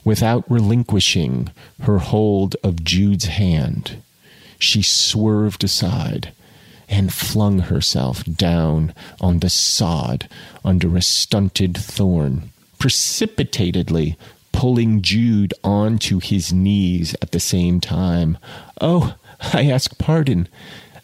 Without 0.05 0.49
relinquishing 0.49 1.51
her 1.81 1.99
hold 1.99 2.55
of 2.63 2.85
Jude's 2.85 3.25
hand, 3.25 4.01
she 4.57 4.83
swerved 4.83 5.65
aside 5.65 6.33
and 6.89 7.13
flung 7.13 7.59
herself 7.59 8.25
down 8.25 8.95
on 9.21 9.41
the 9.41 9.51
sod 9.51 10.29
under 10.65 10.97
a 10.97 11.03
stunted 11.03 11.77
thorn, 11.77 12.53
precipitatedly 12.79 14.17
pulling 14.61 15.01
Jude 15.01 15.55
onto 15.65 16.21
his 16.21 16.53
knees 16.53 17.17
at 17.23 17.33
the 17.33 17.41
same 17.41 17.81
time. 17.81 18.37
Oh, 18.79 19.17
I 19.55 19.71
ask 19.71 19.97
pardon. 19.97 20.49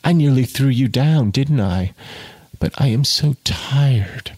I 0.05 0.13
nearly 0.13 0.45
threw 0.45 0.69
you 0.69 0.89
down, 0.89 1.31
didn't 1.31 1.63
I? 1.63 1.95
But 2.61 2.75
I 2.77 2.89
am 2.89 3.03
so 3.03 3.35
tired. 3.45 4.33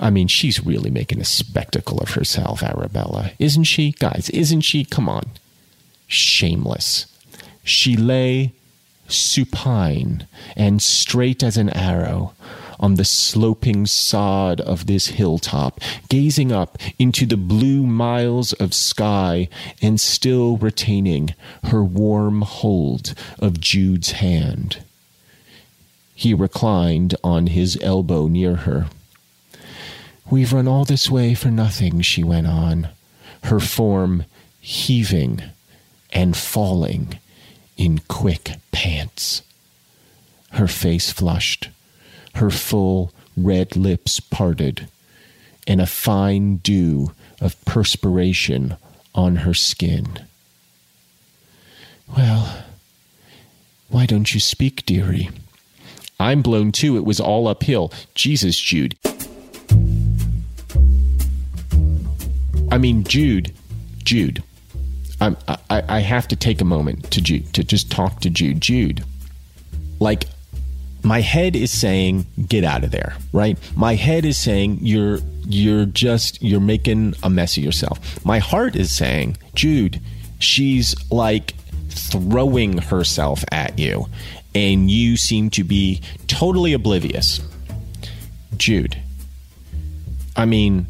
I 0.00 0.08
mean, 0.08 0.28
she's 0.28 0.64
really 0.64 0.88
making 0.88 1.20
a 1.20 1.26
spectacle 1.26 1.98
of 1.98 2.12
herself, 2.12 2.62
Arabella, 2.62 3.32
isn't 3.38 3.64
she? 3.64 3.92
Guys, 3.98 4.30
isn't 4.30 4.62
she? 4.62 4.86
Come 4.86 5.06
on. 5.06 5.26
Shameless. 6.06 7.04
She 7.64 7.98
lay 7.98 8.54
supine 9.08 10.26
and 10.56 10.80
straight 10.80 11.42
as 11.42 11.58
an 11.58 11.68
arrow 11.68 12.32
on 12.78 12.94
the 12.94 13.04
sloping 13.04 13.86
sod 13.86 14.60
of 14.60 14.86
this 14.86 15.08
hilltop, 15.08 15.80
gazing 16.08 16.52
up 16.52 16.78
into 16.98 17.26
the 17.26 17.36
blue 17.36 17.84
miles 17.84 18.52
of 18.54 18.74
sky 18.74 19.48
and 19.82 20.00
still 20.00 20.56
retaining 20.56 21.34
her 21.64 21.84
warm 21.84 22.42
hold 22.42 23.14
of 23.38 23.60
Jude's 23.60 24.12
hand. 24.12 24.84
He 26.14 26.32
reclined 26.32 27.14
on 27.24 27.48
his 27.48 27.78
elbow 27.82 28.28
near 28.28 28.56
her. 28.56 28.86
We've 30.30 30.52
run 30.52 30.68
all 30.68 30.84
this 30.84 31.10
way 31.10 31.34
for 31.34 31.50
nothing, 31.50 32.00
she 32.00 32.22
went 32.22 32.46
on, 32.46 32.88
her 33.44 33.60
form 33.60 34.24
heaving 34.60 35.42
and 36.12 36.36
falling 36.36 37.18
in 37.76 37.98
quick 38.08 38.52
pants. 38.72 39.42
Her 40.52 40.68
face 40.68 41.10
flushed 41.10 41.68
her 42.36 42.50
full 42.50 43.12
red 43.36 43.76
lips 43.76 44.20
parted, 44.20 44.88
and 45.66 45.80
a 45.80 45.86
fine 45.86 46.56
dew 46.58 47.12
of 47.40 47.62
perspiration 47.64 48.76
on 49.14 49.36
her 49.36 49.54
skin. 49.54 50.06
Well, 52.16 52.64
why 53.88 54.06
don't 54.06 54.34
you 54.34 54.40
speak, 54.40 54.84
dearie? 54.86 55.30
I'm 56.18 56.42
blown 56.42 56.72
too. 56.72 56.96
It 56.96 57.04
was 57.04 57.20
all 57.20 57.48
uphill. 57.48 57.92
Jesus, 58.14 58.58
Jude. 58.58 58.96
I 62.70 62.78
mean, 62.78 63.04
Jude, 63.04 63.54
Jude. 64.02 64.42
I, 65.20 65.36
I, 65.70 65.82
I 65.88 66.00
have 66.00 66.28
to 66.28 66.36
take 66.36 66.60
a 66.60 66.64
moment 66.64 67.10
to 67.12 67.20
Jude 67.20 67.52
to 67.54 67.64
just 67.64 67.90
talk 67.90 68.20
to 68.20 68.30
Jude. 68.30 68.60
Jude, 68.60 69.04
like 70.00 70.26
my 71.04 71.20
head 71.20 71.54
is 71.54 71.70
saying 71.70 72.26
get 72.48 72.64
out 72.64 72.82
of 72.82 72.90
there 72.90 73.16
right? 73.32 73.58
My 73.76 73.94
head 73.94 74.24
is 74.24 74.38
saying 74.38 74.78
you're 74.80 75.18
you're 75.46 75.84
just 75.86 76.42
you're 76.42 76.60
making 76.60 77.14
a 77.22 77.28
mess 77.30 77.56
of 77.56 77.64
yourself. 77.64 78.24
My 78.24 78.38
heart 78.38 78.76
is 78.76 78.94
saying 78.94 79.36
jude 79.54 80.00
she's 80.38 80.94
like 81.10 81.54
throwing 81.88 82.78
herself 82.78 83.44
at 83.52 83.78
you 83.78 84.06
and 84.54 84.90
you 84.90 85.16
seem 85.16 85.50
to 85.50 85.64
be 85.64 86.00
totally 86.26 86.72
oblivious. 86.72 87.40
Jude 88.56 88.96
i 90.36 90.44
mean 90.44 90.86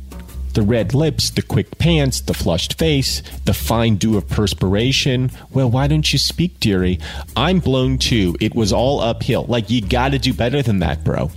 the 0.55 0.63
red 0.63 0.95
lips, 0.95 1.31
the 1.31 1.43
quick 1.43 1.79
pants, 1.79 2.21
the 2.21 2.35
flushed 2.35 2.79
face, 2.79 3.23
the 3.45 3.55
fine 3.55 3.97
dew 3.97 4.17
of 4.17 4.29
perspiration. 4.29 5.31
Well, 5.51 5.71
why 5.71 5.87
don't 5.87 6.13
you 6.13 6.19
speak, 6.19 6.59
dearie? 6.61 6.99
I'm 7.37 7.61
blown 7.61 7.99
too. 7.99 8.37
It 8.41 8.55
was 8.55 8.73
all 8.73 9.01
uphill. 9.01 9.45
Like, 9.45 9.71
you 9.71 9.81
gotta 9.81 10.19
do 10.19 10.33
better 10.33 10.63
than 10.63 10.79
that, 10.79 11.05
bro. 11.05 11.31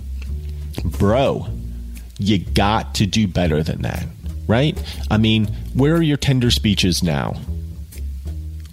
Bro, 0.84 1.48
you 2.18 2.38
got 2.38 2.94
to 2.96 3.06
do 3.06 3.28
better 3.28 3.62
than 3.62 3.82
that, 3.82 4.06
right? 4.46 4.80
I 5.10 5.18
mean, 5.18 5.46
where 5.74 5.94
are 5.96 6.02
your 6.02 6.16
tender 6.16 6.50
speeches 6.50 7.02
now? 7.02 7.34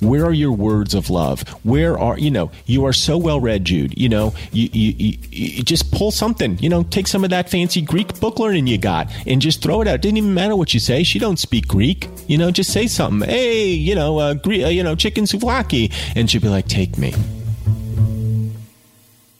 Where 0.01 0.25
are 0.25 0.33
your 0.33 0.51
words 0.51 0.93
of 0.93 1.09
love? 1.09 1.47
Where 1.63 1.97
are 1.97 2.17
you 2.19 2.29
know 2.29 2.51
you 2.65 2.85
are 2.85 2.93
so 2.93 3.17
well 3.17 3.39
read, 3.39 3.65
Jude? 3.65 3.97
You 3.97 4.09
know 4.09 4.33
you, 4.51 4.69
you, 4.71 4.93
you, 4.97 5.17
you, 5.31 5.63
just 5.63 5.91
pull 5.91 6.11
something. 6.11 6.57
You 6.59 6.69
know, 6.69 6.83
take 6.83 7.07
some 7.07 7.23
of 7.23 7.29
that 7.29 7.49
fancy 7.49 7.81
Greek 7.81 8.19
book 8.19 8.37
learning 8.37 8.67
you 8.67 8.77
got 8.77 9.11
and 9.25 9.41
just 9.41 9.61
throw 9.61 9.81
it 9.81 9.87
out. 9.87 9.95
It 9.95 10.01
didn't 10.01 10.17
even 10.17 10.33
matter 10.33 10.55
what 10.55 10.73
you 10.73 10.79
say. 10.79 11.03
She 11.03 11.17
don't 11.17 11.39
speak 11.39 11.67
Greek. 11.67 12.09
You 12.27 12.37
know, 12.37 12.51
just 12.51 12.73
say 12.73 12.87
something. 12.87 13.27
Hey, 13.27 13.69
you 13.69 13.95
know, 13.95 14.19
uh, 14.19 14.33
Gre- 14.33 14.65
uh, 14.65 14.69
you 14.69 14.83
know, 14.83 14.95
chicken 14.95 15.23
souvlaki, 15.23 15.93
and 16.15 16.29
she'd 16.29 16.41
be 16.41 16.49
like, 16.49 16.67
"Take 16.67 16.97
me." 16.97 17.13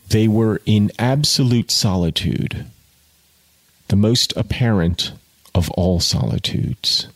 They 0.10 0.28
were 0.30 0.62
in 0.66 0.92
absolute 0.98 1.70
solitude, 1.70 2.66
the 3.90 3.96
most 3.98 4.32
apparent 4.38 5.12
of 5.54 5.70
all 5.72 6.00
solitudes, 6.00 7.08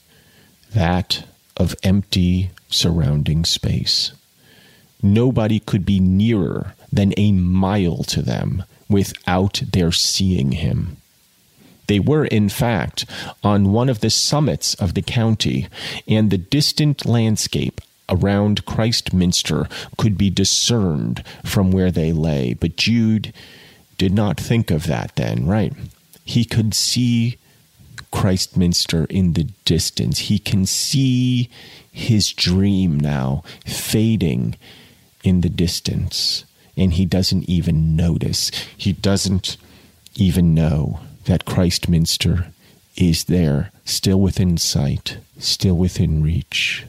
that 0.74 1.24
of 1.56 1.76
empty 1.84 2.52
surrounding 2.70 3.46
space. 3.46 4.12
Nobody 5.02 5.60
could 5.60 5.86
be 5.86 6.00
nearer 6.00 6.76
than 6.92 7.14
a 7.18 7.32
mile 7.32 8.04
to 8.04 8.22
them 8.22 8.64
without 8.90 9.62
their 9.72 9.92
seeing 9.92 10.54
him. 10.54 10.98
They 11.88 12.00
were, 12.00 12.26
in 12.26 12.50
fact, 12.50 13.06
on 13.44 13.72
one 13.72 13.90
of 13.90 14.02
the 14.02 14.10
summits 14.10 14.76
of 14.76 14.94
the 14.94 15.02
county, 15.02 15.68
and 16.08 16.30
the 16.30 16.38
distant 16.38 17.06
landscape 17.06 17.82
around 18.10 18.66
Christminster 18.66 19.68
could 19.98 20.18
be 20.18 20.30
discerned 20.30 21.24
from 21.44 21.72
where 21.72 21.92
they 21.92 22.12
lay. 22.12 22.54
But 22.54 22.76
Jude 22.76 23.34
did 23.98 24.14
not 24.14 24.40
think 24.40 24.70
of 24.72 24.86
that 24.86 25.16
then, 25.16 25.46
right? 25.48 25.74
He 26.26 26.46
could 26.46 26.74
see 26.74 27.38
Christminster 28.12 29.06
in 29.06 29.34
the 29.34 29.46
distance. 29.66 30.20
He 30.20 30.40
can 30.40 30.66
see 30.66 31.50
his 31.92 32.32
dream 32.34 33.00
now 33.00 33.44
fading 33.66 34.56
in 35.24 35.42
the 35.42 35.50
distance, 35.50 36.46
and 36.78 36.94
he 36.94 37.06
doesn't 37.06 37.50
even 37.50 37.96
notice. 37.96 38.52
He 38.78 38.94
doesn't 38.94 39.58
even 40.16 40.54
know 40.54 41.02
that 41.26 41.46
Christminster 41.46 42.48
is 42.96 43.26
there, 43.26 43.72
still 43.86 44.20
within 44.20 44.58
sight, 44.58 45.18
still 45.38 45.76
within 45.76 46.22
reach, 46.22 46.86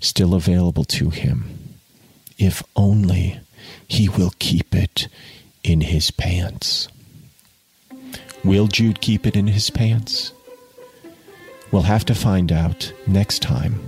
still 0.00 0.34
available 0.34 0.84
to 0.84 1.10
him. 1.10 1.74
If 2.38 2.62
only 2.74 3.40
he 3.88 4.08
will 4.08 4.32
keep 4.38 4.74
it 4.74 5.08
in 5.62 5.80
his 5.80 6.10
pants. 6.10 6.88
Will 8.44 8.68
Jude 8.68 9.00
keep 9.00 9.26
it 9.26 9.36
in 9.36 9.48
his 9.48 9.70
pants? 9.70 10.32
We'll 11.72 11.82
have 11.82 12.04
to 12.06 12.14
find 12.14 12.52
out 12.52 12.92
next 13.06 13.42
time 13.42 13.80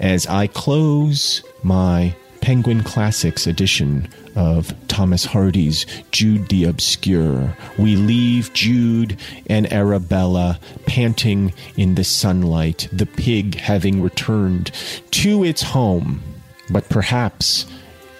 as 0.00 0.26
I 0.26 0.46
close 0.46 1.42
my 1.62 2.14
Penguin 2.40 2.82
Classics 2.82 3.46
edition 3.46 4.06
of 4.36 4.74
Thomas 4.88 5.24
Hardy's 5.24 5.86
Jude 6.10 6.48
the 6.48 6.64
Obscure. 6.64 7.56
We 7.78 7.96
leave 7.96 8.52
Jude 8.52 9.18
and 9.46 9.72
Arabella 9.72 10.60
panting 10.86 11.54
in 11.76 11.94
the 11.94 12.04
sunlight, 12.04 12.88
the 12.92 13.06
pig 13.06 13.54
having 13.54 14.02
returned 14.02 14.72
to 15.12 15.42
its 15.42 15.62
home, 15.62 16.22
but 16.68 16.86
perhaps 16.90 17.64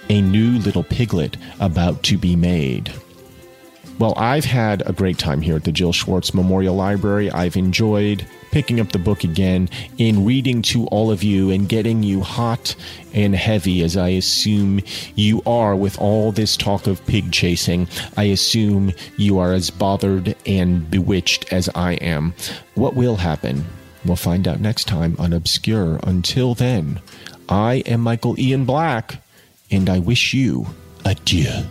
a 0.08 0.22
new 0.22 0.58
little 0.58 0.84
piglet 0.84 1.36
about 1.60 2.02
to 2.04 2.16
be 2.16 2.34
made. 2.36 2.92
Well, 3.98 4.14
I've 4.16 4.44
had 4.44 4.82
a 4.86 4.92
great 4.92 5.18
time 5.18 5.40
here 5.40 5.56
at 5.56 5.64
the 5.64 5.72
Jill 5.72 5.92
Schwartz 5.92 6.34
Memorial 6.34 6.74
Library. 6.74 7.30
I've 7.30 7.56
enjoyed 7.56 8.26
picking 8.54 8.78
up 8.78 8.92
the 8.92 8.98
book 9.00 9.24
again 9.24 9.68
and 9.98 10.24
reading 10.24 10.62
to 10.62 10.86
all 10.86 11.10
of 11.10 11.24
you 11.24 11.50
and 11.50 11.68
getting 11.68 12.04
you 12.04 12.20
hot 12.20 12.76
and 13.12 13.34
heavy, 13.34 13.82
as 13.82 13.96
I 13.96 14.10
assume 14.10 14.80
you 15.16 15.42
are 15.44 15.74
with 15.74 15.98
all 15.98 16.30
this 16.30 16.56
talk 16.56 16.86
of 16.86 17.04
pig 17.04 17.32
chasing. 17.32 17.88
I 18.16 18.24
assume 18.24 18.92
you 19.16 19.40
are 19.40 19.52
as 19.52 19.70
bothered 19.70 20.36
and 20.46 20.88
bewitched 20.88 21.52
as 21.52 21.68
I 21.74 21.94
am. 21.94 22.32
What 22.76 22.94
will 22.94 23.16
happen? 23.16 23.64
We'll 24.04 24.14
find 24.14 24.46
out 24.46 24.60
next 24.60 24.84
time 24.84 25.16
on 25.18 25.32
Obscure. 25.32 25.98
Until 26.04 26.54
then, 26.54 27.00
I 27.48 27.82
am 27.86 28.02
Michael 28.02 28.38
Ian 28.38 28.66
Black, 28.66 29.20
and 29.68 29.90
I 29.90 29.98
wish 29.98 30.32
you 30.32 30.68
adieu. 31.04 31.64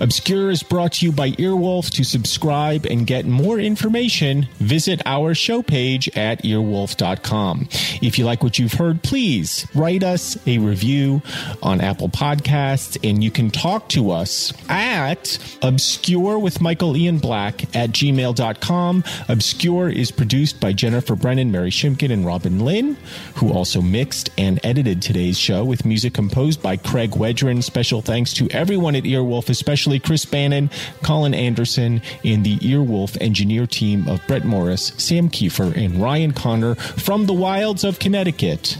Obscure 0.00 0.50
is 0.50 0.62
brought 0.62 0.92
to 0.94 1.06
you 1.06 1.12
by 1.12 1.30
Earwolf. 1.32 1.90
To 1.90 2.04
subscribe 2.04 2.84
and 2.84 3.06
get 3.06 3.24
more 3.24 3.58
information, 3.58 4.48
visit 4.58 5.00
our 5.06 5.34
show 5.34 5.62
page 5.62 6.08
at 6.16 6.42
earwolf.com. 6.42 7.68
If 8.02 8.18
you 8.18 8.24
like 8.24 8.42
what 8.42 8.58
you've 8.58 8.74
heard, 8.74 9.02
please 9.02 9.66
write 9.74 10.02
us 10.02 10.36
a 10.46 10.58
review 10.58 11.22
on 11.62 11.80
Apple 11.80 12.08
Podcasts, 12.08 12.98
and 13.08 13.24
you 13.24 13.30
can 13.30 13.50
talk 13.50 13.88
to 13.90 14.10
us 14.10 14.52
at 14.68 15.38
obscure 15.62 16.38
with 16.38 16.60
Michael 16.60 16.96
Ian 16.96 17.18
Black 17.18 17.62
at 17.74 17.90
gmail.com. 17.90 19.04
Obscure 19.28 19.88
is 19.88 20.10
produced 20.10 20.60
by 20.60 20.72
Jennifer 20.72 21.16
Brennan, 21.16 21.50
Mary 21.50 21.70
Shimkin, 21.70 22.12
and 22.12 22.26
Robin 22.26 22.64
Lynn, 22.64 22.96
who 23.36 23.52
also 23.52 23.80
mixed 23.80 24.30
and 24.36 24.60
edited 24.62 25.00
today's 25.00 25.38
show 25.38 25.64
with 25.64 25.84
music 25.86 26.12
composed 26.12 26.62
by 26.62 26.76
Craig 26.76 27.12
Wedren. 27.12 27.62
Special 27.62 28.02
thanks 28.02 28.34
to 28.34 28.48
everyone 28.50 28.94
at 28.94 29.04
Earwolf, 29.04 29.48
especially 29.48 29.85
Chris 29.86 30.24
Bannon, 30.24 30.70
Colin 31.02 31.34
Anderson, 31.34 32.02
and 32.24 32.44
the 32.44 32.56
Earwolf 32.58 33.16
engineer 33.20 33.66
team 33.66 34.08
of 34.08 34.20
Brett 34.26 34.44
Morris, 34.44 34.92
Sam 34.96 35.28
Kiefer, 35.28 35.76
and 35.76 36.02
Ryan 36.02 36.32
Connor 36.32 36.74
from 36.74 37.26
the 37.26 37.32
wilds 37.32 37.84
of 37.84 37.98
Connecticut. 37.98 38.78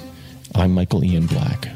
I'm 0.55 0.73
Michael 0.73 1.05
Ian 1.05 1.27
Black. 1.27 1.76